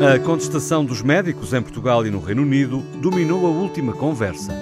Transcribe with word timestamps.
A 0.00 0.16
contestação 0.20 0.84
dos 0.84 1.02
médicos 1.02 1.52
em 1.52 1.60
Portugal 1.60 2.06
e 2.06 2.10
no 2.10 2.20
Reino 2.20 2.42
Unido 2.42 2.78
dominou 3.02 3.44
a 3.44 3.50
última 3.50 3.92
conversa. 3.92 4.52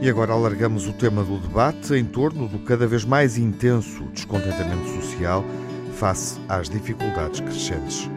E 0.00 0.08
agora 0.08 0.32
alargamos 0.32 0.88
o 0.88 0.94
tema 0.94 1.22
do 1.22 1.38
debate 1.38 1.92
em 1.92 2.06
torno 2.06 2.48
do 2.48 2.58
cada 2.60 2.86
vez 2.86 3.04
mais 3.04 3.36
intenso 3.36 4.04
descontentamento 4.14 4.88
social 5.02 5.44
face 5.92 6.40
às 6.48 6.70
dificuldades 6.70 7.40
crescentes. 7.40 8.08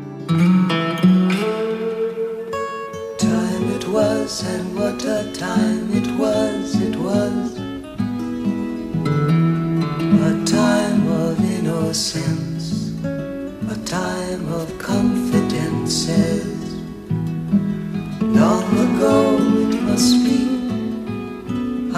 Time 3.17 3.75
it 3.75 3.87
was 3.89 4.43
and 4.45 4.79
what 4.79 5.05
a 5.05 5.23
time 5.33 5.70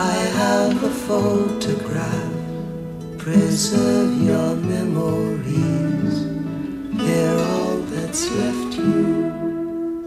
I 0.04 0.18
have 0.38 0.86
a 0.86 0.90
photograph. 0.90 2.34
Preserve 3.18 4.22
your 4.22 4.56
memories. 4.58 6.28
They're 6.98 7.40
all 7.40 7.78
that's 7.90 8.30
left 8.36 8.78
you. 8.78 9.32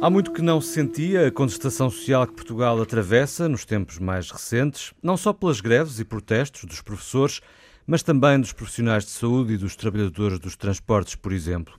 Há 0.03 0.11
muito 0.11 0.33
que 0.33 0.43
não 0.43 0.61
se 0.61 0.75
sentia 0.75 1.27
a 1.27 1.31
contestação 1.31 1.89
social 1.89 2.27
que 2.27 2.35
Portugal 2.35 2.81
atravessa 2.83 3.49
nos 3.49 3.65
tempos 3.65 3.99
mais 3.99 4.31
recentes, 4.31 4.93
não 5.03 5.17
só 5.17 5.33
pelas 5.33 5.63
greves 5.63 5.99
e 5.99 6.05
protestos 6.05 6.65
dos 6.65 6.83
professores, 6.83 7.41
mas 7.87 8.03
também 8.03 8.39
dos 8.39 8.53
profissionais 8.53 9.05
de 9.05 9.13
saúde 9.13 9.55
e 9.55 9.57
dos 9.57 9.75
trabalhadores 9.75 10.39
dos 10.39 10.57
transportes, 10.57 11.15
por 11.15 11.33
exemplo 11.33 11.75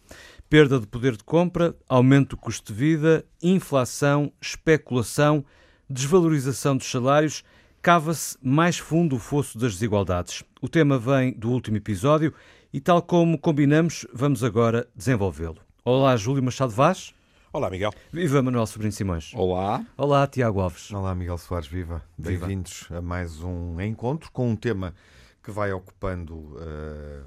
perda 0.50 0.80
de 0.80 0.88
poder 0.88 1.18
de 1.18 1.24
compra, 1.24 1.76
aumento 1.90 2.30
do 2.30 2.38
custo 2.38 2.72
de 2.72 2.80
vida, 2.80 3.26
inflação, 3.44 4.32
especulação, 4.42 5.44
desvalorização 5.90 6.78
dos 6.78 6.90
salários, 6.90 7.44
cava-se 7.88 8.38
mais 8.42 8.78
fundo 8.78 9.16
o 9.16 9.20
fosso 9.20 9.58
das 9.58 9.72
desigualdades. 9.72 10.44
O 10.62 10.68
tema 10.68 11.00
vem 11.00 11.32
do 11.32 11.50
último 11.50 11.78
episódio 11.78 12.34
e, 12.74 12.82
tal 12.82 13.02
como 13.02 13.38
combinamos, 13.38 14.06
vamos 14.14 14.44
agora 14.44 14.90
desenvolvê-lo. 14.94 15.56
Olá, 15.86 16.18
Júlio 16.18 16.44
Machado 16.44 16.74
Vaz. 16.74 17.16
Olá, 17.54 17.70
Miguel. 17.70 17.94
Viva, 18.12 18.44
Manuel 18.44 18.68
Sobrinho 18.68 18.92
Simões. 18.92 19.32
Olá. 19.34 19.86
Olá, 19.96 20.28
Tiago 20.28 20.60
Alves. 20.60 20.92
Olá, 20.92 21.16
Miguel 21.16 21.38
Soares, 21.38 21.70
viva. 21.70 22.04
Bem-vindos 22.18 22.90
a 22.92 23.02
mais 23.02 23.42
um 23.42 23.80
encontro 23.80 24.30
com 24.34 24.50
um 24.50 24.56
tema 24.58 24.94
que 25.42 25.50
vai 25.50 25.72
ocupando 25.72 26.36
uh, 26.36 27.26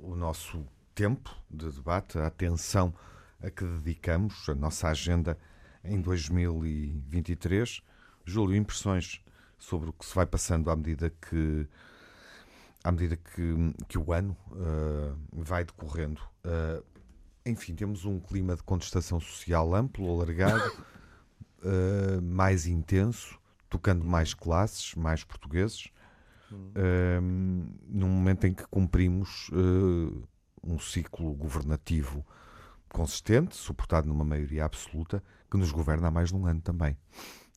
o 0.00 0.16
nosso 0.16 0.66
tempo 0.92 1.32
de 1.48 1.70
debate, 1.70 2.18
a 2.18 2.26
atenção 2.26 2.92
a 3.40 3.48
que 3.48 3.64
dedicamos, 3.64 4.48
a 4.48 4.56
nossa 4.56 4.88
agenda 4.88 5.38
em 5.84 6.00
2023. 6.00 7.80
Júlio, 8.26 8.56
impressões 8.56 9.22
sobre 9.60 9.90
o 9.90 9.92
que 9.92 10.04
se 10.04 10.14
vai 10.14 10.26
passando 10.26 10.70
à 10.70 10.76
medida 10.76 11.10
que 11.10 11.68
à 12.82 12.90
medida 12.90 13.16
que, 13.16 13.54
que 13.88 13.98
o 13.98 14.12
ano 14.12 14.36
uh, 14.52 15.16
vai 15.32 15.64
decorrendo. 15.64 16.20
Uh, 16.44 16.82
enfim, 17.44 17.74
temos 17.74 18.04
um 18.04 18.18
clima 18.18 18.56
de 18.56 18.62
contestação 18.62 19.20
social 19.20 19.74
amplo, 19.74 20.10
alargado, 20.10 20.72
uh, 21.62 22.22
mais 22.24 22.66
intenso, 22.66 23.38
tocando 23.68 24.04
mais 24.04 24.34
classes, 24.34 24.94
mais 24.94 25.24
portugueses, 25.24 25.88
hum. 26.50 27.76
num 27.86 28.08
momento 28.08 28.46
em 28.46 28.52
que 28.52 28.66
cumprimos 28.66 29.48
um 30.62 30.78
ciclo 30.78 31.32
governativo 31.34 32.26
consistente, 32.88 33.54
suportado 33.54 34.08
numa 34.08 34.24
maioria 34.24 34.64
absoluta, 34.64 35.22
que 35.48 35.56
nos 35.56 35.70
governa 35.70 36.08
há 36.08 36.10
mais 36.10 36.30
de 36.30 36.36
um 36.36 36.46
ano 36.46 36.60
também. 36.60 36.96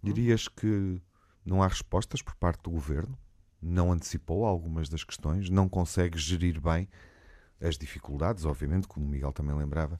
Dirias 0.03 0.47
que 0.47 1.01
não 1.45 1.61
há 1.61 1.67
respostas 1.67 2.21
por 2.21 2.35
parte 2.35 2.63
do 2.63 2.71
governo? 2.71 3.17
Não 3.61 3.91
antecipou 3.91 4.45
algumas 4.45 4.89
das 4.89 5.03
questões? 5.03 5.49
Não 5.49 5.69
consegue 5.69 6.17
gerir 6.17 6.59
bem 6.59 6.87
as 7.61 7.77
dificuldades, 7.77 8.45
obviamente, 8.45 8.87
como 8.87 9.05
o 9.05 9.09
Miguel 9.09 9.31
também 9.31 9.55
lembrava, 9.55 9.99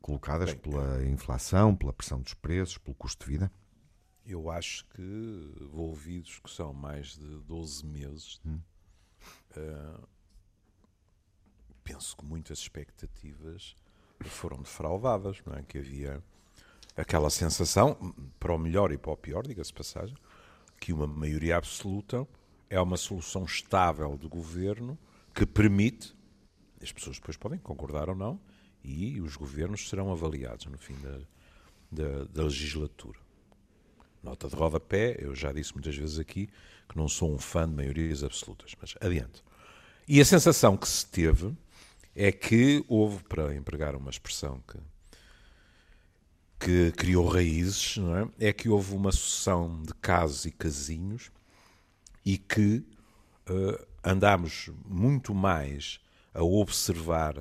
colocadas 0.00 0.52
bem, 0.52 0.60
pela 0.60 1.04
inflação, 1.04 1.74
pela 1.74 1.92
pressão 1.92 2.20
dos 2.20 2.34
preços, 2.34 2.78
pelo 2.78 2.94
custo 2.94 3.24
de 3.24 3.32
vida? 3.32 3.50
Eu 4.24 4.50
acho 4.50 4.84
que, 4.86 5.02
envolvidos 5.60 6.38
que 6.40 6.50
são 6.50 6.72
mais 6.72 7.16
de 7.16 7.40
12 7.40 7.84
meses, 7.86 8.40
hum. 8.46 8.60
uh, 9.56 10.08
penso 11.82 12.16
que 12.16 12.24
muitas 12.24 12.58
expectativas 12.58 13.74
foram 14.24 14.58
defraudadas, 14.58 15.42
não 15.44 15.54
é? 15.54 15.62
Que 15.62 15.78
havia 15.78 16.22
aquela 16.96 17.30
sensação, 17.30 18.14
para 18.38 18.54
o 18.54 18.58
melhor 18.58 18.90
e 18.90 18.98
para 18.98 19.12
o 19.12 19.16
pior, 19.16 19.46
diga-se 19.46 19.72
passagem, 19.72 20.16
que 20.80 20.92
uma 20.92 21.06
maioria 21.06 21.56
absoluta 21.56 22.26
é 22.68 22.80
uma 22.80 22.96
solução 22.96 23.44
estável 23.44 24.16
de 24.16 24.28
governo 24.28 24.98
que 25.34 25.46
permite, 25.46 26.14
as 26.82 26.92
pessoas 26.92 27.16
depois 27.16 27.36
podem 27.36 27.58
concordar 27.58 28.08
ou 28.08 28.14
não, 28.14 28.40
e 28.82 29.20
os 29.20 29.36
governos 29.36 29.88
serão 29.88 30.12
avaliados 30.12 30.66
no 30.66 30.78
fim 30.78 30.94
da, 31.00 31.18
da, 31.90 32.24
da 32.24 32.42
legislatura. 32.44 33.18
Nota 34.22 34.48
de 34.48 34.56
rodapé, 34.56 35.16
eu 35.18 35.34
já 35.34 35.52
disse 35.52 35.72
muitas 35.72 35.96
vezes 35.96 36.18
aqui 36.18 36.48
que 36.88 36.96
não 36.96 37.08
sou 37.08 37.32
um 37.32 37.38
fã 37.38 37.68
de 37.68 37.74
maiorias 37.74 38.24
absolutas, 38.24 38.74
mas 38.80 38.94
adiante. 39.00 39.42
E 40.08 40.20
a 40.20 40.24
sensação 40.24 40.76
que 40.76 40.88
se 40.88 41.06
teve 41.06 41.52
é 42.14 42.32
que 42.32 42.84
houve, 42.88 43.22
para 43.24 43.54
empregar 43.54 43.94
uma 43.94 44.10
expressão 44.10 44.62
que, 44.66 44.78
que 46.58 46.92
criou 46.92 47.26
raízes, 47.26 47.96
é? 48.38 48.48
é 48.48 48.52
que 48.52 48.68
houve 48.68 48.94
uma 48.94 49.12
sucessão 49.12 49.82
de 49.82 49.94
casos 49.94 50.44
e 50.46 50.50
casinhos 50.50 51.30
e 52.24 52.38
que 52.38 52.84
uh, 53.48 53.86
andámos 54.04 54.70
muito 54.84 55.34
mais 55.34 56.00
a 56.34 56.42
observar 56.42 57.38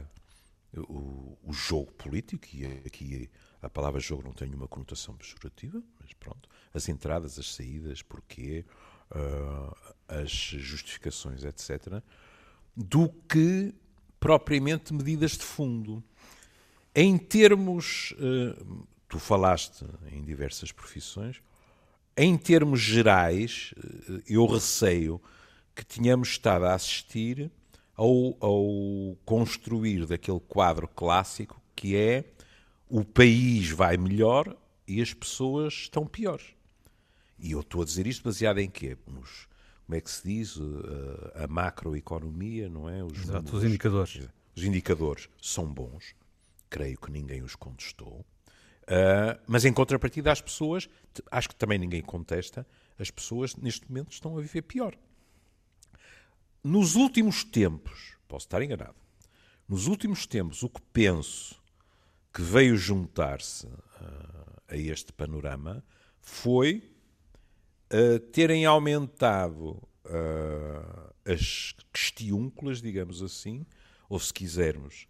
o, 0.76 1.38
o, 1.44 1.54
jogo 1.54 1.92
político, 1.94 2.46
e 2.54 2.66
aqui 2.86 3.30
a 3.62 3.70
palavra 3.70 4.00
jogo 4.00 4.24
não 4.24 4.34
tem 4.34 4.54
uma 4.54 4.68
conotação 4.68 5.16
pejorativa, 5.16 5.82
mas 6.00 6.14
pronto, 6.14 6.50
as 6.74 6.90
entradas, 6.90 7.40
as 7.40 7.54
saídas, 7.54 8.02
porquê, 8.02 8.66
uh, 9.12 9.94
as 10.08 10.30
justificações, 10.30 11.44
etc., 11.44 12.02
do 12.76 13.10
que 13.30 13.74
propriamente 14.20 14.94
medidas 14.94 15.32
de 15.32 15.44
fundo. 15.44 16.04
Em 16.94 17.18
termos, 17.18 18.14
eh, 18.18 18.64
tu 19.16 19.20
falaste 19.20 19.86
em 20.12 20.22
diversas 20.22 20.74
profissões, 20.74 21.42
em 22.18 22.38
termos 22.38 22.82
gerais, 22.82 23.74
eh, 23.78 24.22
eu 24.28 24.46
receio 24.46 25.22
que 25.74 25.86
tenhamos 25.86 26.30
estado 26.30 26.66
a 26.66 26.74
assistir 26.74 27.50
ao, 27.96 28.36
ao 28.42 29.18
construir 29.24 30.06
daquele 30.06 30.42
quadro 30.42 30.86
clássico 30.86 31.62
que 31.74 31.96
é 31.96 32.26
o 32.90 33.06
país 33.06 33.70
vai 33.70 33.96
melhor 33.96 34.54
e 34.86 35.02
as 35.02 35.14
pessoas 35.14 35.74
estão 35.74 36.06
piores. 36.06 36.48
E 37.40 37.54
eu 37.54 37.62
estou 37.62 37.84
a 37.84 37.86
dizer 37.86 38.08
isto 38.08 38.24
baseado 38.24 38.60
em 38.60 38.70
quê? 38.70 38.98
Nos, 39.08 39.48
como 39.86 39.98
é 39.98 40.02
que 40.02 40.12
se 40.12 40.28
diz, 40.28 40.58
a, 41.36 41.46
a 41.46 41.48
macroeconomia, 41.48 42.68
não 42.68 42.90
é? 42.90 43.02
Os, 43.02 43.14
Exato, 43.14 43.32
números, 43.34 43.54
os 43.54 43.64
indicadores. 43.64 44.20
Os 44.58 44.64
indicadores 44.64 45.30
são 45.42 45.66
bons, 45.66 46.14
creio 46.70 46.98
que 46.98 47.12
ninguém 47.12 47.42
os 47.44 47.56
contestou, 47.56 48.26
uh, 48.86 49.40
mas 49.48 49.66
em 49.66 49.74
contrapartida 49.74 50.32
as 50.32 50.42
pessoas, 50.42 50.90
acho 51.32 51.50
que 51.50 51.56
também 51.56 51.78
ninguém 51.78 52.02
contesta, 52.02 52.66
as 52.98 53.12
pessoas 53.12 53.56
neste 53.56 53.88
momento 53.90 54.12
estão 54.12 54.38
a 54.38 54.42
viver 54.42 54.62
pior. 54.62 54.96
Nos 56.64 56.96
últimos 56.96 57.44
tempos, 57.44 58.18
posso 58.28 58.46
estar 58.46 58.62
enganado, 58.62 58.96
nos 59.68 59.88
últimos 59.88 60.26
tempos 60.26 60.64
o 60.64 60.70
que 60.70 60.82
penso 60.94 61.62
que 62.34 62.42
veio 62.42 62.78
juntar-se 62.78 63.66
uh, 63.66 64.62
a 64.68 64.78
este 64.78 65.14
panorama 65.14 65.84
foi 66.20 66.92
uh, 67.92 68.20
terem 68.32 68.66
aumentado 68.66 69.82
as 71.26 71.76
questiúnculas, 71.92 72.80
digamos 72.80 73.24
assim, 73.24 73.66
ou 74.08 74.20
se 74.20 74.32
quisermos, 74.32 75.08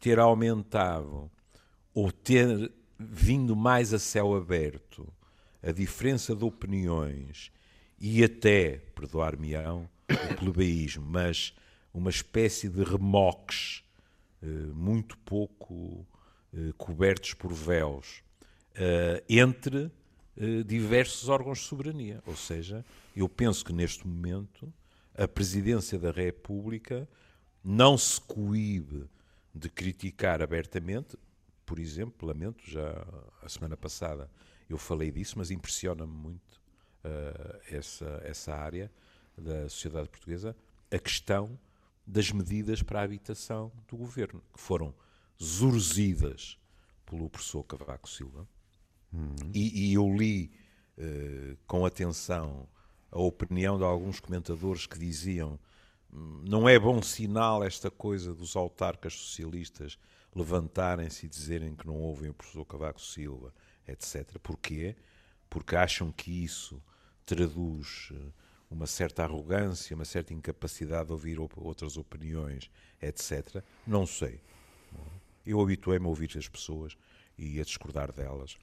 ter 0.00 0.18
aumentado 0.18 1.30
ou 1.98 2.12
ter 2.12 2.70
vindo 2.96 3.56
mais 3.56 3.92
a 3.92 3.98
céu 3.98 4.36
aberto 4.36 5.12
a 5.60 5.72
diferença 5.72 6.32
de 6.32 6.44
opiniões 6.44 7.50
e 7.98 8.22
até, 8.22 8.78
perdoar-me-ão, 8.94 9.90
o 10.08 10.34
plebeísmo, 10.38 11.04
mas 11.04 11.52
uma 11.92 12.08
espécie 12.08 12.68
de 12.68 12.84
remoques 12.84 13.82
uh, 14.40 14.46
muito 14.74 15.18
pouco 15.18 16.06
cobertos 16.78 17.34
por 17.34 17.52
véus 17.52 18.22
entre 19.28 19.90
eh, 20.34 20.62
diversos 20.64 21.28
órgãos 21.28 21.58
de 21.58 21.64
soberania. 21.64 22.22
Ou 22.24 22.34
seja, 22.34 22.82
eu 23.14 23.28
penso 23.28 23.62
que 23.62 23.72
neste 23.72 24.08
momento 24.08 24.72
a 25.14 25.28
Presidência 25.28 25.98
da 25.98 26.10
República 26.10 27.06
não 27.62 27.98
se 27.98 28.18
coíbe 28.18 29.04
de 29.54 29.68
criticar 29.68 30.40
abertamente, 30.40 31.18
por 31.68 31.78
exemplo, 31.78 32.26
lamento, 32.26 32.62
já 32.66 33.06
a 33.42 33.48
semana 33.48 33.76
passada 33.76 34.30
eu 34.70 34.78
falei 34.78 35.10
disso, 35.10 35.34
mas 35.36 35.50
impressiona-me 35.50 36.10
muito 36.10 36.54
uh, 37.04 37.60
essa, 37.70 38.22
essa 38.24 38.54
área 38.54 38.90
da 39.36 39.68
sociedade 39.68 40.08
portuguesa, 40.08 40.56
a 40.90 40.98
questão 40.98 41.58
das 42.06 42.32
medidas 42.32 42.82
para 42.82 43.00
a 43.00 43.02
habitação 43.02 43.70
do 43.86 43.98
governo, 43.98 44.42
que 44.50 44.58
foram 44.58 44.94
zurzidas 45.40 46.58
pelo 47.04 47.28
professor 47.28 47.62
Cavaco 47.64 48.08
Silva. 48.08 48.48
Uhum. 49.12 49.50
E, 49.52 49.90
e, 49.90 49.94
eu 49.94 50.10
li 50.10 50.50
uh, 50.96 51.58
com 51.66 51.84
atenção 51.84 52.66
a 53.12 53.20
opinião 53.20 53.76
de 53.76 53.84
alguns 53.84 54.20
comentadores 54.20 54.86
que 54.86 54.98
diziam 54.98 55.58
hum, 56.10 56.44
não 56.48 56.66
é 56.66 56.78
bom 56.78 57.02
sinal 57.02 57.62
esta 57.62 57.90
coisa 57.90 58.34
dos 58.34 58.56
autarcas 58.56 59.12
socialistas 59.12 59.98
levantarem-se 60.34 61.26
e 61.26 61.28
dizerem 61.28 61.74
que 61.74 61.86
não 61.86 61.96
ouvem 61.96 62.30
o 62.30 62.34
professor 62.34 62.64
Cavaco 62.64 63.00
Silva, 63.00 63.52
etc. 63.86 64.38
Porquê? 64.42 64.96
Porque 65.48 65.74
acham 65.76 66.12
que 66.12 66.44
isso 66.44 66.82
traduz 67.24 68.10
eh, 68.12 68.32
uma 68.70 68.86
certa 68.86 69.24
arrogância, 69.24 69.94
uma 69.94 70.04
certa 70.04 70.34
incapacidade 70.34 71.06
de 71.06 71.12
ouvir 71.12 71.38
outras 71.40 71.96
opiniões, 71.96 72.70
etc. 73.00 73.62
Não 73.86 74.06
sei. 74.06 74.40
Eu 75.44 75.60
habituei-me 75.60 76.04
a 76.04 76.08
ouvir 76.08 76.36
as 76.36 76.48
pessoas 76.48 76.96
e 77.38 77.60
a 77.60 77.64
discordar 77.64 78.12
delas 78.12 78.58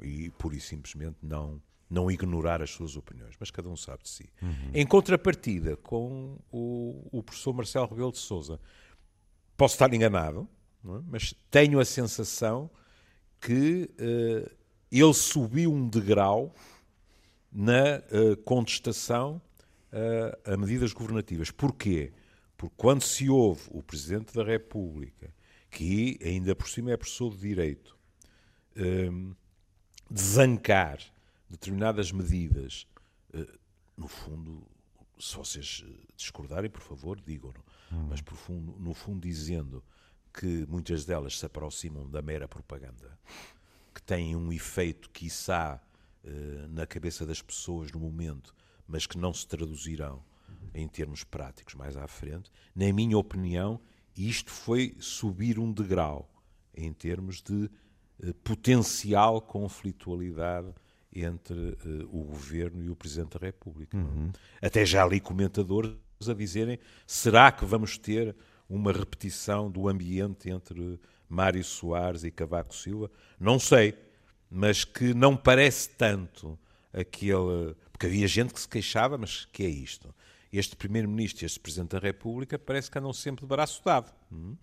e, 0.00 0.30
pura 0.30 0.56
e 0.56 0.60
simplesmente, 0.60 1.16
não, 1.22 1.60
não 1.88 2.10
ignorar 2.10 2.62
as 2.62 2.70
suas 2.70 2.96
opiniões. 2.96 3.34
Mas 3.38 3.50
cada 3.50 3.68
um 3.68 3.76
sabe 3.76 4.02
de 4.04 4.08
si. 4.08 4.30
Uhum. 4.40 4.70
Em 4.72 4.86
contrapartida, 4.86 5.76
com 5.76 6.38
o, 6.50 7.08
o 7.12 7.22
professor 7.22 7.52
Marcelo 7.52 7.86
Rebelo 7.88 8.12
de 8.12 8.18
Souza, 8.18 8.58
posso 9.56 9.74
estar 9.74 9.92
enganado, 9.92 10.48
é? 10.84 11.02
mas 11.08 11.34
tenho 11.50 11.78
a 11.78 11.84
sensação 11.84 12.70
que 13.40 13.90
uh, 13.98 14.50
ele 14.90 15.14
subiu 15.14 15.72
um 15.72 15.88
degrau 15.88 16.54
na 17.50 17.98
uh, 17.98 18.36
contestação 18.44 19.42
uh, 19.92 20.52
a 20.52 20.56
medidas 20.56 20.92
governativas. 20.92 21.50
Porquê? 21.50 22.12
Porque 22.56 22.74
quando 22.76 23.02
se 23.02 23.28
ouve 23.28 23.62
o 23.70 23.82
Presidente 23.82 24.32
da 24.34 24.44
República, 24.44 25.34
que 25.70 26.18
ainda 26.22 26.54
por 26.54 26.68
cima 26.68 26.92
é 26.92 26.96
professor 26.96 27.34
de 27.34 27.40
Direito, 27.40 27.96
um, 28.76 29.34
desancar 30.10 30.98
determinadas 31.48 32.12
medidas, 32.12 32.86
no 33.96 34.06
fundo, 34.08 34.66
se 35.18 35.36
vocês 35.36 35.84
discordarem, 36.16 36.70
por 36.70 36.80
favor, 36.80 37.20
digam-no, 37.20 37.60
hum. 37.92 38.06
mas 38.08 38.20
fundo, 38.20 38.76
no 38.78 38.94
fundo 38.94 39.20
dizendo 39.20 39.82
que 40.32 40.66
muitas 40.68 41.04
delas 41.04 41.38
se 41.38 41.46
aproximam 41.46 42.08
da 42.08 42.22
mera 42.22 42.48
propaganda, 42.48 43.18
que 43.94 44.02
têm 44.02 44.34
um 44.34 44.52
efeito, 44.52 45.10
quiçá, 45.10 45.80
uh, 46.24 46.68
na 46.68 46.86
cabeça 46.86 47.26
das 47.26 47.42
pessoas 47.42 47.90
no 47.92 48.00
momento, 48.00 48.54
mas 48.86 49.06
que 49.06 49.18
não 49.18 49.32
se 49.32 49.46
traduzirão 49.46 50.22
em 50.74 50.88
termos 50.88 51.24
práticos 51.24 51.74
mais 51.74 51.96
à 51.96 52.06
frente. 52.06 52.50
Na 52.74 52.90
minha 52.92 53.18
opinião, 53.18 53.80
isto 54.16 54.50
foi 54.50 54.96
subir 54.98 55.58
um 55.58 55.72
degrau 55.72 56.30
em 56.74 56.92
termos 56.92 57.42
de 57.42 57.70
uh, 58.22 58.34
potencial 58.42 59.40
conflitualidade 59.40 60.72
entre 61.14 61.54
uh, 61.54 62.08
o 62.10 62.24
governo 62.24 62.82
e 62.82 62.88
o 62.88 62.96
Presidente 62.96 63.38
da 63.38 63.46
República. 63.46 63.96
Uhum. 63.96 64.32
Até 64.62 64.86
já 64.86 65.04
li 65.06 65.20
comentadores 65.20 65.94
a 66.26 66.34
dizerem: 66.34 66.78
será 67.06 67.52
que 67.52 67.64
vamos 67.64 67.98
ter 67.98 68.34
uma 68.74 68.92
repetição 68.92 69.70
do 69.70 69.88
ambiente 69.88 70.50
entre 70.50 70.98
Mário 71.28 71.62
Soares 71.62 72.24
e 72.24 72.30
Cavaco 72.30 72.74
Silva? 72.74 73.10
Não 73.38 73.58
sei, 73.58 73.94
mas 74.50 74.84
que 74.84 75.12
não 75.14 75.36
parece 75.36 75.90
tanto 75.90 76.58
aquele 76.92 77.74
porque 78.02 78.06
havia 78.06 78.26
gente 78.26 78.52
que 78.52 78.60
se 78.60 78.68
queixava, 78.68 79.16
mas 79.16 79.44
que 79.44 79.62
é 79.62 79.68
isto? 79.68 80.12
Este 80.52 80.74
Primeiro-Ministro 80.74 81.44
e 81.44 81.46
este 81.46 81.60
Presidente 81.60 81.90
da 81.90 82.00
República 82.00 82.58
parece 82.58 82.90
que 82.90 82.98
andam 82.98 83.12
sempre 83.12 83.42
de 83.42 83.48
braço 83.48 83.80
dado. 83.84 84.12
Hum? 84.32 84.56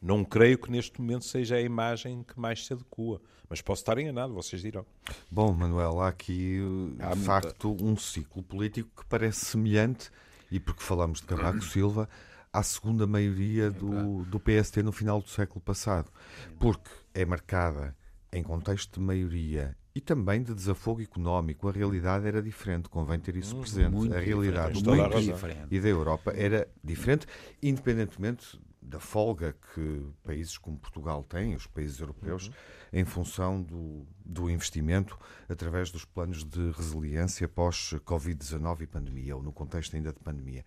Não 0.00 0.24
creio 0.24 0.56
que 0.56 0.70
neste 0.70 0.98
momento 0.98 1.26
seja 1.26 1.56
a 1.56 1.60
imagem 1.60 2.22
que 2.22 2.40
mais 2.40 2.64
se 2.64 2.72
adequa. 2.72 3.20
Mas 3.50 3.60
posso 3.60 3.82
estar 3.82 3.98
enganado, 3.98 4.32
vocês 4.32 4.62
dirão. 4.62 4.86
Bom, 5.30 5.52
Manuel, 5.52 6.00
há 6.00 6.08
aqui, 6.08 6.58
há 7.00 7.14
de 7.14 7.20
facto, 7.20 7.76
um 7.84 7.94
ciclo 7.98 8.42
político 8.42 8.88
que 9.02 9.06
parece 9.10 9.44
semelhante, 9.44 10.10
e 10.50 10.58
porque 10.58 10.82
falamos 10.82 11.20
de 11.20 11.26
Cavaco 11.26 11.60
Silva, 11.66 12.08
à 12.52 12.62
segunda 12.62 13.06
maioria 13.06 13.70
do, 13.70 14.24
do 14.24 14.40
PST 14.40 14.82
no 14.82 14.92
final 14.92 15.20
do 15.20 15.28
século 15.28 15.60
passado. 15.60 16.10
Porque 16.58 16.90
é 17.14 17.24
marcada 17.24 17.96
em 18.32 18.42
contexto 18.42 18.98
de 18.98 19.06
maioria 19.06 19.76
e 19.94 20.00
também 20.00 20.42
de 20.42 20.54
desafogo 20.54 21.02
económico. 21.02 21.68
A 21.68 21.72
realidade 21.72 22.26
era 22.26 22.42
diferente, 22.42 22.88
convém 22.88 23.18
ter 23.18 23.36
isso 23.36 23.56
hum, 23.56 23.60
presente. 23.60 23.90
Muito 23.90 24.14
a 24.14 24.20
realidade 24.20 24.74
diferente, 24.74 25.00
muito 25.00 25.32
diferente. 25.32 25.66
e 25.70 25.80
da 25.80 25.88
Europa 25.88 26.32
era 26.34 26.68
diferente, 26.82 27.26
independentemente 27.62 28.60
da 28.82 28.98
folga 28.98 29.54
que 29.74 30.02
países 30.24 30.58
como 30.58 30.76
Portugal 30.78 31.22
têm, 31.22 31.54
os 31.54 31.66
países 31.66 32.00
europeus, 32.00 32.48
uhum. 32.48 32.54
em 32.92 33.04
função 33.04 33.62
do, 33.62 34.04
do 34.24 34.50
investimento 34.50 35.16
através 35.48 35.90
dos 35.90 36.04
planos 36.04 36.44
de 36.44 36.70
resiliência 36.72 37.46
pós-Covid-19 37.46 38.80
e 38.80 38.86
pandemia, 38.86 39.36
ou 39.36 39.42
no 39.42 39.52
contexto 39.52 39.94
ainda 39.94 40.12
de 40.12 40.18
pandemia. 40.18 40.64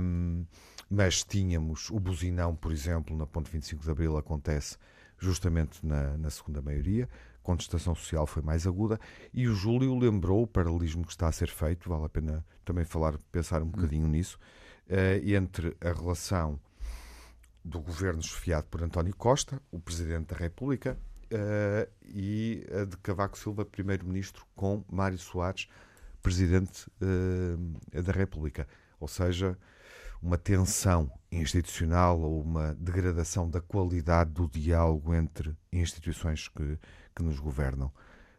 Um, 0.00 0.44
mas 0.94 1.24
tínhamos 1.24 1.90
o 1.90 1.98
buzinão, 1.98 2.54
por 2.54 2.72
exemplo, 2.72 3.16
na 3.16 3.26
Ponte 3.26 3.50
25 3.50 3.82
de 3.82 3.90
Abril, 3.90 4.16
acontece 4.16 4.76
justamente 5.18 5.84
na, 5.84 6.16
na 6.16 6.30
segunda 6.30 6.60
maioria 6.60 7.08
contestação 7.44 7.94
social 7.94 8.26
foi 8.26 8.42
mais 8.42 8.66
aguda 8.66 8.98
e 9.32 9.46
o 9.46 9.54
Júlio 9.54 9.96
lembrou 9.96 10.42
o 10.42 10.46
paralelismo 10.46 11.04
que 11.04 11.12
está 11.12 11.28
a 11.28 11.32
ser 11.32 11.48
feito, 11.48 11.88
vale 11.88 12.06
a 12.06 12.08
pena 12.08 12.44
também 12.64 12.84
falar, 12.84 13.16
pensar 13.30 13.62
um 13.62 13.66
bocadinho 13.66 14.08
nisso, 14.08 14.40
uh, 14.88 15.30
entre 15.30 15.76
a 15.80 15.92
relação 15.92 16.58
do 17.62 17.80
governo 17.80 18.20
esfiado 18.20 18.66
por 18.68 18.82
António 18.82 19.14
Costa, 19.14 19.60
o 19.70 19.78
Presidente 19.78 20.28
da 20.28 20.36
República, 20.36 20.98
uh, 21.26 21.90
e 22.02 22.66
a 22.72 22.84
de 22.86 22.96
Cavaco 22.96 23.38
Silva, 23.38 23.64
Primeiro-Ministro, 23.64 24.46
com 24.56 24.82
Mário 24.90 25.18
Soares, 25.18 25.68
Presidente 26.22 26.90
uh, 27.02 28.02
da 28.02 28.12
República. 28.12 28.66
Ou 28.98 29.06
seja, 29.08 29.58
uma 30.24 30.38
tensão 30.38 31.10
institucional 31.30 32.18
ou 32.18 32.40
uma 32.40 32.74
degradação 32.80 33.48
da 33.48 33.60
qualidade 33.60 34.30
do 34.30 34.48
diálogo 34.48 35.14
entre 35.14 35.54
instituições 35.70 36.48
que, 36.48 36.78
que 37.14 37.22
nos 37.22 37.38
governam. 37.38 37.92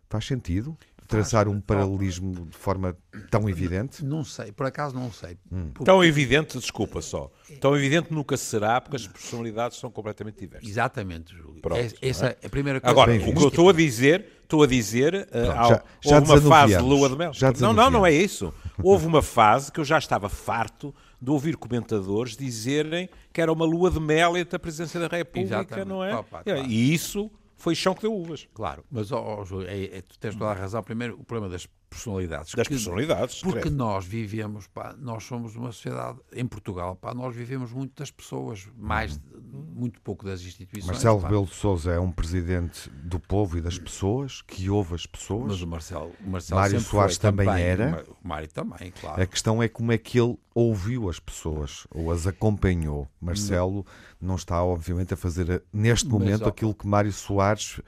Faz 0.09 0.25
sentido 0.25 0.75
traçar 1.07 1.47
um 1.47 1.61
paralelismo 1.61 2.47
de 2.47 2.57
forma 2.57 2.97
tão 3.29 3.47
evidente? 3.47 4.03
Não 4.03 4.23
sei, 4.23 4.51
por 4.51 4.65
acaso 4.65 4.95
não 4.95 5.11
sei. 5.11 5.37
Hum. 5.51 5.69
Tão 5.83 6.03
evidente, 6.03 6.57
desculpa 6.57 7.01
só. 7.01 7.31
Tão 7.59 7.77
evidente 7.77 8.11
nunca 8.11 8.35
será, 8.35 8.81
porque 8.81 8.95
as 8.95 9.05
personalidades 9.05 9.77
são 9.77 9.91
completamente 9.91 10.39
diversas. 10.39 10.67
Exatamente, 10.67 11.35
Júlio. 11.35 11.61
Pronto, 11.61 11.79
é, 11.79 11.91
essa 12.01 12.27
é? 12.27 12.37
a 12.45 12.49
primeira 12.49 12.81
coisa. 12.81 12.91
Agora, 12.91 13.13
o 13.13 13.33
que 13.33 13.43
eu 13.43 13.47
estou 13.49 13.69
a 13.69 13.73
dizer, 13.73 14.25
estou 14.41 14.63
a 14.63 14.67
dizer, 14.67 15.13
uh, 15.13 15.27
Pronto, 15.27 15.69
já, 15.69 15.83
já 16.01 16.19
houve 16.19 16.31
uma 16.31 16.41
fase 16.41 16.77
de 16.77 16.83
lua 16.83 17.09
de 17.09 17.15
mel. 17.15 17.31
não, 17.59 17.73
não, 17.73 17.91
não 17.91 18.05
é 18.05 18.11
isso. 18.11 18.51
Houve 18.81 19.05
uma 19.05 19.21
fase 19.21 19.71
que 19.71 19.79
eu 19.79 19.85
já 19.85 19.99
estava 19.99 20.27
farto 20.29 20.93
de 21.21 21.31
ouvir 21.31 21.57
comentadores 21.57 22.35
dizerem 22.35 23.09
que 23.31 23.41
era 23.41 23.51
uma 23.51 23.65
lua 23.65 23.89
de 23.89 23.99
mel 23.99 24.37
entre 24.37 24.55
a 24.55 24.59
presidência 24.59 24.99
da 24.99 25.07
República, 25.07 25.55
Exatamente. 25.55 25.87
não 25.87 26.03
é? 26.03 26.15
Opa, 26.15 26.43
claro. 26.43 26.65
E 26.65 26.93
isso 26.93 27.31
foi 27.57 27.73
chão 27.73 27.93
que 27.93 28.01
deu 28.01 28.13
uvas. 28.13 28.47
Claro, 28.53 28.83
mas 28.91 29.11
oh, 29.11 29.45
oh, 29.49 29.61
é, 29.63 29.97
é, 29.97 30.01
tu 30.01 30.17
tens 30.19 30.35
toda 30.35 30.51
a 30.51 30.53
razão. 30.53 30.83
Primeiro, 30.83 31.19
o 31.19 31.23
problema 31.23 31.51
das 31.51 31.67
personalidades. 31.95 32.53
Das 32.53 32.67
que, 32.67 32.73
personalidades. 32.73 33.41
Porque 33.41 33.61
creio. 33.61 33.75
nós 33.75 34.05
vivemos, 34.05 34.67
pá, 34.67 34.95
nós 34.99 35.23
somos 35.23 35.55
uma 35.55 35.71
sociedade, 35.71 36.19
em 36.33 36.45
Portugal, 36.45 36.95
pá, 36.95 37.13
nós 37.13 37.35
vivemos 37.35 37.71
muito 37.71 37.97
das 37.97 38.11
pessoas, 38.11 38.67
mais, 38.77 39.15
uhum. 39.33 39.65
muito 39.73 40.01
pouco 40.01 40.25
das 40.25 40.41
instituições. 40.41 40.87
Marcelo 40.87 41.19
Rebelo 41.19 41.45
de 41.45 41.55
Sousa 41.55 41.91
é 41.91 41.99
um 41.99 42.11
presidente 42.11 42.89
do 42.89 43.19
povo 43.19 43.57
e 43.57 43.61
das 43.61 43.79
pessoas, 43.79 44.41
que 44.41 44.69
ouve 44.69 44.95
as 44.95 45.05
pessoas. 45.05 45.47
Mas 45.47 45.61
o 45.61 45.67
Marcelo, 45.67 46.11
o 46.25 46.29
Marcelo 46.29 46.61
Mário 46.61 46.79
Soares 46.81 47.17
também, 47.17 47.47
também, 47.47 47.63
era. 47.63 48.05
O 48.23 48.27
Mário 48.27 48.47
também, 48.49 48.91
claro. 48.91 49.21
A 49.21 49.25
questão 49.25 49.63
é 49.63 49.67
como 49.67 49.91
é 49.91 49.97
que 49.97 50.19
ele 50.19 50.37
ouviu 50.53 51.09
as 51.09 51.19
pessoas, 51.19 51.87
ou 51.91 52.11
as 52.11 52.27
acompanhou. 52.27 53.07
Marcelo 53.19 53.85
não, 54.19 54.29
não 54.29 54.35
está, 54.35 54.63
obviamente, 54.63 55.13
a 55.13 55.17
fazer 55.17 55.63
neste 55.71 56.07
momento 56.07 56.41
Mas, 56.41 56.49
aquilo 56.49 56.73
que 56.73 56.87
Mário 56.87 57.11
Soares 57.11 57.79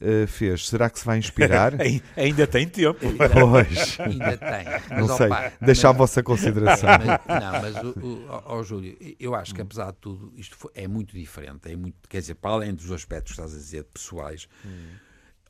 uh, 0.00 0.26
fez. 0.26 0.68
Será 0.68 0.90
que 0.90 0.98
se 0.98 1.04
vai 1.04 1.18
inspirar? 1.18 1.72
Ainda 2.16 2.46
tem 2.46 2.68
tempo. 2.68 3.00
Pois. 3.00 4.00
Ainda 4.00 4.36
tem. 4.36 4.64
Mas, 4.90 5.08
não 5.08 5.16
sei. 5.16 5.26
Opa, 5.26 5.52
Deixa 5.60 5.88
mas, 5.88 5.94
a 5.94 5.98
vossa 5.98 6.22
consideração. 6.22 6.88
Mas, 6.88 7.42
não, 7.42 7.62
mas, 7.62 7.96
o, 7.96 7.98
o, 7.98 8.58
o, 8.58 8.62
Júlio, 8.62 8.96
eu 9.18 9.34
acho 9.34 9.54
que 9.54 9.60
apesar 9.60 9.92
de 9.92 9.98
tudo, 9.98 10.32
isto 10.36 10.56
foi, 10.56 10.70
é 10.74 10.88
muito 10.88 11.14
diferente. 11.14 11.70
É 11.70 11.76
muito, 11.76 12.08
quer 12.08 12.20
dizer, 12.20 12.34
para 12.34 12.50
além 12.52 12.74
dos 12.74 12.90
aspectos 12.90 13.34
que 13.34 13.40
estás 13.40 13.54
a 13.54 13.58
dizer 13.58 13.84
pessoais. 13.84 14.48
Hum. 14.64 14.94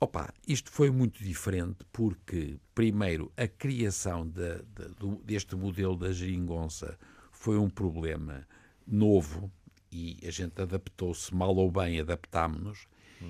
Opa, 0.00 0.32
isto 0.46 0.70
foi 0.70 0.90
muito 0.90 1.22
diferente 1.22 1.78
porque, 1.92 2.58
primeiro, 2.74 3.32
a 3.36 3.46
criação 3.46 4.28
de, 4.28 4.56
de, 4.56 5.16
deste 5.24 5.56
modelo 5.56 5.96
da 5.96 6.12
geringonça 6.12 6.98
foi 7.32 7.56
um 7.56 7.70
problema 7.70 8.46
novo 8.86 9.50
e 9.90 10.18
a 10.26 10.30
gente 10.30 10.60
adaptou-se, 10.60 11.34
mal 11.34 11.54
ou 11.54 11.70
bem, 11.70 12.00
adaptámos-nos 12.00 12.86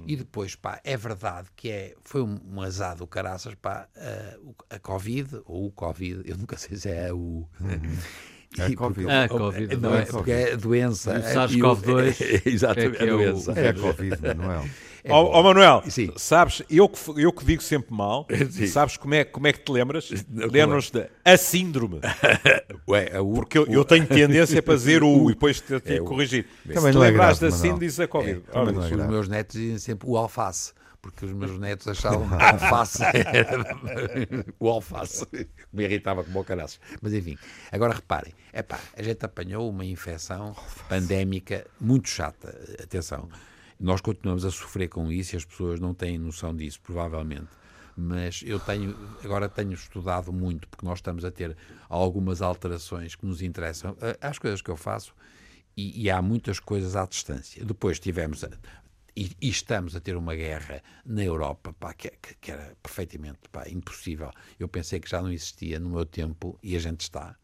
E 0.06 0.16
depois, 0.16 0.54
pá, 0.54 0.80
é 0.84 0.96
verdade 0.96 1.48
que 1.54 1.70
é, 1.70 1.94
foi 2.02 2.22
um, 2.22 2.38
um 2.52 2.60
azar 2.60 2.96
do 2.96 3.06
caraças, 3.06 3.54
pá, 3.54 3.88
a, 3.96 4.76
a 4.76 4.78
Covid, 4.78 5.40
ou 5.46 5.66
o 5.66 5.70
Covid, 5.70 6.22
eu 6.24 6.36
nunca 6.36 6.56
sei 6.56 6.76
se 6.76 6.88
é 6.88 7.12
o. 7.12 7.48
É 8.56 8.66
a 8.66 8.76
Covid. 8.76 9.08
É 9.10 9.24
a 9.24 9.28
Covid. 9.28 9.76
Não, 9.78 9.94
é 9.96 10.04
porque 10.04 10.30
é 10.30 10.52
a 10.52 10.56
doença. 10.56 11.18
O 11.18 11.22
SARS-CoV-2 11.22 12.42
Exatamente, 12.46 13.02
é 13.02 13.06
é 13.06 13.10
a 13.10 13.12
doença. 13.12 13.52
É 13.52 13.68
a 13.70 13.74
Covid, 13.74 14.22
Manuel. 14.22 14.62
É 14.62 14.83
Ó 15.08 15.38
ó, 15.38 15.42
Manuel, 15.42 15.82
Sim. 15.88 16.10
sabes, 16.16 16.62
eu 16.70 16.88
que, 16.88 16.98
eu 17.22 17.30
que 17.32 17.44
digo 17.44 17.62
sempre 17.62 17.94
mal, 17.94 18.26
Sim. 18.50 18.66
sabes 18.66 18.96
como 18.96 19.14
é, 19.14 19.24
como 19.24 19.46
é 19.46 19.52
que 19.52 19.60
te 19.60 19.70
lembras? 19.70 20.10
É? 20.12 20.46
Lembras-te 20.46 21.00
de 21.00 21.06
a 21.24 21.36
síndrome. 21.36 22.00
Ué, 22.88 23.14
a 23.16 23.20
U- 23.22 23.34
Porque 23.34 23.58
eu, 23.58 23.66
eu 23.66 23.84
tenho 23.84 24.06
tendência 24.06 24.62
para 24.62 24.74
dizer 24.74 25.02
o 25.04 25.30
e 25.30 25.34
depois 25.34 25.60
te, 25.60 25.78
te 25.80 25.96
É 25.96 26.00
o- 26.00 26.04
corrigir. 26.04 26.46
Também 26.66 26.80
Se 26.82 26.90
te 26.90 26.94
não 26.94 27.04
é 27.04 27.10
lembrares 27.10 27.38
grave, 27.38 27.52
da 27.52 27.58
síndrome, 27.60 27.80
diz 27.86 28.00
a 28.00 28.08
Covid. 28.08 28.42
É, 28.52 28.58
Ora, 28.58 28.72
não 28.72 28.82
é 28.82 28.84
os 28.86 28.90
grave. 28.90 29.10
meus 29.10 29.28
netos 29.28 29.56
dizem 29.60 29.78
sempre 29.78 30.08
o 30.08 30.16
alface, 30.16 30.72
porque 31.02 31.26
os 31.26 31.32
meus 31.32 31.58
netos 31.58 31.86
achavam 31.86 32.26
que 32.26 32.34
o 32.34 32.38
alface 32.42 33.02
era 33.04 33.76
o 34.58 34.68
alface. 34.70 35.26
Me 35.70 35.84
irritava 35.84 36.24
como 36.24 36.40
o 36.40 36.44
caraças. 36.44 36.80
Mas 37.02 37.12
enfim, 37.12 37.36
agora 37.70 37.92
reparem, 37.92 38.32
epá, 38.54 38.78
a 38.96 39.02
gente 39.02 39.22
apanhou 39.22 39.68
uma 39.68 39.84
infecção 39.84 40.56
pandémica 40.88 41.66
muito 41.78 42.08
chata. 42.08 42.58
Atenção, 42.82 43.28
nós 43.78 44.00
continuamos 44.00 44.44
a 44.44 44.50
sofrer 44.50 44.88
com 44.88 45.10
isso 45.10 45.34
e 45.34 45.38
as 45.38 45.44
pessoas 45.44 45.80
não 45.80 45.94
têm 45.94 46.18
noção 46.18 46.54
disso, 46.54 46.80
provavelmente. 46.82 47.48
Mas 47.96 48.42
eu 48.44 48.58
tenho, 48.58 48.96
agora 49.22 49.48
tenho 49.48 49.72
estudado 49.72 50.32
muito, 50.32 50.66
porque 50.68 50.84
nós 50.84 50.98
estamos 50.98 51.24
a 51.24 51.30
ter 51.30 51.56
algumas 51.88 52.42
alterações 52.42 53.14
que 53.14 53.24
nos 53.26 53.40
interessam. 53.42 53.96
Às 54.20 54.38
coisas 54.38 54.60
que 54.60 54.70
eu 54.70 54.76
faço, 54.76 55.14
e, 55.76 56.02
e 56.04 56.10
há 56.10 56.20
muitas 56.22 56.58
coisas 56.60 56.96
à 56.96 57.06
distância. 57.06 57.64
Depois 57.64 57.98
tivemos 57.98 58.44
a- 58.44 58.50
e, 59.16 59.30
e 59.40 59.48
estamos 59.48 59.94
a 59.94 60.00
ter 60.00 60.16
uma 60.16 60.34
guerra 60.34 60.82
na 61.06 61.22
Europa 61.22 61.72
pá, 61.78 61.94
que, 61.94 62.10
que- 62.10 62.34
que 62.40 62.50
era 62.50 62.76
perfeitamente 62.82 63.38
pá, 63.50 63.68
impossível. 63.68 64.30
Eu 64.58 64.68
pensei 64.68 64.98
que 64.98 65.08
já 65.08 65.22
não 65.22 65.32
existia 65.32 65.78
no 65.78 65.90
meu 65.90 66.04
tempo 66.04 66.58
e 66.62 66.74
a 66.76 66.80
gente 66.80 67.02
está. 67.02 67.36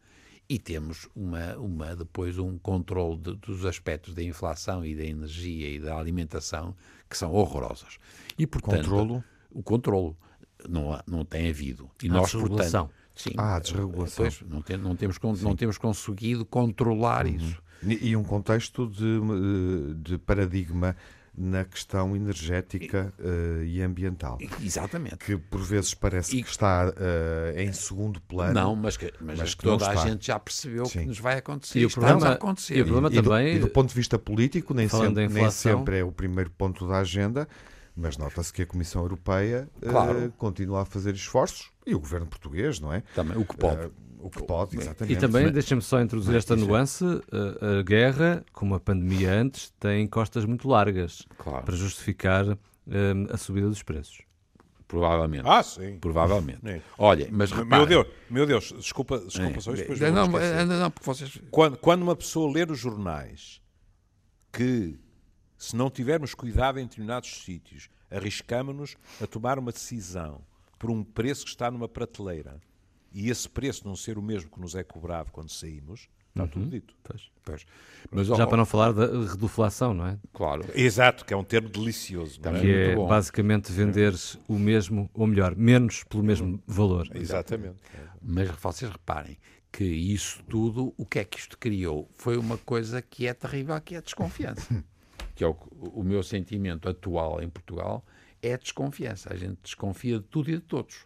E 0.53 0.59
temos 0.59 1.07
uma, 1.15 1.55
uma 1.55 1.95
depois 1.95 2.37
um 2.37 2.57
controle 2.57 3.17
de- 3.17 3.35
dos 3.35 3.65
aspectos 3.65 4.13
da 4.13 4.21
inflação 4.21 4.83
e 4.85 4.93
da 4.93 5.05
energia 5.05 5.69
e 5.69 5.79
da 5.79 5.95
alimentação 5.97 6.75
que 7.09 7.17
são 7.17 7.31
horrorosos. 7.31 7.99
E 8.37 8.45
portanto, 8.45 8.81
Controlo? 8.89 9.23
o 9.49 9.63
controlo 9.63 10.17
não, 10.67 10.99
não 11.07 11.23
tem 11.23 11.49
havido. 11.49 11.89
E 12.03 12.09
Há 12.09 12.13
nós, 12.13 12.31
portanto, 12.33 12.89
sim, 13.15 13.31
Ah, 13.37 13.55
a 13.55 13.59
desregulação. 13.59 14.25
Pois, 14.25 14.41
não, 14.41 14.61
tem- 14.61 14.75
não 14.77 14.93
temos, 14.93 15.17
con- 15.17 15.37
não 15.41 15.55
temos 15.55 15.77
conseguido 15.77 16.43
controlar 16.43 17.25
isso. 17.27 17.61
E 17.81 18.09
e 18.09 18.15
um 18.17 18.23
contexto 18.23 18.87
de, 18.87 19.05
eh, 19.05 19.93
de 20.03 20.17
paradigma 20.17 20.97
na 21.37 21.63
questão 21.63 22.13
energética 22.15 23.13
eh, 23.19 23.63
e 23.65 23.81
ambiental. 23.81 24.37
Exatamente. 24.61 25.17
Que 25.17 25.37
por 25.37 25.61
vezes 25.61 25.93
parece 25.93 26.37
E- 26.37 26.43
que 26.43 26.49
está 26.49 26.93
eh, 26.97 27.63
em 27.63 27.71
segundo 27.71 28.19
plano. 28.21 28.53
Não, 28.53 28.75
mas 28.75 28.97
que, 28.97 29.11
mas 29.21 29.39
Mas 29.39 29.55
que 29.55 29.63
toda 29.63 29.89
a 29.89 29.95
gente 29.95 30.27
já 30.27 30.37
percebeu 30.37 30.85
Sim. 30.85 30.99
que 31.01 31.05
nos 31.05 31.19
vai 31.19 31.37
acontecer. 31.37 31.79
E 31.79 31.85
o 31.85 31.89
problema- 31.89 32.27
a 32.27 32.31
acontecer. 32.33 32.75
e 32.77 32.81
o 32.81 32.85
problema 32.85 33.07
E 33.09 33.15
do, 33.15 33.23
também- 33.23 33.55
e 33.55 33.59
do 33.59 33.69
ponto 33.69 33.89
de 33.89 33.95
vista 33.95 34.19
político, 34.19 34.73
nem, 34.73 34.87
sempre, 34.89 35.07
da 35.09 35.21
nem 35.21 35.25
inflação- 35.25 35.79
sempre 35.79 35.99
é 35.99 36.03
o 36.03 36.11
primeiro 36.11 36.49
ponto 36.51 36.85
da 36.87 36.97
agenda, 36.99 37.47
mas 37.95 38.17
nota-se 38.17 38.51
que 38.51 38.61
a 38.61 38.65
Comissão 38.65 39.01
Europeia 39.01 39.69
eh, 39.81 39.89
Claro. 39.89 40.33
continua 40.37 40.81
a 40.81 40.85
fazer 40.85 41.13
esforços 41.15 41.71
e 41.87 41.95
o 41.95 41.99
governo 41.99 42.27
português, 42.27 42.79
não 42.79 42.93
é? 42.93 43.01
Também, 43.15 43.37
o 43.37 43.45
que 43.45 43.55
pode. 43.55 43.89
O 44.21 44.29
que 44.29 44.43
pode, 44.43 44.77
exatamente. 44.77 45.17
E 45.17 45.19
também, 45.19 45.51
deixa-me 45.51 45.81
só 45.81 46.01
introduzir 46.01 46.35
esta 46.35 46.55
nuance, 46.55 47.03
a, 47.05 47.81
guerra, 47.81 48.43
como 48.53 48.75
a 48.75 48.79
pandemia 48.79 49.31
antes, 49.33 49.73
tem 49.79 50.07
costas 50.07 50.45
muito 50.45 50.67
largas 50.67 51.25
Claro. 51.37 51.65
para 51.65 51.75
justificar 51.75 52.45
hum, 52.47 52.57
a 53.31 53.37
subida 53.37 53.67
dos 53.67 53.81
preços. 53.83 54.19
Provavelmente. 54.87 55.43
Ah, 55.47 55.63
sim. 55.63 55.97
Provavelmente. 55.99 56.59
É. 56.67 56.81
Olha, 56.97 57.27
mas 57.31 57.49
Meu 57.49 57.63
reparem. 57.63 57.87
Deus, 57.87 58.07
meu 58.29 58.45
Deus, 58.45 58.73
desculpa, 58.77 59.19
desculpa 59.19 59.61
só, 59.61 59.71
isto 59.73 59.83
depois 59.87 59.99
não, 60.01 60.27
não, 60.27 60.79
não, 60.79 60.91
porque 60.91 61.05
vocês. 61.05 61.39
Quando, 61.49 61.77
quando 61.77 62.01
uma 62.01 62.15
pessoa 62.15 62.51
ler 62.51 62.69
os 62.69 62.77
jornais 62.77 63.61
que, 64.51 64.99
se 65.57 65.77
não 65.77 65.89
tivermos 65.89 66.33
cuidado 66.35 66.77
em 66.77 66.83
determinados 66.83 67.41
sítios, 67.43 67.89
arriscamos-nos 68.09 68.97
a 69.21 69.27
tomar 69.27 69.57
uma 69.57 69.71
decisão 69.71 70.41
por 70.77 70.91
um 70.91 71.05
preço 71.05 71.45
que 71.45 71.51
está 71.51 71.71
numa 71.71 71.87
prateleira 71.87 72.59
e 73.11 73.29
esse 73.29 73.49
preço 73.49 73.87
não 73.87 73.95
ser 73.95 74.17
o 74.17 74.21
mesmo 74.21 74.49
que 74.49 74.59
nos 74.59 74.75
é 74.75 74.83
cobrado 74.83 75.31
quando 75.31 75.49
saímos, 75.49 76.07
está 76.29 76.47
tudo 76.47 76.65
dito. 76.65 76.93
Pois. 77.03 77.31
Pois. 77.43 77.65
Mas, 78.09 78.27
Já 78.27 78.43
ó, 78.43 78.47
para 78.47 78.57
não 78.57 78.65
falar 78.65 78.93
da 78.93 79.05
reduflação, 79.05 79.93
não 79.93 80.07
é? 80.07 80.17
Claro. 80.33 80.65
Exato, 80.73 81.25
que 81.25 81.33
é 81.33 81.37
um 81.37 81.43
termo 81.43 81.69
delicioso. 81.69 82.39
não 82.43 82.55
é? 82.55 82.59
Que 82.59 82.65
muito 82.65 82.79
é 82.79 82.95
bom. 82.95 83.07
basicamente 83.07 83.71
venderes 83.71 84.37
o 84.47 84.57
mesmo, 84.57 85.09
ou 85.13 85.27
melhor, 85.27 85.55
menos 85.55 86.03
pelo 86.03 86.23
mesmo 86.23 86.61
valor. 86.65 87.07
Exatamente. 87.13 87.77
Mas 88.21 88.49
vocês 88.49 88.91
reparem 88.91 89.37
que 89.71 89.83
isso 89.83 90.43
tudo, 90.49 90.93
o 90.97 91.05
que 91.05 91.19
é 91.19 91.23
que 91.23 91.39
isto 91.39 91.57
criou? 91.57 92.09
Foi 92.15 92.37
uma 92.37 92.57
coisa 92.57 93.01
que 93.01 93.27
é 93.27 93.33
terrível, 93.33 93.79
que 93.81 93.95
é 93.95 93.97
a 93.99 94.01
desconfiança. 94.01 94.83
que 95.33 95.43
é 95.43 95.47
o, 95.47 95.55
o 95.93 96.03
meu 96.03 96.21
sentimento 96.21 96.89
atual 96.89 97.41
em 97.41 97.49
Portugal, 97.49 98.05
é 98.41 98.53
a 98.53 98.57
desconfiança. 98.57 99.33
A 99.33 99.37
gente 99.37 99.57
desconfia 99.63 100.19
de 100.19 100.25
tudo 100.25 100.49
e 100.49 100.55
de 100.55 100.61
todos. 100.61 101.05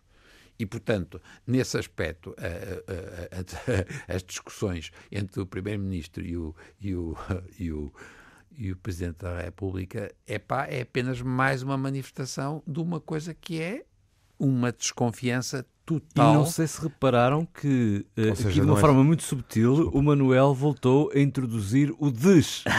E, 0.57 0.65
portanto, 0.65 1.21
nesse 1.45 1.77
aspecto, 1.77 2.33
a- 2.38 2.43
a- 2.45 4.12
a- 4.12 4.15
as 4.15 4.24
discussões 4.24 4.91
entre 5.12 5.41
o 5.41 5.45
Primeiro-Ministro 5.45 6.24
e 6.25 6.38
o, 6.38 6.55
e, 6.79 6.95
o, 6.95 7.15
e, 7.59 7.71
o, 7.71 7.93
e 8.57 8.71
o 8.71 8.77
Presidente 8.77 9.17
da 9.19 9.41
República 9.41 10.13
é, 10.25 10.39
pá, 10.39 10.65
é 10.67 10.81
apenas 10.81 11.21
mais 11.21 11.62
uma 11.62 11.77
manifestação 11.77 12.63
de 12.65 12.79
uma 12.79 13.00
coisa 13.01 13.33
que 13.33 13.62
é 13.62 13.85
uma 14.39 14.71
desconfiança 14.71 15.65
E 15.88 16.00
total. 16.00 16.34
não 16.34 16.46
sei 16.48 16.65
se 16.65 16.82
repararam 16.82 17.46
que, 17.46 18.06
eh, 18.18 18.34
seja, 18.34 18.50
aqui 18.50 18.54
de 18.56 18.62
não 18.62 18.70
uma 18.74 18.77
é- 18.80 18.82
forma 18.82 19.04
muito 19.04 19.22
subtil, 19.22 19.89
o 19.94 20.01
Manuel 20.01 20.51
voltou 20.54 21.12
a 21.13 21.20
introduzir 21.20 21.94
o 22.00 22.10
des. 22.10 22.63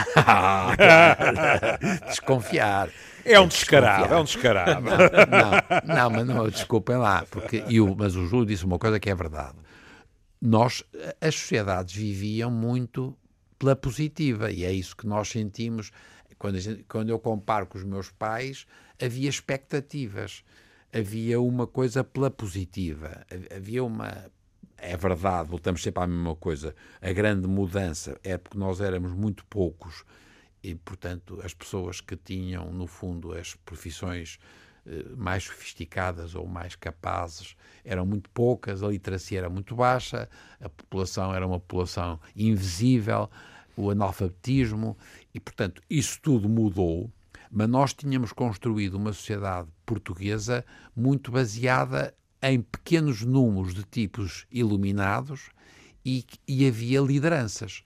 Desconfiar. 2.09 2.89
É 3.25 3.41
um 3.41 3.49
descarado, 3.49 4.13
é 4.15 4.17
um 4.19 4.25
descarado. 4.25 4.83
Não, 4.85 5.95
não, 5.97 6.11
mas 6.11 6.27
não, 6.27 6.49
desculpem 6.49 6.97
lá, 6.97 7.25
porque 7.31 7.65
e 7.69 7.81
o, 7.81 7.95
mas 7.97 8.15
o 8.15 8.27
Júlio 8.27 8.47
disse 8.47 8.65
uma 8.65 8.79
coisa 8.79 9.01
que 9.01 9.11
é 9.11 9.15
verdade. 9.15 9.57
Nós, 10.41 10.85
as 11.21 11.35
sociedades 11.35 11.95
viviam 11.95 12.51
muito 12.51 13.17
pela 13.59 13.75
positiva, 13.75 14.51
e 14.51 14.65
é 14.65 14.73
isso 14.73 14.97
que 14.97 15.07
nós 15.07 15.29
sentimos. 15.29 15.91
Quando, 16.39 16.57
a 16.57 16.61
gente- 16.61 16.85
quando 16.89 17.09
eu 17.09 17.19
comparo 17.19 17.67
com 17.67 17.79
os 17.79 17.85
meus 17.85 18.11
pais, 18.11 18.67
havia 19.03 19.29
expectativas, 19.29 20.45
havia 20.97 21.41
uma 21.41 21.67
coisa 21.67 22.03
pela 22.03 22.31
positiva, 22.31 23.25
havia 23.55 23.85
uma. 23.85 24.31
É 24.79 24.97
verdade, 24.97 25.49
voltamos 25.49 25.83
sempre 25.83 26.03
à 26.03 26.07
mesma 26.07 26.37
coisa. 26.37 26.75
A 27.01 27.13
grande 27.13 27.47
mudança 27.47 28.19
é 28.23 28.37
porque 28.37 28.59
nós 28.59 28.81
éramos 28.81 29.13
muito 29.13 29.45
poucos 29.47 30.05
e, 30.63 30.75
portanto, 30.75 31.41
as 31.43 31.55
pessoas 31.55 32.01
que 32.01 32.17
tinham, 32.17 32.71
no 32.73 32.87
fundo, 32.87 33.33
as 33.33 33.55
profissões 33.55 34.39
eh, 34.87 35.05
mais 35.17 35.45
sofisticadas 35.45 36.35
ou 36.35 36.47
mais 36.47 36.77
capazes 36.77 37.57
eram 37.85 38.05
muito 38.05 38.29
poucas, 38.31 38.83
a 38.83 38.89
literacia 38.89 39.39
era 39.39 39.49
muito 39.49 39.75
baixa, 39.75 40.29
a 40.61 40.69
população 40.69 41.35
era 41.35 41.47
uma 41.47 41.59
população 41.59 42.21
invisível, 42.35 43.31
o 43.77 43.91
analfabetismo, 43.91 44.97
e, 45.33 45.41
portanto, 45.41 45.81
isso 45.89 46.21
tudo 46.21 46.49
mudou, 46.49 47.11
mas 47.51 47.69
nós 47.69 47.95
tínhamos 47.95 48.33
construído 48.33 48.95
uma 48.95 49.13
sociedade 49.13 49.69
portuguesa 49.87 50.65
muito 50.95 51.31
baseada 51.31 52.15
em 52.43 52.61
pequenos 52.61 53.23
números 53.23 53.73
de 53.75 53.85
tipos 53.85 54.47
iluminados 54.51 55.49
e, 56.05 56.25
e 56.47 56.67
havia 56.67 57.01
lideranças. 57.01 57.83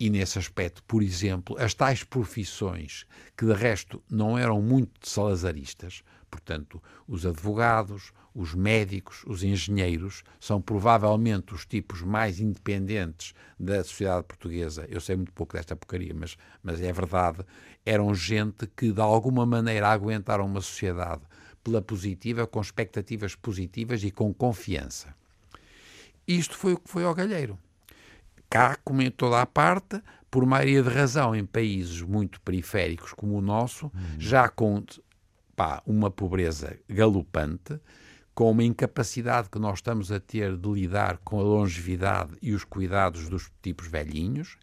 E 0.00 0.08
nesse 0.08 0.38
aspecto, 0.38 0.82
por 0.84 1.02
exemplo, 1.02 1.56
as 1.58 1.74
tais 1.74 2.04
profissões, 2.04 3.04
que 3.36 3.44
de 3.44 3.52
resto 3.52 4.00
não 4.08 4.38
eram 4.38 4.62
muito 4.62 5.08
salazaristas, 5.08 6.04
portanto, 6.30 6.80
os 7.06 7.26
advogados, 7.26 8.12
os 8.32 8.54
médicos, 8.54 9.24
os 9.26 9.42
engenheiros, 9.42 10.22
são 10.38 10.60
provavelmente 10.60 11.52
os 11.52 11.66
tipos 11.66 12.00
mais 12.02 12.38
independentes 12.38 13.34
da 13.58 13.82
sociedade 13.82 14.24
portuguesa. 14.24 14.86
Eu 14.88 15.00
sei 15.00 15.16
muito 15.16 15.32
pouco 15.32 15.54
desta 15.54 15.74
porcaria, 15.74 16.14
mas, 16.14 16.36
mas 16.62 16.80
é 16.80 16.92
verdade. 16.92 17.44
Eram 17.84 18.14
gente 18.14 18.68
que, 18.68 18.92
de 18.92 19.00
alguma 19.00 19.44
maneira, 19.44 19.88
aguentaram 19.88 20.46
uma 20.46 20.60
sociedade 20.60 21.22
pela 21.68 21.82
positiva, 21.82 22.46
com 22.46 22.60
expectativas 22.60 23.34
positivas 23.34 24.02
e 24.02 24.10
com 24.10 24.32
confiança. 24.32 25.14
Isto 26.26 26.56
foi 26.56 26.72
o 26.72 26.78
que 26.78 26.90
foi 26.90 27.04
ao 27.04 27.14
galheiro 27.14 27.58
cá, 28.50 28.76
como 28.82 29.02
em 29.02 29.10
toda 29.10 29.40
a 29.40 29.46
parte, 29.46 30.02
por 30.30 30.46
maioria 30.46 30.82
de 30.82 30.88
razão, 30.88 31.34
em 31.34 31.44
países 31.44 32.00
muito 32.00 32.40
periféricos 32.40 33.12
como 33.12 33.36
o 33.36 33.40
nosso, 33.40 33.90
já 34.18 34.48
com 34.48 34.82
pá, 35.54 35.82
uma 35.86 36.10
pobreza 36.10 36.78
galopante, 36.88 37.78
com 38.34 38.50
uma 38.50 38.64
incapacidade 38.64 39.50
que 39.50 39.58
nós 39.58 39.78
estamos 39.78 40.12
a 40.12 40.20
ter 40.20 40.56
de 40.56 40.68
lidar 40.70 41.18
com 41.18 41.40
a 41.40 41.42
longevidade 41.42 42.36
e 42.40 42.52
os 42.52 42.64
cuidados 42.64 43.28
dos 43.28 43.50
tipos 43.60 43.88
velhinhos, 43.88 44.56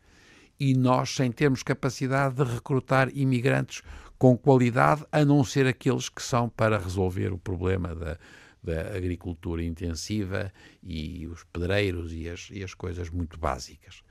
e 0.59 0.73
nós 0.73 1.13
sem 1.13 1.31
termos 1.31 1.61
capacidade 1.61 2.35
de 2.35 2.43
recrutar 2.43 3.09
imigrantes 3.13 3.83
com 4.17 4.37
qualidade, 4.37 5.05
a 5.11 5.23
não 5.25 5.43
ser 5.43 5.67
aqueles 5.67 6.09
que 6.09 6.21
são 6.21 6.49
para 6.49 6.77
resolver 6.77 7.33
o 7.33 7.37
problema 7.37 7.93
da, 7.93 8.17
da 8.63 8.95
agricultura 8.95 9.63
intensiva 9.63 10.51
e 10.81 11.27
os 11.27 11.43
pedreiros 11.43 12.13
e 12.13 12.29
as, 12.29 12.49
e 12.51 12.63
as 12.63 12.73
coisas 12.73 13.09
muito 13.09 13.37
básicas. 13.37 14.03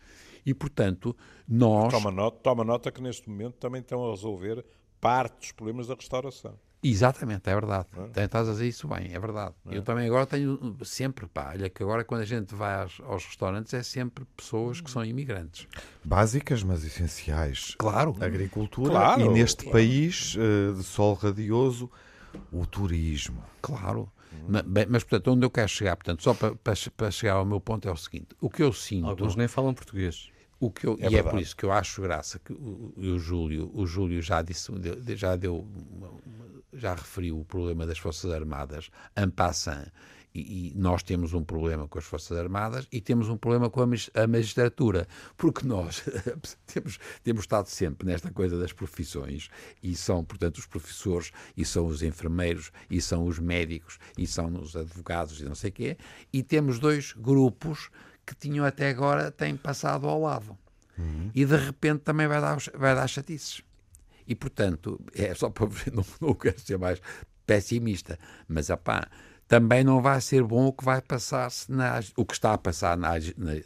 E, 0.47 0.53
portanto, 0.53 1.17
nós. 1.49 1.93
Toma 1.93 2.11
nota, 2.11 2.39
toma 2.43 2.65
nota 2.65 2.93
que 2.93 3.01
neste 3.01 3.29
momento 3.29 3.55
também 3.55 3.81
estão 3.81 4.07
a 4.07 4.11
resolver 4.11 4.65
parte 5.05 5.39
dos 5.39 5.53
problemas 5.53 5.87
da 5.87 5.95
restauração. 5.95 6.55
Exatamente, 6.83 7.49
é 7.51 7.55
verdade. 7.55 7.87
É? 8.17 8.25
Estás 8.25 8.49
a 8.49 8.53
dizer 8.53 8.69
isso 8.69 8.89
bem, 8.89 9.13
é 9.13 9.21
verdade. 9.21 9.55
É? 9.69 9.77
Eu 9.77 9.83
também 9.83 10.07
agora 10.07 10.25
tenho 10.25 10.77
sempre, 10.83 11.27
pá, 11.27 11.51
olha 11.51 11.69
que 11.69 11.83
agora 11.83 12.05
quando 12.05 12.23
a 12.23 12.25
gente 12.25 12.55
vai 12.55 12.75
aos, 12.81 13.01
aos, 13.01 13.27
restaurantes 13.27 13.75
é 13.75 13.83
sempre 13.83 14.25
pessoas 14.35 14.81
que 14.81 14.91
são 14.91 15.05
imigrantes. 15.05 15.69
Básicas, 16.03 16.63
mas 16.63 16.85
essenciais. 16.85 17.75
Claro. 17.79 18.17
Agricultura 18.19 18.91
claro, 18.91 19.21
e 19.21 19.29
neste 19.29 19.65
claro. 19.65 19.73
país 19.73 20.37
uh, 20.37 20.75
de 20.75 20.83
sol 20.83 21.13
radioso, 21.15 21.91
o 22.51 22.65
turismo. 22.65 23.45
Claro. 23.61 24.11
Mas, 24.49 24.87
mas, 24.89 25.05
portanto, 25.05 25.33
onde 25.33 25.45
eu 25.45 25.51
quero 25.51 25.69
chegar, 25.69 25.97
portanto, 25.97 26.23
só 26.23 26.33
para, 26.33 26.55
para, 26.57 26.75
para, 26.97 27.11
chegar 27.11 27.35
ao 27.35 27.45
meu 27.45 27.61
ponto 27.61 27.87
é 27.87 27.93
o 27.93 27.97
seguinte: 27.97 28.29
o 28.41 28.49
que 28.49 28.63
eu 28.63 28.73
sinto. 28.73 29.07
Alguns 29.07 29.37
nem 29.37 29.49
falam 29.49 29.75
português. 29.75 30.29
O 30.61 30.71
que 30.71 30.87
eu, 30.87 30.93
é 30.95 31.07
e 31.07 31.11
verdade. 31.11 31.17
é 31.17 31.31
por 31.31 31.41
isso 31.41 31.57
que 31.57 31.65
eu 31.65 31.73
acho 31.73 32.03
graça 32.03 32.39
que 32.39 32.53
o, 32.53 32.93
o 32.97 33.19
Júlio, 33.19 33.71
o 33.75 33.87
Júlio 33.87 34.23
já 34.23 34.43
disse, 34.43 34.73
já 35.17 35.37
deu, 35.37 35.67
já 36.73 36.95
referiu 36.95 37.41
o 37.41 37.45
problema 37.45 37.87
das 37.87 37.99
Forças 37.99 38.31
Armadas, 38.31 38.91
en 39.17 39.31
passant, 39.31 39.91
e, 40.35 40.71
e, 40.71 40.75
nós 40.75 41.03
temos 41.03 41.33
um 41.33 41.45
problema 41.45 41.87
com 41.87 41.97
as 41.97 42.05
Forças 42.05 42.37
Armadas 42.37 42.89
e 42.91 43.01
temos 43.01 43.29
um 43.29 43.37
problema 43.37 43.71
com 43.71 43.81
a 43.81 44.27
magistratura, 44.27 45.07
porque 45.37 45.65
nós 45.65 46.03
temos, 46.67 46.99
temos 47.23 47.43
estado 47.43 47.69
sempre 47.69 48.07
nesta 48.07 48.33
coisa 48.33 48.59
das 48.59 48.73
profissões 48.73 49.49
e 49.81 49.95
são, 49.95 50.25
portanto, 50.25 50.59
os 50.59 50.67
professores 50.67 51.31
e 51.57 51.65
são 51.65 51.87
os 51.87 52.03
enfermeiros 52.03 52.73
e 52.91 53.01
são 53.01 53.27
os 53.27 53.39
médicos 53.39 53.99
e 54.19 54.27
são 54.27 54.53
os 54.61 54.75
advogados 54.75 55.41
e 55.41 55.45
não 55.45 55.55
sei 55.55 55.71
o 55.71 55.73
quê, 55.73 55.97
e 56.33 56.43
temos 56.43 56.81
dois 56.81 57.13
grupos 57.13 57.91
que 58.27 58.35
tinham 58.35 58.65
até 58.65 58.89
agora 58.89 59.31
têm 59.31 59.57
passado 59.57 60.09
ao 60.09 60.21
lado. 60.21 60.57
Uhum. 60.99 61.31
E 61.35 61.45
de 61.45 61.57
repente 61.57 62.01
também 62.01 62.27
vai 62.27 62.41
dar, 62.41 62.59
vai 62.75 62.95
dar 62.95 63.07
chatices. 63.07 63.63
E 64.27 64.35
portanto, 64.35 65.01
é 65.15 65.35
só 65.35 65.51
para 65.51 65.67
ver, 65.67 65.93
não, 65.95 66.05
não 66.21 66.35
quero 66.35 66.59
ser 66.61 66.79
mais 66.79 67.01
pessimista, 67.47 68.19
mas 68.49 68.71
opá, 68.71 69.09
também 69.47 69.85
não 69.85 70.01
vai 70.01 70.21
ser 70.21 70.43
bom 70.43 70.67
o 70.67 70.73
que 70.73 70.85
vai 70.85 71.01
passar-se 71.03 71.67
o 72.17 72.25
que 72.25 72.33
está 72.33 72.55
a 72.55 72.59
passar 72.59 72.97
na, 72.97 73.11
na 73.37 73.61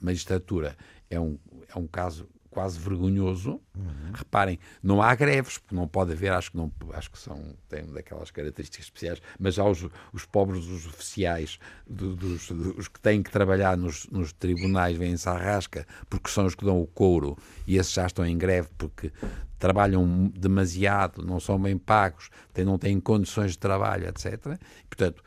magistratura. 0.00 0.76
É 1.10 1.18
um, 1.18 1.38
é 1.68 1.78
um 1.78 1.86
caso 1.86 2.28
quase 2.54 2.78
vergonhoso. 2.78 3.60
Uhum. 3.76 4.12
Reparem, 4.14 4.60
não 4.80 5.02
há 5.02 5.12
greves, 5.16 5.60
não 5.72 5.88
pode 5.88 6.12
haver, 6.12 6.32
acho 6.32 6.52
que 6.52 6.56
não, 6.56 6.72
acho 6.92 7.10
que 7.10 7.18
são 7.18 7.56
têm 7.68 7.84
daquelas 7.86 8.30
características 8.30 8.86
especiais, 8.86 9.20
mas 9.38 9.58
há 9.58 9.64
os, 9.64 9.84
os 10.12 10.24
pobres, 10.24 10.64
os 10.66 10.86
oficiais, 10.86 11.58
do, 11.84 12.14
dos, 12.14 12.48
dos, 12.48 12.86
que 12.86 13.00
têm 13.00 13.24
que 13.24 13.30
trabalhar 13.30 13.76
nos, 13.76 14.06
nos 14.06 14.32
tribunais, 14.32 14.96
vêm-se 14.96 15.28
à 15.28 15.36
rasca, 15.36 15.84
porque 16.08 16.30
são 16.30 16.46
os 16.46 16.54
que 16.54 16.64
dão 16.64 16.80
o 16.80 16.86
couro, 16.86 17.36
e 17.66 17.76
esses 17.76 17.92
já 17.92 18.06
estão 18.06 18.24
em 18.24 18.38
greve 18.38 18.68
porque 18.78 19.12
trabalham 19.58 20.30
demasiado, 20.36 21.24
não 21.24 21.40
são 21.40 21.60
bem 21.60 21.76
pagos, 21.76 22.30
não 22.64 22.78
têm 22.78 23.00
condições 23.00 23.52
de 23.52 23.58
trabalho, 23.58 24.06
etc. 24.06 24.58
Portanto, 24.88 25.24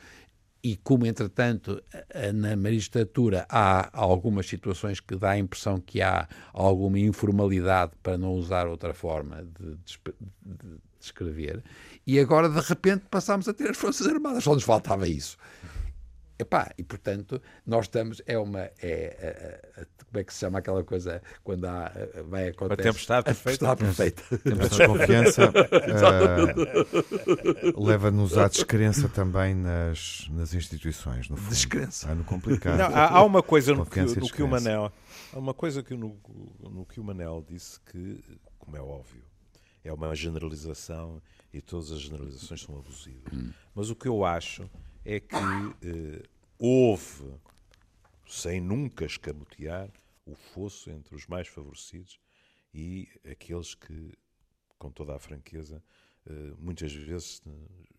e 0.64 0.76
como, 0.78 1.06
entretanto, 1.06 1.82
na 2.34 2.56
magistratura 2.56 3.46
há 3.50 3.90
algumas 3.94 4.48
situações 4.48 5.00
que 5.00 5.16
dá 5.16 5.32
a 5.32 5.38
impressão 5.38 5.80
que 5.80 6.02
há 6.02 6.28
alguma 6.52 7.00
informalidade, 7.00 7.92
para 8.02 8.18
não 8.18 8.34
usar 8.34 8.68
outra 8.68 8.94
forma 8.94 9.44
de, 9.44 9.78
descrever, 11.00 11.63
e 12.06 12.20
agora, 12.20 12.50
de 12.50 12.60
repente, 12.60 13.06
passámos 13.10 13.48
a 13.48 13.54
ter 13.54 13.70
as 13.70 13.78
Forças 13.78 14.08
Armadas. 14.08 14.43
Só 14.43 14.54
nos 14.54 14.63
faltava 14.63 15.08
isso. 15.08 15.38
Epá, 16.39 16.71
e 16.78 16.84
portanto, 16.84 17.41
nós 17.65 17.86
estamos, 17.86 18.21
é 18.28 18.38
uma, 18.38 18.60
é, 18.60 18.71
é, 18.82 19.62
é, 19.76 19.88
como 20.06 20.19
é 20.19 20.23
que 20.23 20.32
se 20.32 20.39
chama 20.39 20.60
aquela 20.60 20.84
coisa 20.84 21.19
quando 21.43 21.65
há, 21.65 21.91
vai 22.30 22.50
acontecer? 22.50 22.82
A 22.82 22.84
tempestade 22.84 23.26
perfeita. 23.26 23.71
A 23.71 23.76
perfeita. 23.76 24.23
A 24.32 24.67
desconfiança 24.67 25.50
uh, 27.76 27.84
leva-nos 27.84 28.38
à 28.38 28.47
descrença 28.47 29.10
também 29.10 29.56
nas, 29.56 30.28
nas 30.30 30.54
instituições, 30.54 31.28
no 31.28 31.38
fundo. 31.38 31.50
Descrença. 31.50 32.12
É 32.12 32.13
no 32.13 32.23
complicado. 32.23 32.78
Não, 32.78 32.95
há, 32.95 33.10
há, 33.10 33.23
uma 33.23 33.41
coisa 33.41 33.73
no 33.73 33.84
que, 33.84 34.00
no 34.00 34.30
que 34.30 34.43
o 34.43 34.47
Manel, 34.47 34.91
há 35.34 35.39
uma 35.39 35.56
coisa 35.56 35.82
que 35.82 35.95
no, 35.95 36.15
no 36.60 36.86
que 36.86 37.00
o 37.00 37.04
Manel 37.04 37.43
disse 37.50 37.80
que, 37.91 38.23
como 38.60 38.78
é 38.78 38.82
óbvio, 38.82 39.23
é 39.84 39.91
uma 39.91 40.13
generalização 40.13 41.19
e 41.52 41.62
todas 41.62 41.91
as 41.91 42.00
generalizações 42.00 42.62
são 42.62 42.78
abusivas. 42.78 43.34
Hum. 43.34 43.50
Mas 43.73 43.89
o 43.89 43.95
que 43.95 44.08
eu 44.08 44.23
acho 44.23 44.69
é 45.08 45.22
que 45.22 45.36
eh, 45.84 46.22
houve, 46.60 47.34
sem 48.28 48.60
nunca 48.60 49.06
escamotear, 49.06 49.89
o 50.26 50.36
fosso 50.36 50.91
entre 50.91 51.15
os 51.15 51.26
mais 51.28 51.48
favorecidos 51.48 52.20
e 52.74 53.08
aqueles 53.32 53.74
que, 53.74 54.13
com 54.78 54.91
toda 54.91 55.15
a 55.15 55.20
franqueza, 55.20 55.82
eh, 56.30 56.54
muitas 56.60 56.91
vezes 56.91 57.41
eh, 57.48 57.52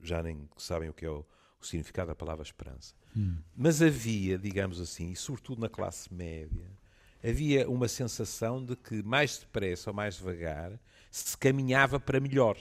já 0.03 0.23
nem 0.23 0.47
sabem 0.59 0.91
o 0.91 0.93
que 0.93 1.07
é 1.07 1.11
o, 1.11 1.25
o 1.59 1.65
significado 1.65 2.09
da 2.09 2.15
palavra 2.15 2.43
esperança. 2.43 2.95
Hum. 3.17 3.39
Mas 3.57 3.81
havia, 3.81 4.39
digamos 4.39 4.79
assim, 4.79 5.11
e 5.11 5.17
sobretudo 5.17 5.63
na 5.63 5.69
classe 5.71 6.13
média, 6.13 6.71
havia 7.25 7.67
uma 7.71 7.89
sensação 7.89 8.63
de 8.63 8.77
que 8.77 9.03
mais 9.03 9.39
depressa 9.39 9.89
ou 9.89 9.97
mais 9.97 10.17
devagar 10.17 10.79
se 11.11 11.39
caminhava 11.39 11.99
para 11.99 12.21
melhor. 12.21 12.59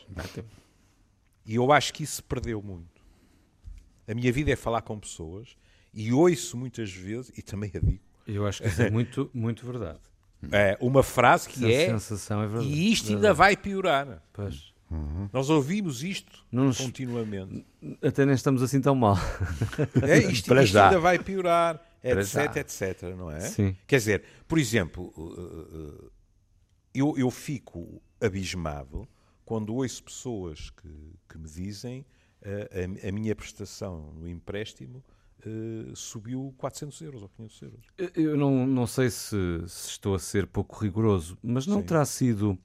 E 1.45 1.55
eu 1.55 1.69
acho 1.71 1.93
que 1.93 2.03
isso 2.03 2.15
se 2.15 2.23
perdeu 2.23 2.61
muito. 2.61 2.96
A 4.07 4.15
minha 4.15 4.31
vida 4.31 4.51
é 4.51 4.55
falar 4.55 4.81
com 4.81 4.97
pessoas 4.97 5.57
e 5.93 6.13
ouço 6.13 6.55
muitas 6.55 6.91
vezes, 6.91 7.31
e 7.37 7.41
também 7.41 7.71
a 7.75 7.79
digo. 7.79 8.03
Eu 8.25 8.45
acho 8.45 8.61
que 8.61 8.67
isso 8.67 8.81
é 8.81 8.89
muito, 8.89 9.29
muito 9.33 9.65
verdade. 9.65 9.99
É 10.51 10.77
uma 10.79 11.01
frase 11.01 11.49
que 11.49 11.65
Essa 11.65 11.81
é. 11.81 11.89
Sensação 11.97 12.43
é 12.43 12.47
verdade. 12.47 12.67
E 12.67 12.91
isto 12.91 13.11
ainda 13.11 13.33
vai 13.33 13.57
piorar. 13.57 14.21
Pois. 14.31 14.71
Uhum. 14.89 15.27
Nós 15.33 15.49
ouvimos 15.49 16.03
isto 16.03 16.45
nos... 16.51 16.77
continuamente. 16.77 17.65
Até 18.03 18.23
nem 18.23 18.35
estamos 18.35 18.61
assim 18.61 18.79
tão 18.79 18.93
mal. 18.93 19.17
É, 20.03 20.19
isto, 20.19 20.53
isto 20.61 20.77
ainda 20.77 20.99
vai 20.99 21.17
piorar, 21.17 21.81
etc, 22.03 22.57
etc, 22.57 23.01
não 23.17 23.31
é? 23.31 23.39
Sim. 23.39 23.75
Quer 23.87 23.97
dizer, 23.97 24.23
por 24.47 24.59
exemplo, 24.59 25.11
eu, 26.93 27.17
eu 27.17 27.31
fico 27.31 27.99
abismado 28.21 29.07
quando 29.43 29.73
ouço 29.73 30.03
pessoas 30.03 30.69
que, 30.69 30.89
que 31.27 31.37
me 31.37 31.49
dizem 31.49 32.05
a, 32.47 33.07
a, 33.07 33.11
minha 33.11 33.35
prestação 33.35 34.13
no 34.13 34.27
empréstimo 34.27 35.03
uh, 35.45 35.95
subiu 35.95 36.53
400 36.57 37.01
euros 37.01 37.21
ou 37.21 37.29
500 37.29 37.61
euros. 37.61 37.85
Eu 38.15 38.37
não, 38.37 38.65
não 38.65 38.87
sei 38.87 39.09
se, 39.09 39.37
se 39.67 39.89
estou 39.89 40.15
a 40.15 40.19
ser 40.19 40.47
pouco 40.47 40.81
rigoroso, 40.81 41.37
mas 41.43 41.67
não 41.67 41.79
Sim. 41.79 41.85
terá 41.85 42.05
sido 42.05 42.57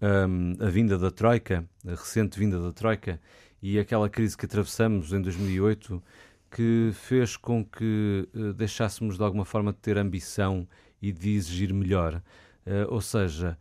um, 0.00 0.64
a 0.64 0.70
vinda 0.70 0.96
da 0.96 1.10
Troika, 1.10 1.68
a 1.86 1.90
recente 1.90 2.38
vinda 2.38 2.60
da 2.60 2.72
Troika, 2.72 3.20
e 3.60 3.78
aquela 3.78 4.08
crise 4.08 4.36
que 4.36 4.46
atravessamos 4.46 5.12
em 5.12 5.20
2008 5.20 6.02
que 6.50 6.90
fez 6.92 7.36
com 7.36 7.64
que 7.64 8.28
uh, 8.32 8.52
deixássemos 8.52 9.16
de 9.16 9.24
alguma 9.24 9.44
forma 9.44 9.72
de 9.72 9.78
ter 9.78 9.98
ambição 9.98 10.68
e 11.02 11.10
de 11.10 11.30
exigir 11.30 11.74
melhor. 11.74 12.22
Uh, 12.64 12.86
ou 12.88 13.00
seja, 13.00 13.58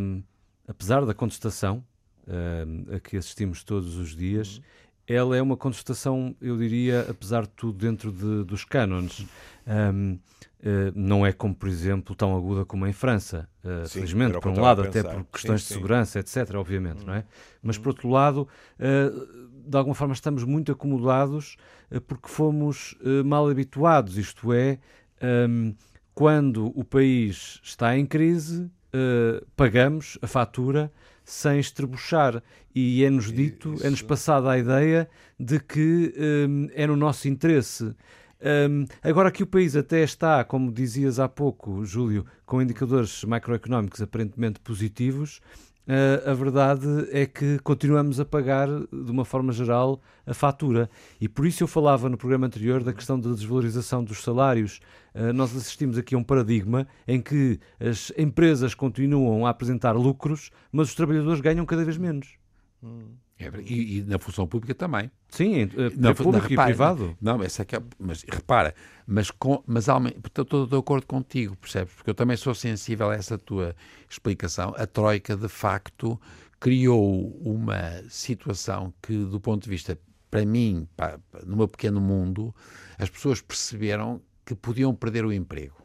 um, 0.00 0.22
apesar 0.68 1.04
da 1.04 1.12
contestação 1.12 1.84
uh, 2.28 2.94
a 2.94 3.00
que 3.00 3.16
assistimos 3.16 3.64
todos 3.64 3.96
os 3.96 4.14
dias, 4.14 4.58
uhum 4.58 4.62
ela 5.06 5.36
é 5.36 5.42
uma 5.42 5.56
contestação, 5.56 6.34
eu 6.40 6.56
diria, 6.56 7.06
apesar 7.08 7.42
de 7.42 7.50
tudo, 7.50 7.78
dentro 7.78 8.12
de, 8.12 8.44
dos 8.44 8.64
cânones. 8.64 9.26
Um, 9.66 10.14
uh, 10.14 10.18
eh, 10.64 10.92
não 10.94 11.26
é 11.26 11.32
como, 11.32 11.54
por 11.54 11.68
exemplo, 11.68 12.14
tão 12.14 12.36
aguda 12.36 12.64
como 12.64 12.86
em 12.86 12.92
França, 12.92 13.48
uh, 13.64 13.86
sim, 13.86 13.94
felizmente, 13.94 14.38
por 14.38 14.52
um 14.52 14.60
lado, 14.60 14.82
até 14.82 15.02
por 15.02 15.24
questões 15.24 15.62
sim, 15.62 15.68
de 15.68 15.74
segurança, 15.74 16.20
etc., 16.20 16.54
obviamente, 16.54 17.02
hum. 17.02 17.06
não 17.06 17.14
é? 17.14 17.24
Mas, 17.60 17.76
por 17.76 17.88
outro 17.88 18.08
lado, 18.08 18.48
uh, 18.78 19.68
de 19.68 19.76
alguma 19.76 19.94
forma 19.94 20.14
estamos 20.14 20.44
muito 20.44 20.70
acomodados 20.70 21.56
porque 22.06 22.28
fomos 22.28 22.96
mal 23.24 23.48
habituados, 23.48 24.16
isto 24.16 24.50
é, 24.52 24.78
um, 25.46 25.74
quando 26.14 26.72
o 26.74 26.82
país 26.82 27.60
está 27.62 27.96
em 27.98 28.06
crise, 28.06 28.70
pagamos 29.54 30.18
a 30.22 30.26
fatura 30.26 30.90
sem 31.24 31.58
estrebuchar. 31.58 32.42
E 32.74 33.04
é-nos 33.04 33.30
dito, 33.30 33.74
Isso. 33.74 33.86
é-nos 33.86 34.02
passada 34.02 34.50
a 34.50 34.58
ideia 34.58 35.08
de 35.38 35.60
que 35.60 36.14
um, 36.48 36.68
é 36.72 36.86
no 36.86 36.96
nosso 36.96 37.28
interesse. 37.28 37.94
Um, 38.42 38.86
agora 39.02 39.30
que 39.30 39.42
o 39.42 39.46
país 39.46 39.76
até 39.76 40.02
está, 40.02 40.42
como 40.42 40.72
dizias 40.72 41.20
há 41.20 41.28
pouco, 41.28 41.84
Júlio, 41.84 42.26
com 42.44 42.60
indicadores 42.60 43.22
macroeconómicos 43.24 44.02
aparentemente 44.02 44.58
positivos, 44.58 45.40
Uh, 45.86 46.30
a 46.30 46.34
verdade 46.34 46.86
é 47.10 47.26
que 47.26 47.58
continuamos 47.58 48.20
a 48.20 48.24
pagar, 48.24 48.68
de 48.68 49.10
uma 49.10 49.24
forma 49.24 49.52
geral, 49.52 50.00
a 50.24 50.32
fatura. 50.32 50.88
E 51.20 51.28
por 51.28 51.44
isso 51.44 51.62
eu 51.62 51.66
falava 51.66 52.08
no 52.08 52.16
programa 52.16 52.46
anterior 52.46 52.84
da 52.84 52.92
questão 52.92 53.18
da 53.18 53.30
desvalorização 53.30 54.04
dos 54.04 54.22
salários. 54.22 54.80
Uh, 55.14 55.32
nós 55.32 55.54
assistimos 55.56 55.98
aqui 55.98 56.14
a 56.14 56.18
um 56.18 56.24
paradigma 56.24 56.86
em 57.06 57.20
que 57.20 57.58
as 57.80 58.12
empresas 58.16 58.74
continuam 58.74 59.44
a 59.44 59.50
apresentar 59.50 59.92
lucros, 59.92 60.50
mas 60.70 60.88
os 60.88 60.94
trabalhadores 60.94 61.40
ganham 61.40 61.66
cada 61.66 61.84
vez 61.84 61.98
menos. 61.98 62.36
Hum. 62.82 63.21
É, 63.46 63.60
e, 63.60 63.98
e, 63.98 64.02
na 64.04 64.18
função 64.18 64.46
pública 64.46 64.74
também. 64.74 65.10
Sim, 65.28 65.68
na 65.96 66.14
público 66.14 66.46
repara, 66.46 66.70
e 66.70 66.74
privado. 66.74 67.16
Não, 67.20 67.42
essa 67.42 67.62
é 67.62 67.64
que 67.64 67.76
é, 67.76 67.82
mas 67.98 68.24
repara, 68.28 68.74
mas, 69.06 69.30
com, 69.30 69.62
mas 69.66 69.86
estou 69.88 70.66
de 70.66 70.76
acordo 70.76 71.06
contigo, 71.06 71.56
percebes? 71.56 71.94
Porque 71.94 72.10
eu 72.10 72.14
também 72.14 72.36
sou 72.36 72.54
sensível 72.54 73.10
a 73.10 73.14
essa 73.14 73.38
tua 73.38 73.74
explicação. 74.08 74.74
A 74.76 74.86
Troika, 74.86 75.36
de 75.36 75.48
facto, 75.48 76.20
criou 76.60 77.36
uma 77.44 78.02
situação 78.08 78.92
que, 79.02 79.16
do 79.24 79.40
ponto 79.40 79.64
de 79.64 79.70
vista, 79.70 79.98
para 80.30 80.46
mim, 80.46 80.86
para, 80.96 81.18
no 81.44 81.56
meu 81.56 81.68
pequeno 81.68 82.00
mundo, 82.00 82.54
as 82.98 83.10
pessoas 83.10 83.40
perceberam 83.40 84.20
que 84.46 84.54
podiam 84.54 84.94
perder 84.94 85.24
o 85.24 85.32
emprego. 85.32 85.76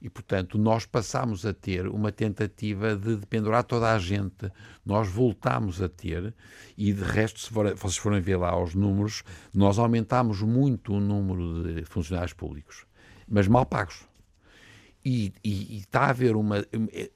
E, 0.00 0.08
portanto, 0.08 0.56
nós 0.56 0.86
passámos 0.86 1.44
a 1.44 1.52
ter 1.52 1.88
uma 1.88 2.12
tentativa 2.12 2.94
de 2.94 3.26
pendurar 3.26 3.64
toda 3.64 3.92
a 3.92 3.98
gente. 3.98 4.50
Nós 4.86 5.08
voltámos 5.08 5.82
a 5.82 5.88
ter, 5.88 6.32
e 6.76 6.92
de 6.92 7.02
resto, 7.02 7.40
se 7.40 7.50
for, 7.50 7.74
vocês 7.74 7.96
forem 7.96 8.20
ver 8.20 8.36
lá 8.36 8.56
os 8.60 8.74
números, 8.74 9.24
nós 9.52 9.78
aumentámos 9.78 10.40
muito 10.40 10.94
o 10.94 11.00
número 11.00 11.64
de 11.64 11.84
funcionários 11.84 12.32
públicos, 12.32 12.86
mas 13.28 13.48
mal 13.48 13.66
pagos. 13.66 14.06
E, 15.04 15.32
e, 15.44 15.76
e, 15.76 15.78
está 15.78 16.02
a 16.02 16.10
haver 16.10 16.36
uma. 16.36 16.64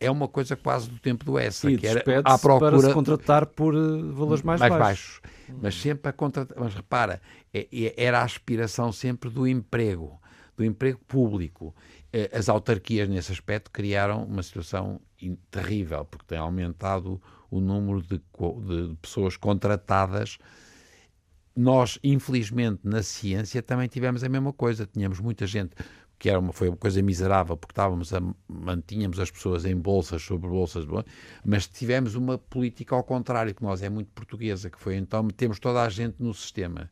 É 0.01 0.11
uma 0.11 0.29
coisa 0.29 0.57
quase 0.57 0.89
do 0.89 0.99
tempo 0.99 1.25
do 1.25 1.39
ESA, 1.39 1.71
e 1.71 1.77
que 1.77 1.87
era 1.87 2.03
à 2.25 2.39
procura. 2.39 2.71
Para 2.71 2.81
se 2.81 2.95
contratar 2.95 3.47
por 3.47 3.75
uh, 3.75 4.13
valores 4.13 4.43
mais, 4.43 4.61
mais 4.61 4.73
baixos. 4.73 5.21
baixos. 5.21 5.61
Mas 5.61 5.75
sempre 5.75 6.09
a 6.09 6.13
contratar. 6.13 6.57
Mas 6.59 6.75
repara, 6.75 7.21
é, 7.53 7.67
é, 7.71 7.95
era 7.97 8.21
a 8.21 8.25
aspiração 8.25 8.93
sempre 8.93 9.29
do 9.29 9.47
emprego, 9.47 10.19
do 10.57 10.65
emprego 10.65 11.01
público. 11.07 11.75
Eh, 12.13 12.31
as 12.33 12.49
autarquias, 12.49 13.09
nesse 13.09 13.33
aspecto, 13.33 13.71
criaram 13.71 14.25
uma 14.25 14.43
situação 14.43 15.01
terrível, 15.51 16.05
porque 16.05 16.27
tem 16.27 16.39
aumentado 16.39 17.21
o 17.51 17.61
número 17.61 18.03
de, 18.03 18.19
de 18.19 18.97
pessoas 19.01 19.37
contratadas. 19.37 20.39
Nós, 21.57 21.99
infelizmente, 22.03 22.81
na 22.85 23.03
ciência 23.03 23.63
também 23.63 23.89
tivemos 23.89 24.23
a 24.23 24.29
mesma 24.29 24.53
coisa. 24.53 24.87
Tínhamos 24.87 25.21
muita 25.21 25.47
gente 25.47 25.75
que 26.19 26.31
era 26.31 26.39
uma, 26.39 26.53
foi 26.53 26.69
uma 26.69 26.77
coisa 26.77 27.03
miserável, 27.03 27.57
porque 27.57 27.73
estávamos 27.73 28.15
a, 28.15 28.21
mantínhamos 28.47 29.19
as 29.19 29.29
pessoas 29.29 29.65
em 29.65 29.75
bolsas 29.75 30.23
sobre 30.23 30.49
bolsas, 30.49 30.87
mas 31.45 31.67
tivemos 31.67 32.15
uma 32.15 32.39
política 32.39 32.95
ao 32.95 33.03
contrário, 33.03 33.53
que 33.53 33.63
nós 33.63 33.83
é 33.83 33.89
muito 33.89 34.09
portuguesa, 34.13 34.71
que 34.71 34.79
foi 34.79 34.95
então 34.95 35.25
metemos 35.25 35.59
toda 35.59 35.83
a 35.83 35.89
gente 35.89 36.15
no 36.21 36.33
sistema. 36.33 36.89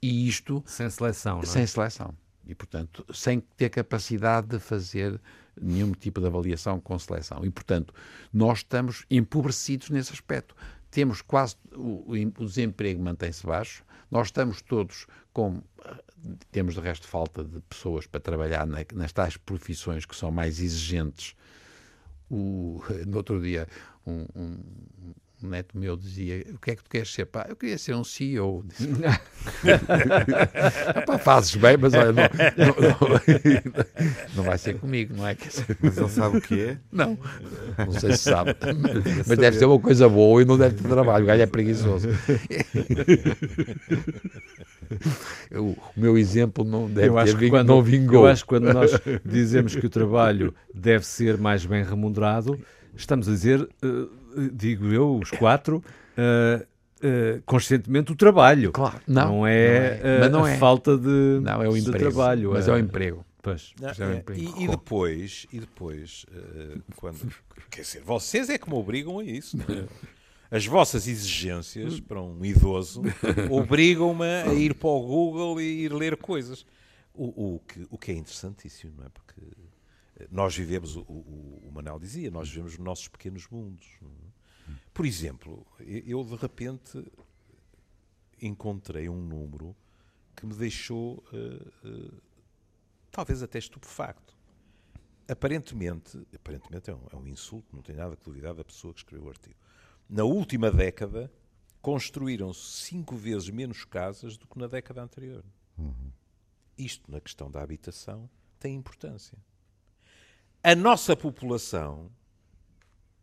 E 0.00 0.28
isto... 0.28 0.62
Sem 0.64 0.88
seleção, 0.90 1.36
não 1.38 1.42
é? 1.42 1.46
Sem 1.46 1.66
seleção 1.66 2.14
e, 2.46 2.54
portanto, 2.54 3.04
sem 3.12 3.40
ter 3.56 3.70
capacidade 3.70 4.48
de 4.48 4.58
fazer 4.58 5.20
nenhum 5.60 5.92
tipo 5.92 6.20
de 6.20 6.26
avaliação 6.26 6.80
com 6.80 6.98
seleção. 6.98 7.44
E, 7.44 7.50
portanto, 7.50 7.94
nós 8.32 8.58
estamos 8.58 9.04
empobrecidos 9.10 9.90
nesse 9.90 10.12
aspecto. 10.12 10.54
Temos 10.90 11.22
quase 11.22 11.56
o, 11.74 12.04
o 12.38 12.46
desemprego 12.46 13.02
mantém-se 13.02 13.46
baixo, 13.46 13.84
nós 14.10 14.28
estamos 14.28 14.60
todos 14.60 15.06
com. 15.32 15.62
Temos 16.50 16.74
de 16.74 16.80
resto 16.80 17.08
falta 17.08 17.42
de 17.42 17.60
pessoas 17.62 18.06
para 18.06 18.20
trabalhar 18.20 18.66
nas 18.66 19.12
tais 19.12 19.36
profissões 19.36 20.04
que 20.04 20.14
são 20.14 20.30
mais 20.30 20.60
exigentes. 20.60 21.34
O, 22.30 22.82
no 23.06 23.16
outro 23.16 23.40
dia, 23.40 23.66
um, 24.06 24.26
um, 24.36 24.58
um 25.44 25.48
neto 25.48 25.76
meu 25.76 25.96
dizia: 25.96 26.46
O 26.54 26.58
que 26.58 26.70
é 26.70 26.76
que 26.76 26.84
tu 26.84 26.90
queres 26.90 27.12
ser? 27.12 27.26
Pá, 27.26 27.44
eu 27.48 27.56
queria 27.56 27.76
ser 27.78 27.94
um 27.94 28.04
CEO. 28.04 28.64
Pá, 31.06 31.18
fazes 31.18 31.56
bem, 31.56 31.76
mas 31.76 31.92
olha, 31.94 32.12
não, 32.12 32.22
não, 32.56 32.66
não, 32.66 32.74
não, 34.36 34.44
vai 34.44 34.56
ser 34.58 34.78
comigo, 34.78 35.14
não 35.16 35.26
é? 35.26 35.36
Mas 35.80 35.98
ele 35.98 36.08
sabe 36.08 36.38
o 36.38 36.40
que 36.40 36.60
é? 36.60 36.78
Não, 36.90 37.18
não 37.78 37.92
sei 37.92 38.12
se 38.12 38.18
sabe. 38.18 38.56
Mas, 38.82 39.28
mas 39.28 39.38
deve 39.38 39.58
ser 39.58 39.66
uma 39.66 39.78
coisa 39.78 40.08
boa 40.08 40.42
e 40.42 40.44
não 40.44 40.58
deve 40.58 40.74
ter 40.76 40.88
trabalho. 40.88 41.24
O 41.24 41.26
galho 41.26 41.42
é 41.42 41.46
preguiçoso. 41.46 42.08
o 45.54 45.76
meu 45.96 46.18
exemplo 46.18 46.64
não 46.64 46.88
deve 46.88 47.08
eu 47.08 47.18
acho 47.18 47.36
ter 47.36 47.50
quando, 47.50 47.68
não 47.68 47.82
vingou. 47.82 48.26
Eu 48.26 48.32
acho 48.32 48.42
que 48.42 48.48
quando 48.48 48.72
nós 48.72 48.92
dizemos 49.24 49.74
que 49.74 49.86
o 49.86 49.90
trabalho 49.90 50.54
deve 50.74 51.06
ser 51.06 51.38
mais 51.38 51.66
bem 51.66 51.84
remunerado, 51.84 52.58
estamos 52.96 53.28
a 53.28 53.32
dizer. 53.32 53.68
Uh, 53.82 54.21
digo 54.52 54.86
eu, 54.86 55.18
os 55.18 55.30
quatro, 55.30 55.82
uh, 56.16 56.62
uh, 56.62 57.42
conscientemente 57.44 58.12
o 58.12 58.16
trabalho. 58.16 58.72
Claro, 58.72 59.00
não, 59.06 59.38
não 59.38 59.46
é, 59.46 60.00
não 60.02 60.10
é. 60.10 60.26
Uh, 60.26 60.30
não 60.30 60.44
a 60.44 60.50
é. 60.50 60.56
falta 60.56 60.96
de, 60.96 61.40
não, 61.42 61.62
é 61.62 61.68
o 61.68 61.76
emprego, 61.76 61.98
trabalho. 61.98 62.52
Mas 62.52 62.68
é 62.68 62.72
o 62.72 62.78
emprego. 62.78 63.24
Pois, 63.42 63.72
não, 63.80 63.88
é, 63.88 63.92
é 63.92 64.24
e, 64.36 64.64
e, 64.64 64.68
depois, 64.68 65.46
e 65.52 65.58
depois 65.58 66.24
quando, 66.94 67.28
quer 67.68 67.80
dizer, 67.80 68.00
vocês 68.02 68.48
é 68.48 68.56
que 68.56 68.68
me 68.68 68.76
obrigam 68.76 69.18
a 69.18 69.24
isso. 69.24 69.56
As 70.48 70.66
vossas 70.66 71.08
exigências 71.08 71.98
para 71.98 72.20
um 72.20 72.44
idoso 72.44 73.02
obrigam-me 73.50 74.42
a 74.42 74.52
ir 74.52 74.74
para 74.74 74.90
o 74.90 75.00
Google 75.00 75.60
e 75.60 75.84
ir 75.84 75.92
ler 75.92 76.16
coisas. 76.16 76.66
O, 77.14 77.54
o, 77.54 77.60
que, 77.60 77.86
o 77.90 77.98
que 77.98 78.12
é 78.12 78.14
interessantíssimo, 78.14 78.92
não 78.98 79.06
é? 79.06 79.08
Porque 79.08 79.40
nós 80.30 80.56
vivemos, 80.56 80.96
o, 80.96 81.02
o, 81.02 81.68
o 81.68 81.72
Manel 81.72 81.98
dizia, 81.98 82.30
nós 82.30 82.48
vivemos 82.48 82.76
nos 82.76 82.84
nossos 82.84 83.08
pequenos 83.08 83.48
mundos. 83.48 83.88
Por 84.92 85.06
exemplo, 85.06 85.66
eu 85.80 86.22
de 86.24 86.36
repente 86.36 87.02
encontrei 88.40 89.08
um 89.08 89.20
número 89.20 89.74
que 90.34 90.46
me 90.46 90.54
deixou 90.54 91.24
uh, 91.32 91.88
uh, 91.88 92.22
talvez 93.10 93.42
até 93.42 93.58
estupefacto. 93.58 94.36
Aparentemente, 95.28 96.26
aparentemente 96.34 96.90
é 96.90 96.94
um, 96.94 97.06
é 97.12 97.16
um, 97.16 97.26
insulto, 97.26 97.74
não 97.74 97.82
tem 97.82 97.94
nada 97.94 98.16
que 98.16 98.24
duvidar 98.24 98.54
da 98.54 98.64
pessoa 98.64 98.92
que 98.92 99.00
escreveu 99.00 99.26
o 99.26 99.30
artigo. 99.30 99.56
Na 100.08 100.24
última 100.24 100.70
década, 100.70 101.32
construíram-se 101.80 102.84
cinco 102.84 103.16
vezes 103.16 103.48
menos 103.48 103.84
casas 103.84 104.36
do 104.36 104.46
que 104.46 104.58
na 104.58 104.66
década 104.66 105.02
anterior. 105.02 105.44
Uhum. 105.78 106.12
Isto, 106.76 107.10
na 107.10 107.20
questão 107.20 107.50
da 107.50 107.62
habitação, 107.62 108.28
tem 108.58 108.74
importância. 108.74 109.38
A 110.62 110.74
nossa 110.74 111.16
população 111.16 112.10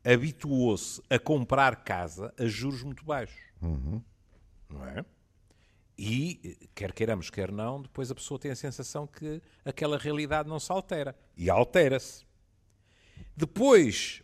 habituou-se 0.04 1.02
a 1.10 1.18
comprar 1.18 1.84
casa 1.84 2.34
a 2.38 2.46
juros 2.46 2.84
muito 2.84 3.06
baixos. 3.06 3.40
Uhum. 3.62 4.02
Não 4.70 4.86
é? 4.86 5.06
E, 5.98 6.58
quer 6.74 6.94
queiramos, 6.94 7.30
quer 7.30 7.52
não, 7.52 7.82
depois 7.82 8.10
a 8.10 8.16
pessoa 8.16 8.40
tem 8.40 8.52
a 8.52 8.56
sensação 8.56 9.06
que 9.06 9.42
aquela 9.66 9.98
realidade 9.98 10.48
não 10.48 10.60
se 10.60 10.72
altera. 10.72 11.16
E 11.36 11.50
altera-se. 11.50 12.26
Depois, 13.36 14.22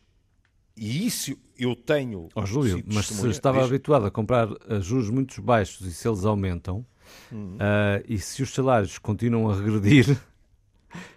e 0.76 1.06
isso 1.06 1.38
eu 1.58 1.76
tenho. 1.76 2.30
Oh, 2.34 2.46
Júlio, 2.46 2.84
mas 2.86 3.08
se 3.08 3.30
estava 3.30 3.60
Diz... 3.60 3.68
habituado 3.68 4.06
a 4.06 4.12
comprar 4.12 4.48
a 4.70 4.80
juros 4.80 5.10
muito 5.10 5.42
baixos 5.42 5.86
e 5.86 5.94
se 5.94 6.08
eles 6.08 6.24
aumentam, 6.26 6.86
uhum. 7.32 7.56
uh, 7.56 8.04
e 8.08 8.20
se 8.20 8.44
os 8.44 8.54
salários 8.54 8.98
continuam 8.98 9.50
a 9.50 9.56
regredir. 9.56 10.18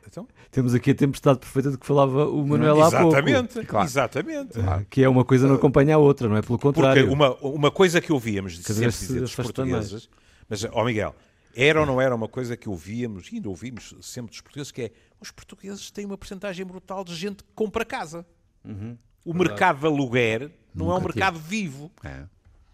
Então? 0.06 0.26
Temos 0.50 0.74
aqui 0.74 0.92
a 0.92 0.94
tempestade 0.94 1.38
perfeita 1.38 1.70
de 1.70 1.78
que 1.78 1.86
falava 1.86 2.26
o 2.26 2.46
Manuel 2.46 2.82
há 2.82 2.90
pouco. 2.90 3.08
Exatamente, 3.08 3.66
claro. 3.66 3.86
exatamente. 3.86 4.60
Ah, 4.60 4.82
que 4.88 5.02
é 5.02 5.08
uma 5.08 5.24
coisa 5.24 5.46
não 5.46 5.56
acompanha 5.56 5.94
a 5.94 5.98
outra, 5.98 6.28
não 6.28 6.36
é? 6.36 6.42
Pelo 6.42 6.58
contrário. 6.58 7.02
Porque 7.02 7.14
uma, 7.14 7.34
uma 7.36 7.70
coisa 7.70 8.00
que 8.00 8.10
ouvíamos 8.12 8.58
sempre 8.58 8.90
dizer 8.90 9.20
dos 9.20 9.34
portugueses, 9.34 10.08
mas, 10.48 10.64
ó 10.64 10.84
Miguel, 10.84 11.14
era 11.54 11.80
ou 11.80 11.86
não 11.86 12.00
era 12.00 12.14
uma 12.14 12.28
coisa 12.28 12.56
que 12.56 12.68
ouvíamos, 12.68 13.30
e 13.30 13.36
ainda 13.36 13.48
ouvimos 13.48 13.94
sempre 14.00 14.30
dos 14.30 14.40
portugueses, 14.40 14.72
que 14.72 14.82
é 14.82 14.90
os 15.20 15.30
portugueses 15.30 15.90
têm 15.90 16.06
uma 16.06 16.16
porcentagem 16.16 16.64
brutal 16.64 17.04
de 17.04 17.14
gente 17.14 17.42
que 17.42 17.50
compra 17.54 17.84
casa. 17.84 18.24
Uhum. 18.64 18.96
O 19.24 19.32
Verdade. 19.32 19.50
mercado 19.50 19.80
de 19.80 19.86
aluguer 19.86 20.50
não 20.74 20.86
Nunca 20.86 20.96
é 20.96 21.00
um 21.00 21.04
mercado 21.04 21.34
tive. 21.34 21.48
vivo, 21.48 21.92
é. 22.04 22.24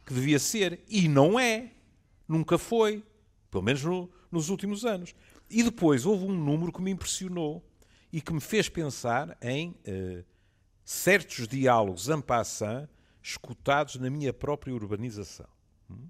que 0.05 0.15
devia 0.15 0.39
ser, 0.39 0.81
e 0.89 1.09
não 1.09 1.41
é. 1.41 1.71
Nunca 2.29 2.59
foi. 2.59 3.03
Pelo 3.51 3.63
menos 3.63 3.83
no, 3.83 4.11
nos 4.31 4.49
últimos 4.51 4.85
anos. 4.85 5.15
E 5.55 5.63
depois 5.63 6.05
houve 6.05 6.25
um 6.25 6.33
número 6.33 6.73
que 6.73 6.83
me 6.83 6.91
impressionou 6.91 7.65
e 8.13 8.21
que 8.21 8.33
me 8.33 8.41
fez 8.41 8.69
pensar 8.69 9.39
em 9.41 9.71
uh, 9.71 10.25
certos 10.85 11.47
diálogos 11.47 12.09
en 12.09 12.21
passant 12.21 12.89
escutados 13.23 13.95
na 13.95 14.11
minha 14.11 14.33
própria 14.33 14.75
urbanização. 14.75 15.47
Hum? 15.89 16.09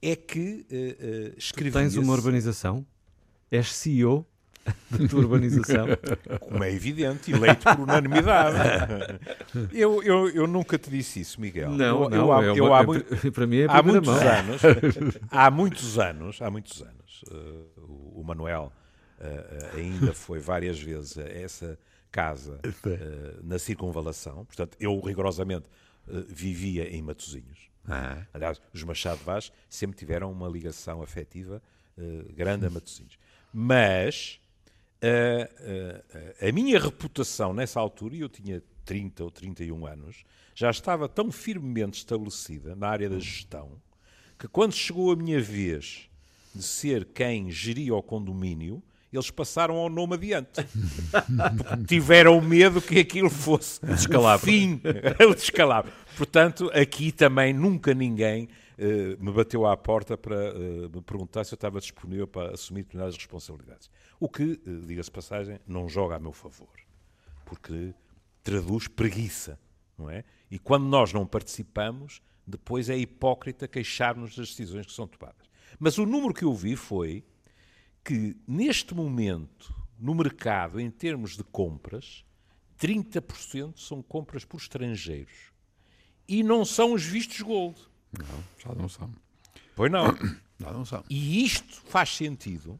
É 0.00 0.16
que 0.16 0.66
uh, 0.70 1.34
uh, 1.34 1.38
escrevi. 1.38 1.70
Tens 1.70 1.96
uma 1.96 2.14
urbanização? 2.14 2.86
És 3.50 3.74
CEO 3.74 4.26
da 4.90 5.08
tua 5.08 5.20
urbanização? 5.20 5.86
Como 6.40 6.62
é 6.62 6.72
evidente, 6.72 7.32
eleito 7.32 7.64
por 7.64 7.80
unanimidade. 7.80 8.56
Eu, 9.72 10.02
eu, 10.02 10.28
eu 10.30 10.46
nunca 10.46 10.78
te 10.78 10.90
disse 10.90 11.20
isso, 11.20 11.40
Miguel. 11.40 11.70
Não, 11.70 12.04
eu, 12.04 12.10
não. 12.10 12.42
Eu, 12.42 12.74
é 12.74 12.80
uma, 12.80 12.96
é, 12.96 13.30
para 13.30 13.46
mim 13.46 13.58
é 13.58 13.66
há 13.68 13.82
muitos 13.82 14.08
mão. 14.08 14.28
anos, 14.28 14.62
há 15.30 15.50
muitos 15.50 15.98
anos, 15.98 16.42
há 16.42 16.50
muitos 16.50 16.82
anos, 16.82 17.24
uh, 17.30 18.14
o 18.14 18.22
Manuel 18.24 18.72
uh, 19.18 19.76
ainda 19.76 20.12
foi 20.12 20.38
várias 20.38 20.80
vezes 20.80 21.18
a 21.18 21.22
essa 21.22 21.78
casa 22.12 22.60
uh, 22.86 23.40
na 23.42 23.58
circunvalação. 23.58 24.44
Portanto, 24.44 24.76
eu 24.78 24.98
rigorosamente 25.00 25.66
vivia 26.28 26.88
em 26.88 27.02
Matosinhos. 27.02 27.70
Ah. 27.88 28.22
Aliás, 28.32 28.60
os 28.72 28.82
Machado 28.82 29.20
Vaz 29.24 29.52
sempre 29.68 29.96
tiveram 29.96 30.30
uma 30.30 30.48
ligação 30.48 31.02
afetiva 31.02 31.62
grande 32.34 32.66
a 32.66 32.70
Matosinhos. 32.70 33.18
Mas 33.52 34.40
a 36.40 36.52
minha 36.52 36.78
reputação 36.78 37.52
nessa 37.52 37.80
altura, 37.80 38.16
e 38.16 38.20
eu 38.20 38.28
tinha 38.28 38.62
30 38.84 39.24
ou 39.24 39.30
31 39.30 39.86
anos, 39.86 40.24
já 40.54 40.70
estava 40.70 41.08
tão 41.08 41.30
firmemente 41.30 41.98
estabelecida 41.98 42.74
na 42.74 42.88
área 42.88 43.08
da 43.08 43.18
gestão 43.18 43.80
que 44.38 44.48
quando 44.48 44.72
chegou 44.72 45.12
a 45.12 45.16
minha 45.16 45.40
vez 45.40 46.08
de 46.54 46.62
ser 46.62 47.04
quem 47.04 47.50
geria 47.50 47.94
o 47.94 48.02
condomínio, 48.02 48.82
eles 49.12 49.30
passaram 49.30 49.76
ao 49.76 49.90
nome 49.90 50.14
adiante. 50.14 50.66
tiveram 51.86 52.40
medo 52.40 52.80
que 52.80 53.00
aquilo 53.00 53.28
fosse 53.28 53.84
descalabro. 53.84 54.46
fim, 54.46 54.80
o 55.28 55.34
descalabro. 55.34 55.92
Portanto, 56.16 56.70
aqui 56.72 57.12
também 57.12 57.52
nunca 57.52 57.92
ninguém 57.92 58.48
uh, 58.78 59.22
me 59.22 59.32
bateu 59.32 59.66
à 59.66 59.76
porta 59.76 60.16
para 60.16 60.54
uh, 60.54 60.90
me 60.94 61.02
perguntar 61.02 61.44
se 61.44 61.52
eu 61.52 61.56
estava 61.56 61.80
disponível 61.80 62.26
para 62.26 62.54
assumir 62.54 62.82
determinadas 62.82 63.16
responsabilidades. 63.16 63.90
O 64.20 64.28
que, 64.28 64.60
uh, 64.66 64.86
diga-se 64.86 65.10
passagem, 65.10 65.58
não 65.66 65.88
joga 65.88 66.14
a 66.14 66.18
meu 66.18 66.32
favor. 66.32 66.68
Porque 67.44 67.94
traduz 68.44 68.86
preguiça, 68.86 69.58
não 69.98 70.10
é? 70.10 70.24
E 70.50 70.58
quando 70.58 70.84
nós 70.84 71.12
não 71.12 71.26
participamos, 71.26 72.20
depois 72.46 72.90
é 72.90 72.96
hipócrita 72.96 73.66
queixar-nos 73.66 74.36
das 74.36 74.50
decisões 74.50 74.86
que 74.86 74.92
são 74.92 75.06
tomadas. 75.06 75.48
Mas 75.78 75.96
o 75.96 76.04
número 76.04 76.34
que 76.34 76.44
eu 76.44 76.54
vi 76.54 76.76
foi 76.76 77.24
que, 78.04 78.36
neste 78.46 78.94
momento, 78.94 79.74
no 79.98 80.14
mercado, 80.14 80.78
em 80.78 80.90
termos 80.90 81.36
de 81.36 81.44
compras, 81.44 82.24
30% 82.78 83.78
são 83.78 84.02
compras 84.02 84.44
por 84.44 84.58
estrangeiros. 84.58 85.52
E 86.28 86.42
não 86.42 86.64
são 86.64 86.92
os 86.92 87.04
vistos 87.04 87.40
gold. 87.40 87.78
Não, 88.12 88.44
já 88.58 88.74
não 88.74 88.88
são. 88.88 89.12
Pois 89.74 89.90
não. 89.90 90.14
Já 90.58 90.72
não 90.72 90.84
são. 90.84 91.02
E 91.08 91.44
isto 91.44 91.80
faz 91.86 92.14
sentido 92.14 92.78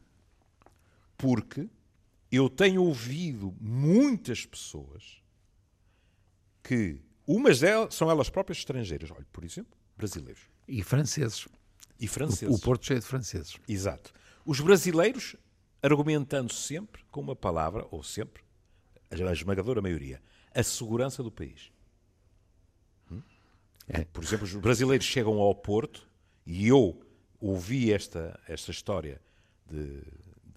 porque 1.21 1.69
eu 2.31 2.49
tenho 2.49 2.83
ouvido 2.83 3.55
muitas 3.61 4.43
pessoas 4.43 5.21
que, 6.63 6.99
umas 7.27 7.59
delas 7.59 7.93
são 7.93 8.09
elas 8.09 8.29
próprias 8.29 8.57
estrangeiras, 8.57 9.11
olha, 9.11 9.27
por 9.31 9.43
exemplo, 9.43 9.77
brasileiros. 9.95 10.41
E 10.67 10.81
franceses. 10.81 11.47
E 11.99 12.07
franceses. 12.07 12.55
O, 12.55 12.57
o 12.57 12.59
Porto 12.59 12.87
cheio 12.87 12.99
de 12.99 13.05
franceses. 13.05 13.55
Exato. 13.67 14.11
Os 14.43 14.59
brasileiros 14.59 15.35
argumentando 15.83 16.51
sempre 16.51 17.03
com 17.11 17.21
uma 17.21 17.35
palavra, 17.35 17.85
ou 17.91 18.01
sempre, 18.01 18.43
a 19.11 19.31
esmagadora 19.31 19.81
maioria, 19.81 20.21
a 20.55 20.63
segurança 20.63 21.21
do 21.21 21.31
país. 21.31 21.71
Hum? 23.11 23.21
É. 23.87 24.05
Por 24.05 24.23
exemplo, 24.23 24.45
os 24.45 24.55
brasileiros 24.55 25.05
chegam 25.05 25.39
ao 25.39 25.53
Porto 25.53 26.07
e 26.45 26.67
eu 26.67 26.99
ouvi 27.39 27.91
esta, 27.91 28.39
esta 28.47 28.71
história 28.71 29.21
de, 29.69 30.01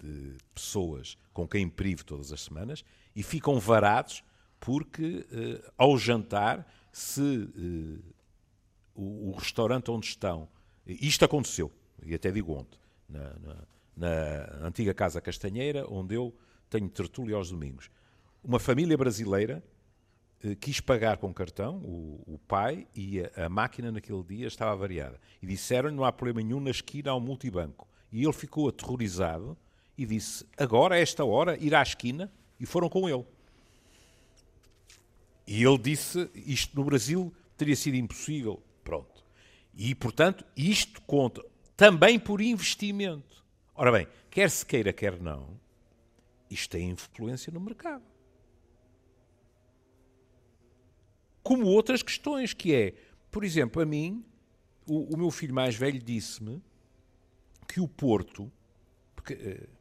de 0.05 0.37
pessoas 0.53 1.17
com 1.33 1.47
quem 1.47 1.67
privo 1.67 2.05
todas 2.05 2.31
as 2.31 2.41
semanas 2.41 2.83
e 3.15 3.23
ficam 3.23 3.59
varados 3.59 4.23
porque, 4.59 5.25
eh, 5.31 5.71
ao 5.77 5.97
jantar, 5.97 6.67
se 6.91 7.21
eh, 7.21 8.13
o, 8.95 9.29
o, 9.29 9.35
restaurante 9.37 9.91
onde 9.91 10.07
estão. 10.07 10.47
Isto 10.87 11.25
aconteceu, 11.25 11.71
e 12.03 12.15
até 12.15 12.31
digo 12.31 12.53
ontem, 12.53 12.79
na, 13.07 13.35
na, 13.39 13.67
na 13.95 14.67
antiga 14.67 14.93
Casa 14.93 15.21
Castanheira, 15.21 15.85
onde 15.89 16.15
eu 16.15 16.33
tenho 16.69 16.89
tertúlia 16.89 17.35
aos 17.35 17.51
domingos. 17.51 17.89
Uma 18.43 18.59
família 18.59 18.97
brasileira 18.97 19.63
eh, 20.43 20.55
quis 20.55 20.79
pagar 20.79 21.17
com 21.17 21.33
cartão, 21.33 21.77
o, 21.77 22.23
o 22.25 22.39
pai, 22.47 22.87
e 22.95 23.21
a, 23.21 23.45
a, 23.45 23.49
máquina 23.49 23.91
naquele 23.91 24.23
dia 24.23 24.47
estava 24.47 24.75
variada. 24.75 25.19
E 25.41 25.47
disseram-lhe 25.47 25.95
não 25.95 26.05
há 26.05 26.11
problema 26.11 26.41
nenhum, 26.41 26.59
na 26.59 26.71
esquina 26.71 27.13
um 27.15 27.19
multibanco. 27.19 27.87
E 28.11 28.23
ele 28.23 28.33
ficou 28.33 28.69
aterrorizado 28.69 29.57
e 29.97 30.05
disse, 30.05 30.45
agora, 30.57 30.95
a 30.95 30.99
esta 30.99 31.23
hora, 31.23 31.57
ir 31.57 31.73
à 31.73 31.81
esquina, 31.81 32.31
e 32.59 32.65
foram 32.65 32.89
com 32.89 33.07
ele. 33.07 33.25
E 35.47 35.63
ele 35.63 35.77
disse, 35.77 36.29
isto 36.33 36.75
no 36.75 36.83
Brasil 36.83 37.33
teria 37.57 37.75
sido 37.75 37.95
impossível. 37.95 38.61
Pronto. 38.83 39.23
E, 39.73 39.93
portanto, 39.93 40.45
isto 40.55 41.01
conta 41.01 41.43
também 41.75 42.17
por 42.17 42.41
investimento. 42.41 43.43
Ora 43.75 43.91
bem, 43.91 44.07
quer 44.29 44.49
se 44.49 44.65
queira, 44.65 44.93
quer 44.93 45.19
não, 45.19 45.59
isto 46.49 46.71
tem 46.71 46.89
influência 46.89 47.51
no 47.51 47.59
mercado. 47.59 48.03
Como 51.43 51.67
outras 51.67 52.01
questões, 52.01 52.53
que 52.53 52.73
é, 52.73 52.93
por 53.29 53.43
exemplo, 53.43 53.81
a 53.81 53.85
mim, 53.85 54.25
o, 54.87 55.13
o 55.13 55.17
meu 55.17 55.29
filho 55.29 55.53
mais 55.53 55.75
velho 55.75 55.99
disse-me 55.99 56.61
que 57.67 57.81
o 57.81 57.87
Porto, 57.87 58.51
porque 59.15 59.33
uh, 59.33 59.74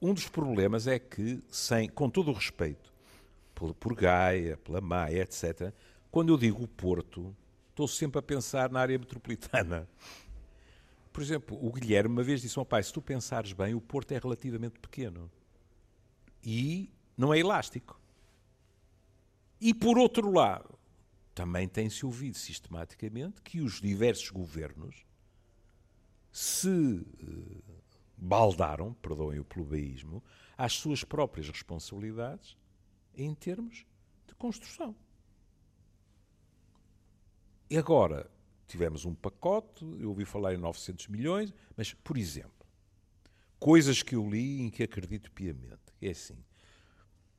um 0.00 0.14
dos 0.14 0.28
problemas 0.28 0.86
é 0.86 0.98
que, 0.98 1.42
sem, 1.50 1.88
com 1.88 2.08
todo 2.08 2.30
o 2.30 2.34
respeito 2.34 2.92
por, 3.54 3.74
por 3.74 3.94
Gaia, 3.94 4.56
pela 4.56 4.80
Maia, 4.80 5.22
etc., 5.22 5.72
quando 6.10 6.32
eu 6.32 6.38
digo 6.38 6.64
o 6.64 6.68
Porto, 6.68 7.36
estou 7.68 7.86
sempre 7.86 8.18
a 8.18 8.22
pensar 8.22 8.70
na 8.70 8.80
área 8.80 8.98
metropolitana. 8.98 9.88
Por 11.12 11.22
exemplo, 11.22 11.58
o 11.60 11.72
Guilherme 11.72 12.14
uma 12.14 12.22
vez 12.22 12.40
disse 12.40 12.58
ao 12.58 12.64
pai: 12.64 12.82
se 12.82 12.92
tu 12.92 13.02
pensares 13.02 13.52
bem, 13.52 13.74
o 13.74 13.80
Porto 13.80 14.12
é 14.12 14.18
relativamente 14.18 14.78
pequeno 14.78 15.30
e 16.42 16.90
não 17.16 17.34
é 17.34 17.38
elástico. 17.38 18.00
E 19.60 19.74
por 19.74 19.98
outro 19.98 20.32
lado, 20.32 20.78
também 21.34 21.68
tem-se 21.68 22.06
ouvido 22.06 22.36
sistematicamente 22.36 23.42
que 23.42 23.60
os 23.60 23.80
diversos 23.80 24.30
governos 24.30 25.04
se 26.32 26.68
uh, 26.68 27.79
baldaram, 28.20 28.92
perdoem 28.94 29.38
o 29.38 29.44
plebeísmo, 29.44 30.22
às 30.56 30.74
suas 30.74 31.02
próprias 31.02 31.48
responsabilidades 31.48 32.56
em 33.14 33.34
termos 33.34 33.86
de 34.26 34.34
construção. 34.34 34.94
E 37.68 37.78
agora, 37.78 38.30
tivemos 38.66 39.04
um 39.04 39.14
pacote, 39.14 39.84
eu 39.98 40.10
ouvi 40.10 40.24
falar 40.24 40.54
em 40.54 40.58
900 40.58 41.08
milhões, 41.08 41.54
mas, 41.76 41.94
por 41.94 42.18
exemplo, 42.18 42.66
coisas 43.58 44.02
que 44.02 44.14
eu 44.14 44.28
li 44.28 44.60
em 44.60 44.70
que 44.70 44.82
acredito 44.82 45.30
piamente. 45.32 45.80
É 46.02 46.10
assim, 46.10 46.44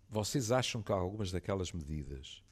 vocês 0.10 0.52
acham 0.52 0.82
que 0.82 0.91
algumas 0.91 1.32
daquelas 1.32 1.72
medidas 1.72 2.44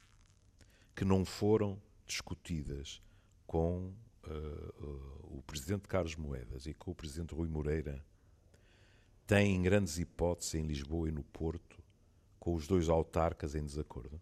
que 0.94 1.04
não 1.04 1.24
foram 1.24 1.80
discutidas 2.06 3.02
com 3.46 3.92
uh, 4.26 4.84
uh, 4.84 5.38
o 5.38 5.42
Presidente 5.46 5.88
Carlos 5.88 6.16
Moedas 6.16 6.66
e 6.66 6.74
com 6.74 6.90
o 6.90 6.94
Presidente 6.94 7.34
Rui 7.34 7.48
Moreira 7.48 8.04
têm 9.30 9.62
grandes 9.62 9.96
hipóteses 9.98 10.54
em 10.54 10.66
Lisboa 10.66 11.08
e 11.08 11.12
no 11.12 11.22
Porto 11.22 11.78
com 12.40 12.54
os 12.54 12.66
dois 12.66 12.88
autarcas 12.88 13.54
em 13.54 13.64
desacordo? 13.64 14.20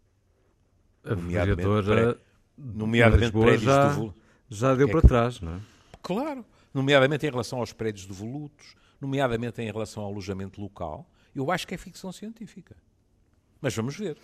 A 1.03 1.15
nomeadamente, 1.15 1.87
pré, 1.87 2.19
nomeadamente 2.59 3.33
prédios 3.33 3.63
já... 3.63 3.95
do 3.95 4.15
já 4.51 4.75
deu 4.75 4.89
é 4.89 4.91
para 4.91 5.01
que... 5.01 5.09
trás, 5.09 5.41
não 5.41 5.57
é? 5.57 5.61
Claro, 6.03 6.45
nomeadamente 6.75 7.27
em 7.27 7.31
relação 7.31 7.61
aos 7.61 7.73
prédios 7.73 8.07
devolutos, 8.07 8.75
nomeadamente 9.01 9.63
em 9.63 9.71
relação 9.71 10.03
ao 10.03 10.11
alojamento 10.11 10.61
local, 10.61 11.09
eu 11.35 11.51
acho 11.51 11.67
que 11.67 11.75
é 11.75 11.79
ficção 11.79 12.13
científica. 12.13 12.77
Mas 13.61 13.75
vamos 13.75 13.97
ver. 13.97 14.19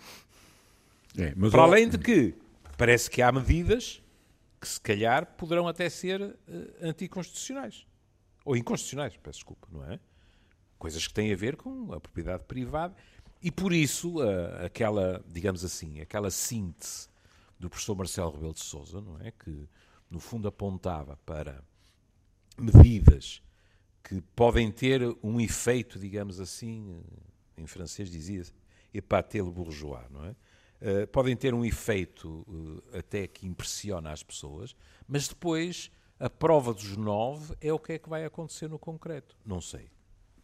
É, 1.17 1.33
mas 1.35 1.51
para 1.51 1.63
além 1.63 1.89
de 1.89 1.97
que 1.97 2.35
parece 2.77 3.09
que 3.09 3.21
há 3.21 3.31
medidas 3.31 4.03
que 4.59 4.67
se 4.67 4.81
calhar 4.81 5.25
poderão 5.37 5.67
até 5.67 5.89
ser 5.89 6.21
uh, 6.21 6.35
anticonstitucionais. 6.81 7.85
Ou 8.43 8.55
inconstitucionais, 8.55 9.15
peço 9.17 9.39
desculpa, 9.39 9.67
não 9.71 9.83
é? 9.91 9.99
Coisas 10.85 11.07
que 11.07 11.15
têm 11.15 11.33
a 11.33 11.35
ver 11.35 11.55
com 11.55 11.91
a 11.93 11.99
propriedade 11.99 12.43
privada. 12.43 12.95
E 13.41 13.49
por 13.49 13.73
isso, 13.73 14.17
aquela, 14.63 15.25
digamos 15.27 15.65
assim, 15.65 15.99
aquela 15.99 16.29
síntese 16.29 17.09
do 17.59 17.67
professor 17.67 17.95
Marcelo 17.95 18.29
Rebelo 18.29 18.53
de 18.53 18.59
Sousa, 18.59 19.01
não 19.01 19.19
é? 19.19 19.31
Que 19.31 19.67
no 20.11 20.19
fundo 20.19 20.47
apontava 20.47 21.17
para 21.25 21.63
medidas 22.55 23.41
que 24.03 24.21
podem 24.35 24.71
ter 24.71 25.01
um 25.23 25.41
efeito, 25.41 25.97
digamos 25.97 26.39
assim, 26.39 27.03
em 27.57 27.65
francês 27.65 28.07
dizia 28.07 28.43
épaté 28.93 29.41
le 29.41 29.49
bourgeois, 29.49 30.05
não 30.11 30.23
é? 30.23 30.35
Uh, 30.81 31.07
podem 31.07 31.35
ter 31.35 31.51
um 31.55 31.65
efeito 31.65 32.45
uh, 32.47 32.95
até 32.95 33.25
que 33.25 33.47
impressiona 33.47 34.11
as 34.11 34.21
pessoas, 34.21 34.75
mas 35.07 35.27
depois 35.27 35.89
a 36.19 36.29
prova 36.29 36.75
dos 36.75 36.95
nove 36.95 37.55
é 37.59 37.73
o 37.73 37.79
que 37.79 37.93
é 37.93 37.97
que 37.97 38.07
vai 38.07 38.23
acontecer 38.23 38.69
no 38.69 38.77
concreto. 38.77 39.35
Não 39.43 39.59
sei. 39.59 39.89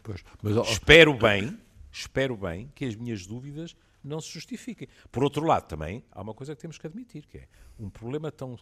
Pois, 0.04 0.24
mas, 0.42 0.56
espero 0.70 1.14
bem, 1.14 1.58
espero 1.92 2.36
bem 2.36 2.72
que 2.74 2.86
as 2.86 2.96
minhas 2.96 3.26
dúvidas 3.26 3.76
não 4.04 4.20
se 4.20 4.30
justifiquem. 4.30 4.88
Por 5.12 5.24
outro 5.24 5.46
lado, 5.46 5.68
também 5.68 6.04
há 6.12 6.22
uma 6.22 6.34
coisa 6.34 6.56
que 6.56 6.62
temos 6.62 6.78
que 6.78 6.88
admitir, 6.88 7.26
que 7.28 7.40
é 7.40 7.48
um 7.80 7.90
problema 7.90 8.32
tão 8.32 8.58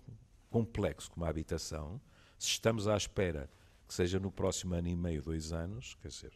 complexo 0.50 1.12
como 1.12 1.26
a 1.26 1.30
habitação, 1.30 2.02
se 2.38 2.50
estamos 2.50 2.88
à 2.88 2.96
espera 2.98 3.50
que 3.88 3.94
seja 3.94 4.20
no 4.20 4.32
próximo 4.32 4.76
ano 4.76 4.88
e 4.88 4.96
meio, 4.96 5.22
dois 5.22 5.52
anos, 5.52 5.98
quer 6.02 6.10
dizer, 6.10 6.32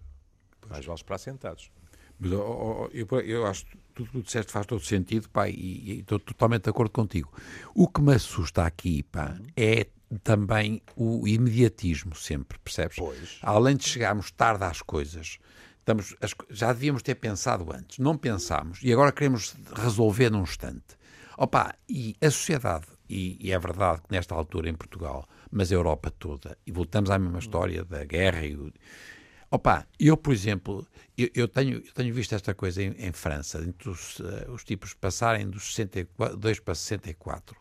mais 0.68 0.86
vale 0.86 1.04
para 1.04 1.16
assentados. 1.16 1.72
Mas 2.20 2.32
oh, 2.32 2.88
oh, 2.88 2.90
eu, 2.94 3.08
eu, 3.22 3.46
acho 3.46 3.66
que 3.66 3.78
tudo 3.94 4.12
que 4.12 4.22
disseste 4.22 4.52
faz 4.52 4.66
todo 4.66 4.84
sentido, 4.84 5.30
pá, 5.30 5.50
e, 5.50 5.54
e, 5.54 6.00
estou 6.00 6.20
totalmente 6.20 6.64
de 6.64 6.70
acordo 6.70 6.92
contigo. 6.92 7.32
O 7.76 7.88
que 7.88 8.02
me 8.02 8.14
assusta 8.14 8.64
aqui, 8.64 9.04
pá, 9.04 9.38
uhum. 9.40 9.46
é 9.56 9.88
também 10.20 10.82
o 10.96 11.28
imediatismo 11.28 12.16
sempre, 12.16 12.58
percebes? 12.60 12.98
Pois. 12.98 13.40
Além 13.42 13.76
de 13.76 13.88
chegarmos 13.88 14.32
tarde 14.32 14.64
às 14.64 14.82
coisas, 14.82 15.38
estamos, 15.80 16.16
já 16.50 16.74
devíamos 16.74 17.02
ter 17.02 17.16
pensado 17.16 17.72
antes, 17.74 18.00
não 18.00 18.18
pensámos, 18.18 18.80
e 18.84 18.92
agora 18.92 19.12
queremos 19.12 19.56
resolver 19.76 20.30
num 20.30 20.44
instante. 20.44 20.98
Opa, 21.38 21.76
e 21.90 22.16
a 22.22 22.30
sociedade, 22.30 22.86
e, 23.10 23.38
e, 23.40 23.52
é 23.52 23.60
verdade 23.60 24.02
que 24.02 24.12
nesta 24.12 24.36
altura 24.36 24.70
em 24.70 24.76
Portugal, 24.76 25.28
mas 25.52 25.72
a 25.72 25.76
Europa 25.76 26.12
toda, 26.12 26.58
e 26.66 26.72
voltamos 26.72 27.10
à 27.10 27.18
mesma 27.18 27.40
história 27.40 27.84
da 27.84 28.04
guerra 28.06 28.46
e 28.46 28.56
o, 28.56 28.72
Opa, 29.54 29.86
eu, 30.00 30.18
por 30.18 30.34
exemplo, 30.34 30.84
eu, 31.16 31.30
eu, 31.36 31.48
tenho, 31.48 31.76
eu 31.76 31.94
tenho 31.94 32.12
visto 32.12 32.34
esta 32.34 32.56
coisa 32.56 32.82
em, 32.82 32.96
em 32.98 33.12
França, 33.12 33.60
entre 33.60 33.88
os, 33.88 34.18
uh, 34.20 34.52
os, 34.52 34.64
tipos 34.64 34.96
passarem 34.96 35.48
dos 35.48 35.76
62 35.76 36.60
para 36.60 36.74
64. 36.74 37.56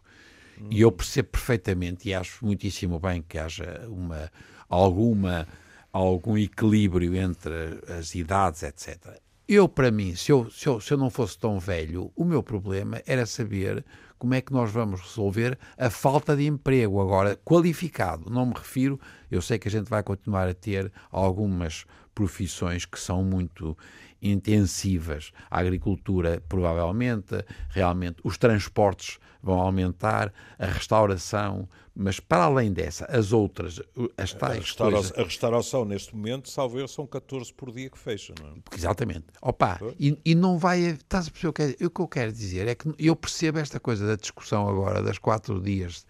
Hum. 0.60 0.68
E 0.70 0.80
eu 0.80 0.92
percebo 0.92 1.30
perfeitamente 1.30 2.08
e 2.08 2.14
acho 2.14 2.44
muitíssimo 2.44 2.98
bem 2.98 3.22
que 3.22 3.38
haja 3.38 3.86
uma, 3.88 4.30
alguma, 4.68 5.46
algum 5.92 6.36
equilíbrio 6.38 7.14
entre 7.16 7.80
as 7.88 8.14
idades, 8.14 8.62
etc. 8.62 9.20
Eu, 9.48 9.68
para 9.68 9.90
mim, 9.90 10.14
se 10.14 10.32
eu, 10.32 10.50
se, 10.50 10.66
eu, 10.66 10.80
se 10.80 10.92
eu 10.92 10.98
não 10.98 11.10
fosse 11.10 11.36
tão 11.38 11.58
velho, 11.58 12.12
o 12.16 12.24
meu 12.24 12.42
problema 12.42 13.02
era 13.06 13.26
saber 13.26 13.84
como 14.18 14.34
é 14.34 14.40
que 14.40 14.52
nós 14.52 14.70
vamos 14.70 15.00
resolver 15.00 15.58
a 15.76 15.90
falta 15.90 16.36
de 16.36 16.46
emprego 16.46 17.00
agora 17.00 17.36
qualificado. 17.44 18.30
Não 18.30 18.46
me 18.46 18.54
refiro, 18.54 19.00
eu 19.32 19.42
sei 19.42 19.58
que 19.58 19.66
a 19.66 19.70
gente 19.70 19.88
vai 19.88 20.02
continuar 20.02 20.48
a 20.48 20.54
ter 20.54 20.92
algumas 21.10 21.84
profissões 22.14 22.84
que 22.84 23.00
são 23.00 23.24
muito 23.24 23.76
intensivas. 24.20 25.32
A 25.50 25.58
agricultura, 25.58 26.42
provavelmente, 26.48 27.44
realmente, 27.70 28.18
os 28.22 28.38
transportes 28.38 29.18
vão 29.42 29.58
aumentar, 29.58 30.32
a 30.58 30.66
restauração, 30.66 31.68
mas 31.94 32.20
para 32.20 32.44
além 32.44 32.72
dessa, 32.72 33.04
as 33.06 33.32
outras, 33.32 33.80
as 34.16 34.32
tais. 34.32 34.58
A 34.58 34.60
restauração, 34.60 35.00
coisas... 35.00 35.18
a 35.18 35.22
restauração 35.24 35.84
neste 35.84 36.14
momento, 36.14 36.48
salvo 36.48 36.78
eu, 36.78 36.86
são 36.86 37.06
14 37.06 37.52
por 37.52 37.72
dia 37.72 37.90
que 37.90 37.98
fecham, 37.98 38.34
não 38.40 38.50
é? 38.50 38.52
Exatamente. 38.76 39.24
Opa, 39.40 39.80
e, 39.98 40.16
e, 40.24 40.34
não 40.34 40.56
vai. 40.56 40.80
Estás 40.80 41.26
a 41.26 41.30
perceber 41.30 41.76
é, 41.80 41.86
o 41.86 41.90
que 41.90 42.00
eu 42.00 42.08
quero 42.08 42.32
dizer? 42.32 42.68
É 42.68 42.74
que 42.74 42.94
eu 42.98 43.16
percebo 43.16 43.58
esta 43.58 43.80
coisa 43.80 44.06
da 44.06 44.14
discussão 44.14 44.68
agora 44.68 45.02
das 45.02 45.18
quatro 45.18 45.60
dias, 45.60 46.06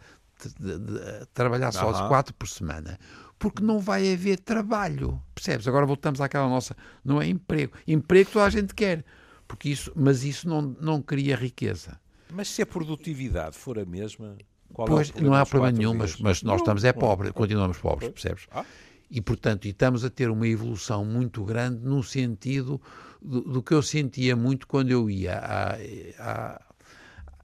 de, 0.48 0.78
de, 0.78 1.20
de 1.20 1.26
trabalhar 1.35 1.72
só 1.72 1.90
uhum. 1.90 2.09
quatro 2.09 2.35
por 2.35 2.48
semana 2.48 2.98
porque 3.42 3.61
não 3.61 3.81
vai 3.81 4.12
haver 4.12 4.38
trabalho. 4.38 5.20
Percebes? 5.35 5.66
Agora 5.66 5.85
voltamos 5.85 6.20
àquela 6.20 6.48
nossa. 6.48 6.76
Não 7.05 7.20
é 7.20 7.26
emprego. 7.26 7.72
Emprego 7.88 8.31
toda 8.31 8.44
a 8.44 8.50
gente 8.50 8.72
quer. 8.72 9.05
Porque 9.48 9.68
isso, 9.68 9.90
mas 9.96 10.22
isso 10.22 10.48
não, 10.48 10.62
não 10.81 11.02
cria 11.02 11.35
riqueza. 11.35 12.00
Mas 12.33 12.46
se 12.46 12.62
a 12.62 12.66
produtividade 12.66 13.59
for 13.59 13.81
a 13.81 13.85
mesma, 13.85 14.37
qual 14.72 14.87
pois, 14.87 15.12
é 15.14 15.20
não 15.20 15.35
há 15.35 15.44
problema 15.44 15.76
nenhum, 15.76 15.92
mas, 15.92 16.16
mas, 16.20 16.42
nós 16.44 16.61
estamos 16.61 16.85
é 16.85 16.92
pobre, 16.92 17.33
continuamos 17.33 17.78
pobres, 17.78 18.11
percebes? 18.12 18.46
Ah. 18.52 18.64
E, 19.11 19.20
portanto, 19.20 19.66
e 19.66 19.70
estamos 19.70 20.05
a 20.05 20.09
ter 20.09 20.31
uma 20.31 20.46
evolução 20.46 21.05
muito 21.05 21.44
grande 21.44 21.85
no 21.85 22.02
sentido 22.02 22.81
do, 23.20 23.40
do 23.42 23.62
que 23.62 23.74
eu 23.74 23.83
sentia 23.83 24.37
muito 24.37 24.68
quando 24.68 24.90
eu 24.92 25.11
ia 25.11 25.37
à, 25.37 25.76
à, 26.18 26.62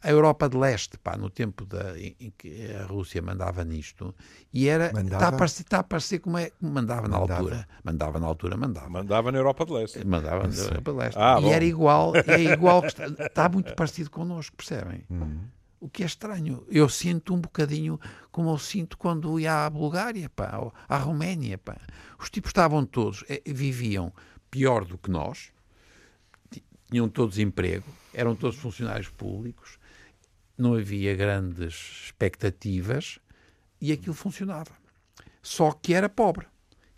à 0.02 0.10
Europa 0.10 0.48
de 0.48 0.56
Leste, 0.56 0.96
pá, 0.98 1.16
no 1.16 1.28
tempo 1.28 1.64
da, 1.64 1.98
em, 1.98 2.14
em, 2.20 2.30
que 2.36 2.72
a 2.72 2.84
Rússia 2.84 3.20
mandava 3.20 3.64
nisto, 3.64 4.14
e 4.52 4.68
era, 4.68 4.92
está 5.00 5.28
a 5.28 5.32
parecer, 5.32 5.62
está 5.62 5.78
a 5.80 5.82
parecer 5.82 6.20
como, 6.20 6.38
é, 6.38 6.50
como 6.50 6.72
mandava, 6.72 7.02
mandava, 7.02 7.26
na 7.26 7.34
altura. 7.34 7.68
Mandava 7.82 8.20
na 8.20 8.26
altura, 8.26 8.56
mandava. 8.56 8.88
Mandava 8.88 9.32
na 9.32 9.38
Europa 9.38 9.66
de 9.66 9.72
Leste. 9.72 10.06
Mandava 10.06 10.46
na 10.46 10.54
Europa 10.54 10.92
de 10.92 10.98
Leste. 10.98 11.18
Ah, 11.18 11.36
e 11.38 11.42
bom. 11.42 11.52
era 11.52 11.64
igual, 11.64 12.12
é 12.26 12.40
igual, 12.40 12.84
está, 12.84 13.06
está 13.06 13.48
muito 13.48 13.74
parecido 13.74 14.10
connosco, 14.10 14.56
percebem? 14.56 15.04
Uhum. 15.10 15.40
O 15.80 15.88
que 15.88 16.02
é 16.02 16.06
estranho. 16.06 16.64
Eu 16.68 16.88
sinto 16.88 17.34
um 17.34 17.40
bocadinho 17.40 18.00
como 18.32 18.50
eu 18.50 18.58
sinto 18.58 18.98
quando 18.98 19.38
ia 19.38 19.66
à 19.66 19.70
Bulgária, 19.70 20.28
pá, 20.28 20.60
à 20.88 20.96
Roménia. 20.96 21.56
Pá. 21.58 21.76
Os 22.18 22.30
tipos 22.30 22.50
estavam 22.50 22.84
todos, 22.84 23.24
eh, 23.28 23.42
viviam 23.46 24.12
pior 24.50 24.84
do 24.84 24.98
que 24.98 25.10
nós, 25.10 25.52
tinham 26.90 27.08
todos 27.08 27.38
emprego, 27.38 27.86
eram 28.12 28.34
todos 28.34 28.56
funcionários 28.56 29.08
públicos, 29.08 29.78
não 30.58 30.74
havia 30.74 31.14
grandes 31.14 32.04
expectativas 32.04 33.18
e 33.80 33.92
aquilo 33.92 34.14
funcionava. 34.14 34.72
Só 35.42 35.72
que 35.72 35.94
era 35.94 36.08
pobre. 36.08 36.46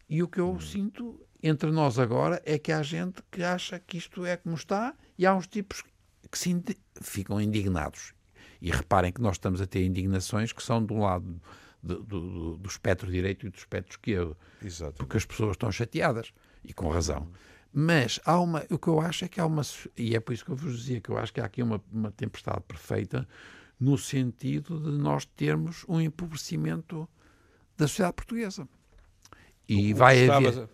E 0.08 0.22
o 0.22 0.28
que 0.28 0.40
eu 0.40 0.50
hum. 0.50 0.60
sinto 0.60 1.20
entre 1.42 1.70
nós 1.70 1.98
agora 1.98 2.42
é 2.44 2.58
que 2.58 2.72
há 2.72 2.82
gente 2.82 3.22
que 3.30 3.42
acha 3.42 3.78
que 3.78 3.98
isto 3.98 4.24
é 4.24 4.36
como 4.36 4.56
está 4.56 4.94
e 5.16 5.24
há 5.26 5.34
uns 5.34 5.46
tipos 5.46 5.82
que 6.30 6.38
se 6.38 6.62
ficam 7.00 7.40
indignados 7.40 8.14
e 8.60 8.70
reparem 8.70 9.12
que 9.12 9.20
nós 9.20 9.36
estamos 9.36 9.60
a 9.60 9.66
ter 9.66 9.84
indignações 9.84 10.52
que 10.52 10.62
são 10.62 10.86
um 10.90 11.00
lado 11.00 11.40
do, 11.82 12.02
do, 12.02 12.56
do 12.58 12.68
espectro 12.68 13.10
direito 13.10 13.46
e 13.46 13.50
do 13.50 13.56
espectro 13.56 13.92
esquerdo. 13.92 14.36
Exato. 14.62 14.94
Porque 14.94 15.16
as 15.16 15.24
pessoas 15.24 15.52
estão 15.52 15.72
chateadas, 15.72 16.32
e 16.64 16.72
com 16.72 16.88
razão. 16.88 17.28
Mas 17.72 18.18
há 18.24 18.40
uma, 18.40 18.64
o 18.68 18.78
que 18.78 18.88
eu 18.88 19.00
acho 19.00 19.24
é 19.24 19.28
que 19.28 19.40
há 19.40 19.46
uma, 19.46 19.62
e 19.96 20.16
é 20.16 20.20
por 20.20 20.32
isso 20.32 20.44
que 20.44 20.50
eu 20.50 20.56
vos 20.56 20.76
dizia 20.76 21.00
que 21.00 21.08
eu 21.08 21.16
acho 21.16 21.32
que 21.32 21.40
há 21.40 21.44
aqui 21.44 21.62
uma, 21.62 21.80
uma 21.92 22.10
tempestade 22.10 22.60
perfeita 22.66 23.26
no 23.78 23.96
sentido 23.96 24.78
de 24.78 24.98
nós 24.98 25.24
termos 25.24 25.84
um 25.88 26.00
empobrecimento 26.00 27.08
da 27.76 27.86
sociedade 27.86 28.14
portuguesa. 28.14 28.68
E 29.68 29.92
o, 29.92 29.96
vai 29.96 30.28
o 30.28 30.32
haver. 30.32 30.58
A, 30.58 30.68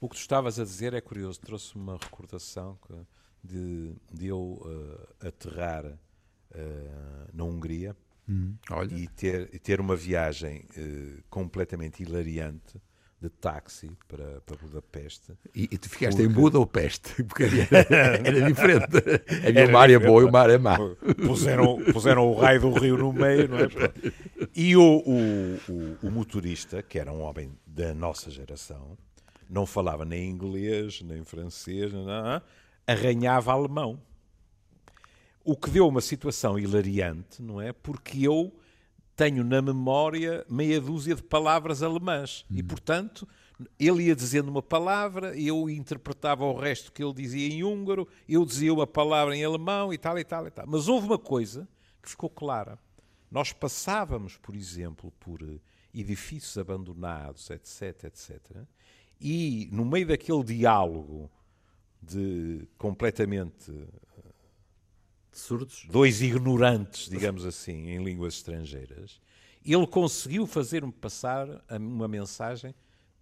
o 0.00 0.08
que 0.08 0.14
tu 0.14 0.20
estavas 0.20 0.60
a 0.60 0.64
dizer 0.64 0.94
é 0.94 1.00
curioso, 1.00 1.40
trouxe-me 1.40 1.82
uma 1.82 1.98
recordação 2.00 2.78
de, 3.42 3.94
de 4.12 4.28
eu 4.28 4.38
uh, 4.40 5.26
aterrar 5.26 5.84
uh, 5.86 5.98
na 7.32 7.44
Hungria 7.44 7.96
hum, 8.28 8.54
e, 8.90 9.08
ter, 9.08 9.50
e 9.52 9.58
ter 9.58 9.80
uma 9.80 9.96
viagem 9.96 10.64
uh, 10.76 11.22
completamente 11.28 12.02
hilariante 12.02 12.80
de 13.20 13.30
táxi 13.30 13.90
para, 14.06 14.40
para 14.42 14.56
Budapeste. 14.56 15.32
E, 15.54 15.64
e 15.64 15.78
tu 15.78 15.88
ficaste 15.88 16.16
porque... 16.16 16.30
em 16.30 16.34
Buda 16.34 16.58
ou 16.58 16.66
Peste? 16.66 17.22
Porque 17.24 17.44
era, 17.44 18.28
era 18.28 18.46
diferente. 18.46 18.96
Havia 19.46 19.60
era 19.62 19.68
uma 19.68 19.80
área 19.80 19.98
boa 19.98 20.22
e 20.22 20.24
uma 20.24 20.40
área 20.40 20.58
má. 20.58 20.76
Puseram, 21.26 21.82
puseram 21.92 22.30
o 22.30 22.34
raio 22.34 22.60
do 22.60 22.70
rio 22.72 22.98
no 22.98 23.12
meio, 23.12 23.48
não 23.48 23.58
é? 23.58 23.68
E 24.54 24.76
o, 24.76 24.82
o, 24.82 25.72
o, 25.72 26.06
o 26.06 26.10
motorista, 26.10 26.82
que 26.82 26.98
era 26.98 27.10
um 27.10 27.22
homem 27.22 27.50
da 27.66 27.94
nossa 27.94 28.30
geração, 28.30 28.98
não 29.48 29.64
falava 29.64 30.04
nem 30.04 30.28
inglês, 30.28 31.00
nem 31.02 31.24
francês, 31.24 31.92
nem 31.92 32.04
nada, 32.04 32.42
arranhava 32.86 33.52
alemão. 33.52 33.98
O 35.42 35.56
que 35.56 35.70
deu 35.70 35.88
uma 35.88 36.00
situação 36.00 36.58
hilariante, 36.58 37.40
não 37.40 37.60
é? 37.60 37.72
Porque 37.72 38.26
eu 38.26 38.52
tenho 39.16 39.42
na 39.42 39.62
memória 39.62 40.44
meia 40.48 40.80
dúzia 40.80 41.14
de 41.14 41.22
palavras 41.22 41.82
alemãs 41.82 42.44
e, 42.50 42.60
hum. 42.60 42.66
portanto, 42.66 43.26
ele 43.80 44.04
ia 44.04 44.14
dizendo 44.14 44.50
uma 44.50 44.62
palavra, 44.62 45.34
eu 45.38 45.70
interpretava 45.70 46.44
o 46.44 46.58
resto 46.58 46.92
que 46.92 47.02
ele 47.02 47.14
dizia 47.14 47.48
em 47.48 47.64
húngaro, 47.64 48.06
eu 48.28 48.44
dizia 48.44 48.72
uma 48.72 48.86
palavra 48.86 49.34
em 49.34 49.42
alemão 49.42 49.92
e 49.92 49.96
tal 49.96 50.18
e 50.18 50.24
tal 50.24 50.46
e 50.46 50.50
tal. 50.50 50.66
Mas 50.68 50.88
houve 50.88 51.06
uma 51.06 51.18
coisa 51.18 51.66
que 52.02 52.10
ficou 52.10 52.28
clara. 52.28 52.78
Nós 53.30 53.52
passávamos, 53.52 54.36
por 54.36 54.54
exemplo, 54.54 55.10
por 55.18 55.42
eh, 55.42 55.58
edifícios 55.94 56.56
abandonados, 56.58 57.48
etc, 57.50 58.04
etc, 58.04 58.40
e 59.18 59.68
no 59.72 59.84
meio 59.86 60.06
daquele 60.06 60.44
diálogo 60.44 61.30
de 62.00 62.68
completamente 62.76 63.72
surdos. 65.38 65.86
Dois 65.90 66.22
ignorantes, 66.22 67.08
digamos 67.08 67.44
assim, 67.44 67.90
em 67.90 68.02
línguas 68.02 68.34
estrangeiras. 68.34 69.20
Ele 69.64 69.86
conseguiu 69.86 70.46
fazer-me 70.46 70.92
passar 70.92 71.48
uma 71.70 72.06
mensagem 72.06 72.74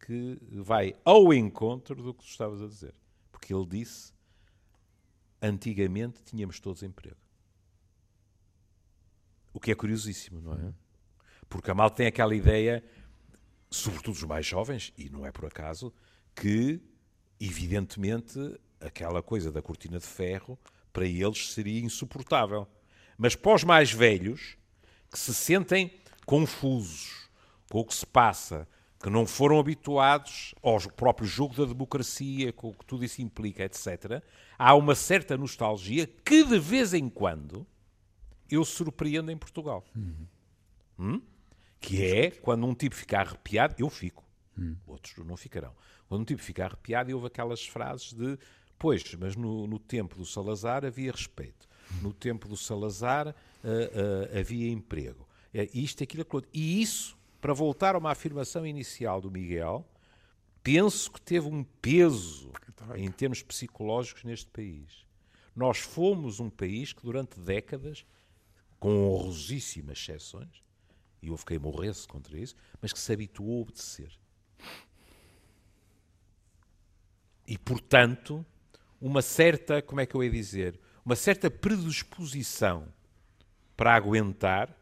que 0.05 0.39
vai 0.53 0.95
ao 1.05 1.33
encontro 1.33 2.03
do 2.03 2.13
que 2.13 2.25
tu 2.25 2.29
estavas 2.29 2.61
a 2.61 2.67
dizer. 2.67 2.95
Porque 3.33 3.55
ele 3.55 3.67
disse: 3.67 4.13
antigamente 5.41 6.23
tínhamos 6.25 6.61
todos 6.61 6.83
emprego. 6.83 7.17
O 9.53 9.61
que 9.61 9.71
é 9.71 9.75
curiosíssimo, 9.75 10.41
não 10.41 10.55
é? 10.55 10.75
Porque 11.49 11.71
a 11.71 11.75
mal 11.75 11.91
tem 11.91 12.07
aquela 12.07 12.35
ideia, 12.35 12.83
sobretudo 13.71 14.15
os 14.15 14.23
mais 14.25 14.45
jovens, 14.45 14.93
e 14.99 15.09
não 15.09 15.25
é 15.25 15.31
por 15.31 15.47
acaso, 15.47 15.93
que, 16.35 16.81
evidentemente, 17.39 18.39
aquela 18.81 19.23
coisa 19.23 19.53
da 19.53 19.63
cortina 19.63 19.99
de 19.99 20.07
ferro 20.07 20.59
para 20.95 21.05
eles 21.05 21.53
seria 21.53 21.81
insuportável. 21.81 22.67
Mas 23.19 23.35
para 23.35 23.55
os 23.55 23.65
mais 23.65 23.93
velhos, 23.93 24.57
que 25.11 25.19
se 25.19 25.35
sentem 25.35 25.93
confusos 26.25 27.29
com 27.69 27.81
o 27.81 27.85
que 27.85 27.95
se 27.95 28.07
passa, 28.07 28.67
que 29.03 29.11
não 29.11 29.27
foram 29.27 29.59
habituados 29.59 30.55
ao 30.63 30.81
próprio 30.93 31.27
jogo 31.27 31.55
da 31.55 31.65
democracia, 31.65 32.53
com 32.53 32.69
o 32.69 32.73
que 32.73 32.87
tudo 32.87 33.05
isso 33.05 33.21
implica, 33.21 33.65
etc., 33.65 34.23
há 34.57 34.75
uma 34.75 34.95
certa 34.95 35.37
nostalgia 35.37 36.07
que, 36.07 36.45
de 36.45 36.59
vez 36.59 36.95
em 36.95 37.09
quando, 37.11 37.67
eu 38.49 38.65
surpreendo 38.65 39.31
em 39.33 39.37
Portugal. 39.37 39.85
Uhum. 39.97 40.27
Hum? 40.97 41.23
Que 41.81 42.05
é 42.05 42.31
quando 42.31 42.65
um 42.67 42.75
tipo 42.75 42.95
fica 42.95 43.19
arrepiado, 43.19 43.75
eu 43.79 43.91
fico. 43.91 44.25
Uhum. 44.57 44.77
Outros 44.87 45.27
não 45.27 45.37
ficarão. 45.37 45.75
Quando 46.09 46.23
um 46.23 46.25
tipo 46.25 46.41
fica 46.41 46.65
arrepiado, 46.65 47.11
e 47.11 47.15
houve 47.15 47.27
aquelas 47.27 47.67
frases 47.67 48.13
de 48.13 48.39
Pois, 48.79 49.15
mas 49.15 49.37
no, 49.37 49.67
no 49.67 49.79
tempo 49.79 50.17
do 50.17 50.27
Salazar 50.27 50.85
havia 50.85 51.13
respeito. 51.13 51.69
No 52.03 52.13
tempo 52.13 52.49
do 52.49 52.57
Salazar 52.57 53.29
uh, 53.29 53.33
uh, 53.33 54.39
havia 54.39 54.71
emprego. 54.71 55.27
É, 55.53 55.69
isto, 55.73 56.03
aquilo, 56.03 56.23
aquilo. 56.23 56.45
E 56.53 56.83
isso, 56.83 57.17
para 57.41 57.53
voltar 57.53 57.95
a 57.95 57.99
uma 57.99 58.11
afirmação 58.11 58.67
inicial 58.67 59.21
do 59.21 59.31
Miguel, 59.31 59.87
penso 60.63 61.11
que 61.11 61.21
teve 61.21 61.47
um 61.47 61.63
peso 61.63 62.51
em 62.97 63.11
termos 63.11 63.43
psicológicos 63.43 64.25
neste 64.25 64.51
país. 64.51 65.07
Nós 65.55 65.79
fomos 65.79 66.41
um 66.41 66.51
país 66.51 66.93
que 66.93 67.03
durante 67.03 67.39
décadas 67.39 68.05
com 68.81 69.09
honrosíssimas 69.09 69.99
exceções, 69.99 70.63
e 71.23 71.31
houve 71.31 71.45
quem 71.47 71.59
morresse 71.59 72.07
contra 72.07 72.39
isso, 72.39 72.55
mas 72.83 72.93
que 72.93 72.99
se 72.99 73.13
habituou 73.13 73.61
a 73.61 73.63
obedecer. 73.63 74.13
E, 77.47 77.57
portanto, 77.57 78.45
uma 79.05 79.21
certa, 79.21 79.83
como 79.83 80.01
é 80.01 80.07
que 80.07 80.15
eu 80.15 80.25
ia 80.25 80.31
dizer, 80.31 80.81
uma 81.05 81.15
certa 81.15 81.51
predisposição 81.51 82.89
para 83.77 83.95
aguentar, 83.95 84.75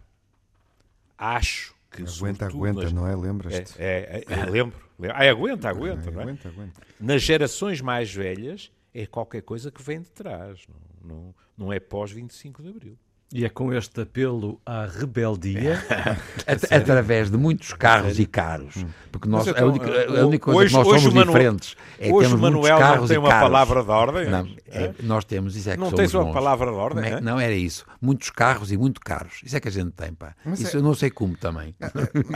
acho 1.19 1.75
que 1.91 2.05
Aguenta, 2.05 2.47
aguenta, 2.47 2.83
nas, 2.85 2.93
não 2.93 3.07
é? 3.07 3.17
Lembras-te? 3.17 3.83
É, 3.83 4.25
é, 4.29 4.33
é, 4.33 4.47
lembro. 4.47 4.79
Ah, 5.13 5.29
aguenta, 5.29 5.69
aguenta, 5.69 6.11
não 6.13 6.21
é? 6.21 6.23
aguenta, 6.23 6.49
aguenta. 6.49 6.81
Nas 7.01 7.21
gerações 7.21 7.81
mais 7.81 8.15
velhas, 8.15 8.71
é 8.95 9.07
qualquer 9.07 9.43
coisa 9.43 9.73
que 9.73 9.83
vem 9.83 10.01
de 10.01 10.11
trás, 10.11 10.67
não, 10.69 11.17
não, 11.17 11.35
não 11.59 11.73
é 11.73 11.81
pós 11.81 12.13
25 12.13 12.63
de 12.63 12.69
Abril. 12.69 12.99
E 13.35 13.47
é 13.47 13.49
com 13.49 13.73
este 13.73 14.03
apelo 14.03 14.61
à 14.67 14.85
rebeldia 14.85 15.83
At- 16.47 16.71
através 16.71 17.31
de 17.31 17.39
muitos 17.39 17.73
carros 17.73 18.19
e 18.19 18.27
caros. 18.27 18.85
Porque 19.11 19.27
nós, 19.27 19.47
Mas 19.47 19.57
então, 19.57 19.69
a, 19.69 19.71
única, 19.71 20.21
a 20.21 20.27
única 20.27 20.45
coisa 20.45 20.59
hoje- 20.61 20.69
que 20.69 20.75
nós 20.77 20.87
hoje 20.87 20.99
somos 21.01 21.15
Manu- 21.15 21.33
diferentes 21.33 21.77
é 21.99 22.07
que 22.09 22.13
hoje 22.13 22.29
temos 22.29 22.41
Manuel 22.43 22.53
muitos 22.61 22.71
não 22.71 22.79
carros 22.79 23.09
tem 23.09 23.15
e 23.15 23.19
uma 23.19 23.29
caros. 23.31 23.49
palavra 23.49 23.83
de 23.83 23.91
ordem? 23.91 24.29
Não, 24.31 24.49
é, 24.69 24.91
nós 25.03 25.25
temos, 25.25 25.57
isso 25.57 25.71
é 25.71 25.73
que 25.73 25.79
Não 25.79 25.87
somos 25.87 26.01
tens 26.01 26.13
uma 26.15 26.25
bons. 26.25 26.33
palavra 26.35 26.71
de 26.71 26.77
ordem, 26.77 27.03
Como 27.05 27.15
é- 27.15 27.19
é? 27.19 27.21
Não 27.23 27.41
era 27.41 27.55
isso. 27.55 27.87
Muitos 28.03 28.29
carros 28.31 28.71
e 28.71 28.77
muito 28.77 29.01
caros. 29.01 29.41
Isso 29.45 29.57
é 29.57 29.61
que 29.61 29.69
a 29.69 29.73
gente 29.73 29.93
tem, 29.93 30.13
pá. 30.13 30.35
Mas 30.45 30.61
isso 30.61 30.77
é- 30.77 30.81
eu 30.81 30.83
não 30.83 30.93
sei 30.95 31.09
como 31.11 31.35
também. 31.37 31.75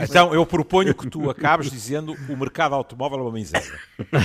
Então, 0.01 0.33
eu 0.33 0.45
proponho 0.47 0.95
que 0.95 1.07
tu 1.09 1.29
acabes 1.29 1.69
dizendo 1.69 2.15
o 2.27 2.35
mercado 2.37 2.73
automóvel 2.73 3.19
é 3.19 3.21
uma 3.21 3.31
miséria. 3.31 3.71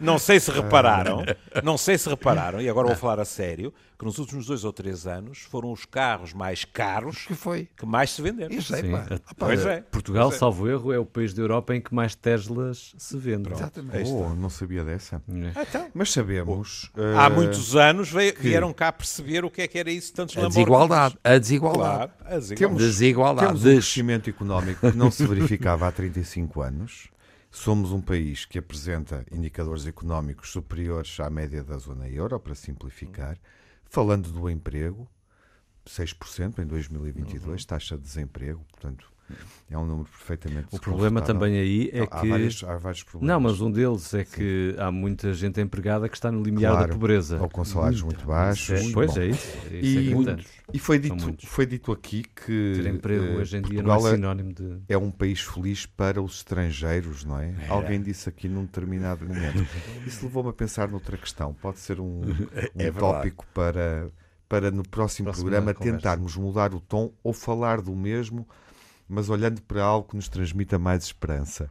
Não 0.00 0.18
sei 0.18 0.40
se 0.40 0.50
repararam, 0.50 1.24
não 1.62 1.76
sei 1.78 1.96
se 1.98 2.08
repararam, 2.08 2.60
e 2.60 2.68
agora 2.68 2.88
vou 2.88 2.96
falar 2.96 3.20
a 3.20 3.24
sério, 3.24 3.72
que 3.98 4.04
nos 4.04 4.18
últimos 4.18 4.31
dois 4.46 4.64
ou 4.64 4.72
três 4.72 5.06
anos 5.06 5.38
foram 5.40 5.70
os 5.72 5.84
carros 5.84 6.32
mais 6.32 6.64
caros 6.64 7.24
que 7.26 7.34
foi? 7.34 7.68
que 7.76 7.84
mais 7.86 8.10
se 8.10 8.22
venderam. 8.22 8.60
Sei, 8.60 8.82
Sim, 8.82 8.90
pá. 8.92 9.06
Ah, 9.10 9.18
pá, 9.34 9.46
Pois 9.46 9.64
é. 9.66 9.80
Portugal, 9.82 10.24
Pois 10.28 10.36
é. 10.36 10.38
salvo 10.38 10.68
erro, 10.68 10.92
é 10.92 10.98
o 10.98 11.04
país 11.06 11.32
da 11.34 11.42
Europa 11.42 11.74
em 11.74 11.80
que 11.80 11.94
mais 11.94 12.14
Teslas 12.14 12.94
se 12.96 13.16
vendem. 13.16 13.52
Exatamente. 13.52 14.10
Oh, 14.10 14.30
não 14.34 14.48
sabia 14.50 14.84
dessa. 14.84 15.22
É. 15.56 15.62
Então, 15.62 15.88
Mas 15.94 16.10
sabemos. 16.12 16.90
há 17.18 17.26
eh, 17.26 17.30
muitos 17.30 17.76
anos 17.76 18.10
veio- 18.10 18.34
vieram 18.38 18.72
cá 18.72 18.90
perceber 18.92 19.44
o 19.44 19.50
que 19.50 19.62
é 19.62 19.68
que 19.68 19.78
era 19.78 19.90
isso, 19.90 20.12
tantos 20.12 20.36
A 20.36 20.48
desigualdade. 20.48 21.18
A 21.22 21.38
desigualdade. 21.38 21.82
Claro, 21.82 22.12
a 22.24 22.38
desigualdade. 22.38 22.56
Temos- 22.58 22.82
Desigualdade. 22.82 23.46
Temos 23.48 23.60
um 23.66 23.70
crescimento 23.70 24.30
económico 24.30 24.90
que 24.90 24.96
não 24.96 25.10
se 25.10 25.26
verificava 25.26 25.86
há 25.88 25.92
35 25.92 26.60
anos. 26.62 27.08
Somos 27.54 27.92
um 27.92 28.00
país 28.00 28.46
que 28.46 28.58
apresenta 28.58 29.26
indicadores 29.30 29.86
económicos 29.86 30.50
superiores 30.50 31.20
à 31.20 31.28
média 31.28 31.62
da 31.62 31.76
zona 31.76 32.08
euro, 32.08 32.40
para 32.40 32.54
simplificar. 32.54 33.36
Falando 33.92 34.32
do 34.32 34.48
emprego, 34.48 35.06
6% 35.84 36.60
em 36.60 36.66
2022, 36.66 37.62
taxa 37.66 37.94
de 37.94 38.02
desemprego, 38.02 38.64
portanto, 38.70 39.11
é 39.70 39.78
um 39.78 39.86
número 39.86 40.08
perfeitamente 40.08 40.66
O 40.70 40.78
problema 40.78 41.22
também 41.22 41.58
aí 41.58 41.90
é 41.92 42.02
há, 42.02 42.06
que. 42.20 42.28
vários, 42.28 42.62
há 42.64 42.76
vários 42.76 43.02
problemas. 43.02 43.34
Não, 43.34 43.40
mas 43.40 43.60
um 43.60 43.70
deles 43.70 44.12
é 44.14 44.24
que 44.24 44.74
há 44.78 44.90
muita 44.90 45.32
gente 45.32 45.60
empregada 45.60 46.08
que 46.08 46.16
está 46.16 46.30
no 46.30 46.42
limiar 46.42 46.72
Claro, 46.72 46.88
da 46.88 46.92
pobreza. 46.94 47.40
Ou 47.40 47.48
com 47.48 47.64
salários 47.64 48.02
muito 48.02 48.26
baixos. 48.26 48.70
É, 48.88 48.92
pois 48.92 49.14
Bom, 49.14 49.20
é 49.20 49.26
isso. 49.26 49.56
É 49.70 49.76
isso 49.76 49.98
é 49.98 50.02
E, 50.02 50.14
gritante. 50.14 50.46
e 50.74 50.78
foi, 50.78 51.02
São 51.02 51.16
dito, 51.16 51.46
foi 51.46 51.66
dito 51.66 51.92
aqui 51.92 52.22
que 52.22 52.72
Ter 52.76 52.86
emprego 52.86 53.24
eh, 53.24 53.36
hoje 53.36 53.56
em 53.56 53.62
dia 53.62 53.82
Portugal 53.82 54.00
não 54.00 54.06
é 54.06 54.10
é- 54.10 54.14
sinónimo 54.14 54.52
de. 54.52 54.78
é 54.88 54.98
um 54.98 55.10
país 55.10 55.40
feliz 55.40 55.86
para 55.86 56.20
os 56.20 56.36
estrangeiros, 56.36 57.24
não 57.24 57.38
é? 57.38 57.54
Alguém 57.68 58.02
disse 58.02 58.28
aqui 58.28 58.48
num 58.48 58.64
determinado 58.64 59.24
momento. 59.26 59.66
Isso 60.06 60.24
levou-me 60.26 60.50
a 60.50 60.52
pensar 60.52 60.88
noutra 60.88 61.16
questão. 61.16 61.54
Pode 61.54 61.78
ser 61.78 61.98
um, 61.98 62.20
um 62.22 62.24
verdade. 62.74 62.98
tópico 62.98 63.46
para, 63.54 64.10
para 64.48 64.70
no 64.70 64.82
próximo 64.86 65.26
Próxima 65.26 65.44
programa 65.48 65.72
conversa. 65.72 65.96
tentarmos 65.98 66.36
mudar 66.36 66.74
o 66.74 66.80
tom 66.80 67.10
ou 67.24 67.32
falar 67.32 67.80
do 67.80 67.96
mesmo, 67.96 68.46
mas 69.08 69.28
olhando 69.28 69.60
para 69.62 69.82
algo 69.82 70.08
que 70.08 70.16
nos 70.16 70.28
transmita 70.28 70.78
mais 70.78 71.04
esperança. 71.04 71.70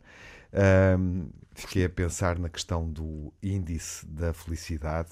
Ahm, 0.53 1.29
fiquei 1.53 1.85
a 1.85 1.89
pensar 1.89 2.37
na 2.37 2.49
questão 2.49 2.89
do 2.89 3.33
índice 3.41 4.05
da 4.05 4.33
felicidade 4.33 5.11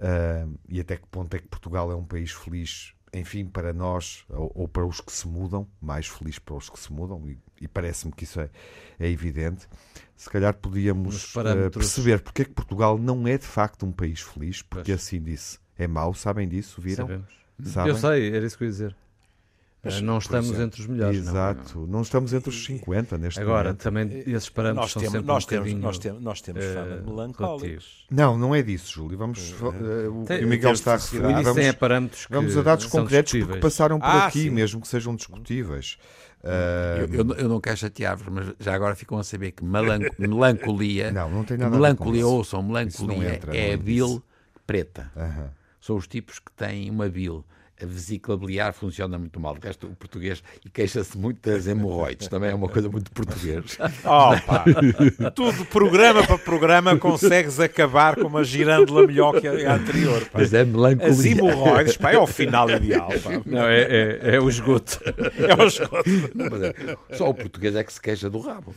ahm, 0.00 0.54
e 0.68 0.80
até 0.80 0.96
que 0.96 1.06
ponto 1.06 1.34
é 1.34 1.38
que 1.38 1.48
Portugal 1.48 1.90
é 1.90 1.94
um 1.94 2.04
país 2.04 2.32
feliz, 2.32 2.94
enfim, 3.12 3.46
para 3.46 3.72
nós 3.72 4.24
ou, 4.28 4.52
ou 4.54 4.68
para 4.68 4.84
os 4.84 5.00
que 5.00 5.12
se 5.12 5.26
mudam, 5.26 5.66
mais 5.80 6.06
feliz 6.06 6.38
para 6.38 6.54
os 6.54 6.68
que 6.68 6.78
se 6.78 6.92
mudam, 6.92 7.28
e, 7.28 7.38
e 7.60 7.68
parece-me 7.68 8.12
que 8.12 8.24
isso 8.24 8.40
é, 8.40 8.50
é 8.98 9.08
evidente. 9.08 9.66
Se 10.16 10.28
calhar 10.28 10.52
podíamos 10.54 11.34
eh, 11.36 11.70
perceber 11.70 12.20
porque 12.20 12.42
é 12.42 12.44
que 12.44 12.52
Portugal 12.52 12.98
não 12.98 13.26
é 13.26 13.38
de 13.38 13.46
facto 13.46 13.86
um 13.86 13.92
país 13.92 14.20
feliz, 14.20 14.60
porque 14.60 14.92
Pois. 14.92 15.02
esse 15.02 15.16
índice 15.16 15.58
é 15.78 15.86
mau, 15.86 16.12
sabem 16.12 16.46
disso, 16.46 16.80
viram? 16.80 17.06
Sabemos. 17.06 17.40
Sabem? 17.64 17.92
Eu 17.92 17.98
sei, 17.98 18.36
era 18.36 18.46
isso 18.46 18.56
que 18.56 18.64
eu 18.64 18.66
ia 18.66 18.72
dizer. 18.72 18.96
Mas, 19.82 19.94
Eh, 19.94 20.00
não 20.02 20.18
estamos 20.18 20.46
exemplo, 20.48 20.64
entre 20.64 20.80
os 20.82 20.86
melhores. 20.86 21.24
não. 21.24 21.30
Exato, 21.32 21.86
não. 21.88 22.02
estamos 22.02 22.32
entre 22.34 22.50
os 22.50 22.64
50 22.66 23.16
neste 23.16 23.40
Agora, 23.40 23.70
momento. 23.70 23.82
também 23.82 24.22
esses 24.26 24.50
parâmetros 24.50 24.84
Nós 24.84 24.92
são 24.92 25.00
temos, 25.00 25.12
sempre 25.12 25.26
nós, 25.26 25.44
um 25.44 25.46
temos, 25.48 25.62
bocadinho, 25.64 25.82
nós 25.82 25.98
temos, 25.98 26.22
nós 26.22 26.40
temos 26.42 26.64
eh, 26.64 26.74
fama 26.74 26.96
de 26.98 27.02
melancólicos. 27.10 28.04
Não, 28.10 28.36
não 28.36 28.54
é 28.54 28.60
disso, 28.62 28.92
Júlio. 28.92 29.16
Vamos, 29.16 29.54
eh, 29.58 30.08
o 30.08 30.24
que 30.26 30.44
o 30.44 30.48
Miguel 30.48 30.72
está 30.72 30.92
a 30.92 30.96
referir. 30.96 31.22
Vamos, 31.42 31.54
tem 31.54 31.72
parâmetros 31.72 32.26
que 32.26 32.32
vamos 32.32 32.56
a 32.58 32.62
dados 32.62 32.86
concretos 32.86 33.32
porque 33.32 33.58
passaram 33.58 33.98
por 33.98 34.04
Ah, 34.06 34.26
aqui, 34.26 34.42
sim. 34.42 34.50
mesmo 34.50 34.80
que 34.82 34.88
sejam 34.88 35.16
discutíveis. 35.16 35.96
Ah, 36.44 36.98
Eu, 37.00 37.14
eu 37.14 37.24
não- 37.24 37.34
eu 37.36 37.48
não 37.48 37.60
quero 37.60 37.76
chatear-vos, 37.78 38.26
mas 38.28 38.54
já 38.60 38.74
agora 38.74 38.94
ficam 38.94 39.16
a 39.18 39.24
saber 39.24 39.52
que 39.52 39.64
melanco- 39.64 40.14
melancolia, 40.18 41.10
não, 41.10 41.30
não 41.30 41.44
tem 41.44 41.56
nada 41.56 41.68
a 41.68 41.70
ver 41.70 41.76
com 41.76 41.82
melancolia, 42.04 42.26
ouçam, 42.26 42.60
não 42.62 42.68
melancolia 42.68 43.34
entra 43.34 43.56
é 43.56 43.72
a 43.74 43.76
bile 43.78 44.20
preta. 44.66 45.10
São 45.80 45.96
os 45.96 46.06
tipos 46.06 46.38
que 46.38 46.52
têm 46.52 46.90
uma 46.90 47.08
bile. 47.08 47.42
A 47.82 47.86
vesícula 47.86 48.36
biliar 48.36 48.72
funciona 48.74 49.18
muito 49.18 49.40
mal. 49.40 49.56
De 49.56 49.66
resto, 49.66 49.86
o 49.86 49.94
português 49.96 50.42
e 50.64 50.68
queixa-se 50.68 51.16
muito 51.16 51.48
das 51.48 51.66
hemorroides. 51.66 52.28
Também 52.28 52.50
é 52.50 52.54
uma 52.54 52.68
coisa 52.68 52.88
muito 52.88 53.10
português. 53.10 53.78
Oh. 54.04 55.30
Tudo, 55.30 55.64
programa 55.64 56.26
para 56.26 56.38
programa, 56.38 56.98
consegues 56.98 57.58
acabar 57.58 58.16
com 58.16 58.26
uma 58.26 58.44
girândola 58.44 59.06
melhor 59.06 59.40
que 59.40 59.46
a 59.48 59.74
anterior. 59.74 60.20
Pá. 60.26 60.40
Mas 60.40 60.52
é 60.52 60.64
melancolia. 60.64 61.12
As 61.12 61.24
hemorroides, 61.24 61.96
pá, 61.96 62.12
é 62.12 62.18
o 62.18 62.26
final 62.26 62.68
ideal. 62.70 63.08
Pá. 63.08 63.30
Não, 63.46 63.66
é, 63.66 63.80
é, 63.80 64.34
é 64.36 64.40
o 64.40 64.48
esgoto. 64.48 65.00
É 65.38 65.54
o 65.62 65.66
esgoto. 65.66 66.10
Não, 66.34 66.46
é- 66.64 67.16
Só 67.16 67.30
o 67.30 67.34
português 67.34 67.74
é 67.74 67.82
que 67.82 67.92
se 67.92 68.00
queixa 68.00 68.28
do 68.28 68.40
rabo. 68.40 68.74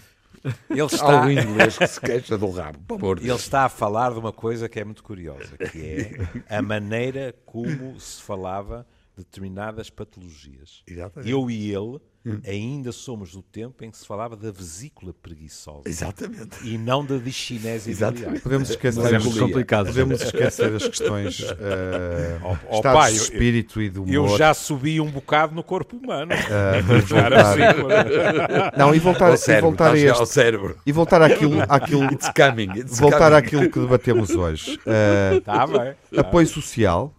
Ele 0.70 0.82
Há 0.82 0.86
está, 0.86 1.26
o 1.26 1.32
inglês 1.32 1.78
que 1.78 1.88
se 1.88 2.02
queixa 2.02 2.38
do 2.38 2.50
rabo. 2.52 2.80
Ele 3.22 3.32
está 3.32 3.66
a 3.66 3.70
falar 3.70 4.12
de 4.12 4.20
uma 4.20 4.34
coisa 4.34 4.68
que 4.68 4.80
é 4.80 4.84
muito 4.84 5.02
curiosa, 5.04 5.58
que 5.58 6.28
é 6.50 6.58
a 6.58 6.62
maneira 6.62 7.34
como 7.46 7.98
se 8.00 8.22
falava 8.22 8.86
determinadas 9.18 9.90
patologias. 9.90 10.82
Exatamente. 10.88 11.32
Eu 11.32 11.50
e 11.52 11.72
ele 11.74 12.00
ainda 12.48 12.94
somos 12.94 13.34
do 13.34 13.42
tempo 13.42 13.84
em 13.84 13.92
que 13.92 13.98
se 13.98 14.08
falava 14.08 14.34
da 14.38 14.50
vesícula 14.50 15.14
preguiçosa 15.14 15.82
Exatamente. 15.86 16.66
e 16.66 16.78
não 16.78 17.06
da 17.06 17.18
discinese 17.18 17.92
Exatamente. 17.92 18.40
Podemos 18.40 18.70
esquecer, 18.70 19.02
Podemos 19.02 19.28
as, 19.28 19.38
complicado. 19.40 19.86
podemos 19.88 20.22
esquecer 20.22 20.74
as 20.74 20.88
questões 20.88 21.42
eh, 21.42 22.40
Oh, 22.42 22.56
oh, 22.70 22.76
estados 22.78 23.00
pai, 23.02 23.12
de 23.12 23.18
eu- 23.18 23.24
espírito 23.24 23.82
e 23.82 23.90
do 23.90 24.04
humor. 24.04 24.14
Eu 24.14 24.38
já 24.38 24.54
subi 24.54 25.02
um 25.02 25.12
bocado 25.12 25.54
no 25.54 25.64
corpo 25.64 25.98
humano. 25.98 26.32
e 26.32 26.36
era 26.36 26.82
voltar, 26.82 27.34
assim. 27.34 28.78
não, 28.78 28.96
e 28.96 29.00
voltar, 29.00 29.28
Ao 29.28 29.34
e 29.34 29.38
cérebro, 29.38 29.70
voltar 29.72 29.92
a 29.92 29.98
chegar 29.98 30.16
ao 30.16 30.24
este, 30.24 30.34
cérebro. 30.34 30.78
e 30.86 30.92
voltar 30.94 31.22
àquilo, 31.22 31.62
àquilo 31.68 32.06
It's 32.06 32.30
coming. 32.36 32.70
It's 32.80 33.00
voltar 33.02 33.20
coming. 33.32 33.36
àquilo 33.36 33.70
que 33.70 33.80
debatemos 33.80 34.30
hoje. 34.32 34.80
Eh, 34.86 35.42
Tá 35.44 35.68
bem. 35.68 35.94
tá. 36.14 36.22
apoio 36.22 36.48
social, 36.48 37.14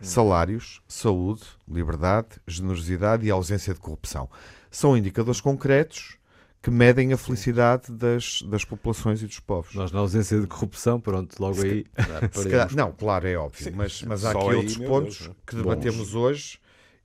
salários, 0.00 0.80
saúde, 0.88 1.42
liberdade, 1.68 2.28
generosidade 2.46 3.26
e 3.26 3.30
ausência 3.30 3.74
de 3.74 3.80
corrupção. 3.80 4.28
São 4.70 4.96
indicadores 4.96 5.40
concretos 5.40 6.16
que 6.62 6.70
medem 6.70 7.12
a 7.12 7.16
felicidade 7.16 7.90
das, 7.90 8.42
das 8.42 8.64
populações 8.64 9.22
e 9.22 9.26
dos 9.26 9.40
povos. 9.40 9.74
Nós, 9.74 9.90
na 9.90 10.00
ausência 10.00 10.38
de 10.40 10.46
corrupção, 10.46 11.00
pronto, 11.00 11.34
logo 11.40 11.62
aí. 11.62 11.86
Se 12.32 12.48
calhar- 12.48 12.74
não, 12.74 12.92
claro, 12.92 13.26
é 13.26 13.36
óbvio, 13.36 13.72
mas, 13.74 14.02
mas 14.02 14.24
há 14.24 14.32
Só 14.32 14.40
aqui 14.40 14.50
aí, 14.50 14.56
outros 14.56 14.76
pontos 14.76 15.18
Deus, 15.20 15.36
que 15.46 15.56
debatemos 15.56 16.14
hoje 16.14 16.58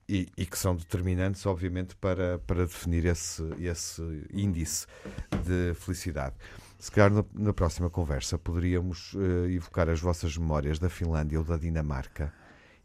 e, 0.08 0.28
e 0.36 0.44
que 0.44 0.58
são 0.58 0.76
determinantes, 0.76 1.44
obviamente, 1.46 1.96
para, 1.96 2.38
para 2.46 2.66
definir 2.66 3.06
esse, 3.06 3.42
esse 3.58 4.02
índice 4.32 4.86
de 5.44 5.74
felicidade. 5.74 6.34
Se 6.78 6.90
calhar 6.90 7.10
na, 7.10 7.24
na 7.34 7.52
próxima 7.54 7.88
conversa 7.88 8.36
poderíamos 8.38 9.14
eh, 9.16 9.52
evocar 9.52 9.88
as 9.88 9.98
vossas 10.00 10.36
memórias 10.36 10.78
da 10.78 10.90
Finlândia 10.90 11.38
ou 11.38 11.44
da 11.44 11.56
Dinamarca 11.56 12.32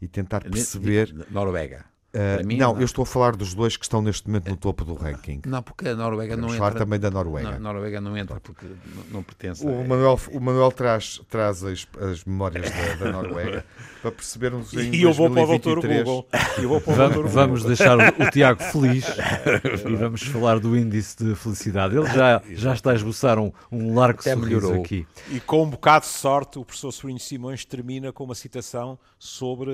e 0.02 0.08
tentar 0.08 0.42
perceber. 0.42 1.14
Noruega. 1.30 1.84
Uh, 2.14 2.46
mim, 2.46 2.58
não, 2.58 2.74
não. 2.74 2.80
eu 2.80 2.84
estou 2.84 3.04
a 3.04 3.06
falar 3.06 3.34
dos 3.34 3.54
dois 3.54 3.74
que 3.74 3.84
estão 3.86 4.02
neste 4.02 4.26
momento 4.28 4.50
no 4.50 4.56
topo 4.56 4.84
do 4.84 4.92
ranking. 4.94 5.40
Não, 5.46 5.62
porque 5.62 5.88
a 5.88 5.94
Noruega 5.96 6.36
Vamos 6.36 6.50
não 6.52 6.58
falar 6.58 6.70
entra. 6.72 6.84
também 6.84 7.00
da 7.00 7.10
Noruega. 7.10 7.48
Não, 7.52 7.56
a 7.56 7.58
Noruega 7.72 8.00
não 8.02 8.16
entra 8.16 8.38
porque 8.38 8.66
não, 8.66 9.04
não 9.10 9.22
pertence. 9.22 9.64
O 9.66 9.80
a- 9.80 9.84
Manuel, 9.84 10.20
o 10.32 10.38
Manuel 10.40 10.70
traz, 10.72 11.22
traz 11.30 11.64
as, 11.64 11.86
as 11.98 12.22
memórias 12.26 12.70
da, 12.70 12.94
da 13.06 13.12
Noruega 13.12 13.64
para 14.02 14.12
percebermos 14.12 14.72
em 14.76 14.94
E 14.94 15.02
eu 15.02 15.12
vou 15.14 15.30
para 15.30 15.42
o 15.42 15.46
doutor 15.46 15.80
2023. 15.80 16.04
Google. 16.04 16.28
Eu 16.58 16.68
vou 16.68 16.80
para 16.82 16.92
o 16.92 16.96
Vamos, 16.96 17.14
doutor 17.14 17.30
vamos 17.30 17.62
Google. 17.62 17.76
deixar 17.76 17.98
o, 17.98 18.22
o 18.26 18.30
Tiago 18.30 18.62
feliz 18.62 19.06
e 19.88 19.96
vamos 19.96 20.22
falar 20.24 20.58
do 20.60 20.76
índice 20.76 21.16
de 21.16 21.34
felicidade. 21.34 21.96
Ele 21.96 22.06
já, 22.08 22.42
já 22.50 22.74
está 22.74 22.90
a 22.90 22.94
esboçar 22.94 23.38
um, 23.38 23.50
um 23.70 23.94
largo 23.94 24.20
Até 24.20 24.34
sorriso 24.34 24.60
melhorou. 24.60 24.82
aqui. 24.82 25.06
E 25.30 25.40
com 25.40 25.62
um 25.62 25.70
bocado 25.70 26.04
de 26.04 26.12
sorte, 26.12 26.58
o 26.58 26.64
professor 26.64 26.92
Sobrinho 26.92 27.18
Simões 27.20 27.64
termina 27.64 28.12
com 28.12 28.24
uma 28.24 28.34
citação 28.34 28.98
sobre, 29.18 29.70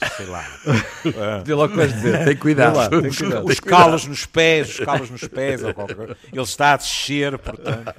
eh, 0.00 0.06
sei 0.16 0.26
lá, 0.26 0.44
Vê 1.44 1.59
lá 1.60 1.66
o 1.66 1.68
que 1.68 1.76
vais 1.76 1.92
dizer. 1.92 2.24
Tem 2.24 2.36
cuidado. 2.36 2.76
Lá, 2.76 2.88
tem 2.88 3.06
os, 3.06 3.18
cuidado. 3.18 3.46
os 3.46 3.60
calos 3.60 4.06
nos 4.06 4.26
pés, 4.26 4.68
os 4.70 4.80
calos 4.84 5.10
nos 5.10 5.24
pés, 5.28 5.62
ou 5.62 5.74
qualquer 5.74 5.96
coisa. 5.96 6.16
Ele 6.32 6.42
está 6.42 6.72
a 6.72 6.76
descer, 6.76 7.38
portanto. 7.38 7.94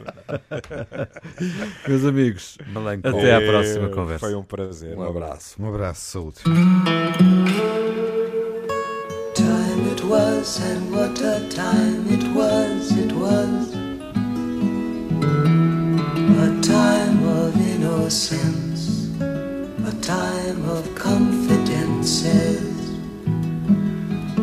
Meus 1.88 2.06
amigos, 2.06 2.58
Melancólico. 2.68 3.20
até 3.20 3.36
à 3.36 3.42
próxima 3.42 3.90
conversa. 3.90 4.20
Foi 4.20 4.36
um 4.36 4.44
prazer. 4.44 4.98
Um 4.98 5.04
abraço. 5.04 5.56
Um 5.62 5.68
abraço, 5.68 6.02
saúde. 6.12 6.42
time 9.34 9.88
it 9.88 10.04
was, 10.04 10.60
and 10.60 10.92
what 10.92 11.20
a 11.22 11.48
time 11.50 12.06
it 12.10 12.24
was, 12.36 12.92
it 12.98 13.12
was 13.14 13.74
a 16.46 16.62
time 16.62 17.24
of 17.24 17.56
innocence, 17.56 19.10
a 19.20 19.94
time 20.02 20.62
of 20.70 20.84
confidences. 20.96 22.61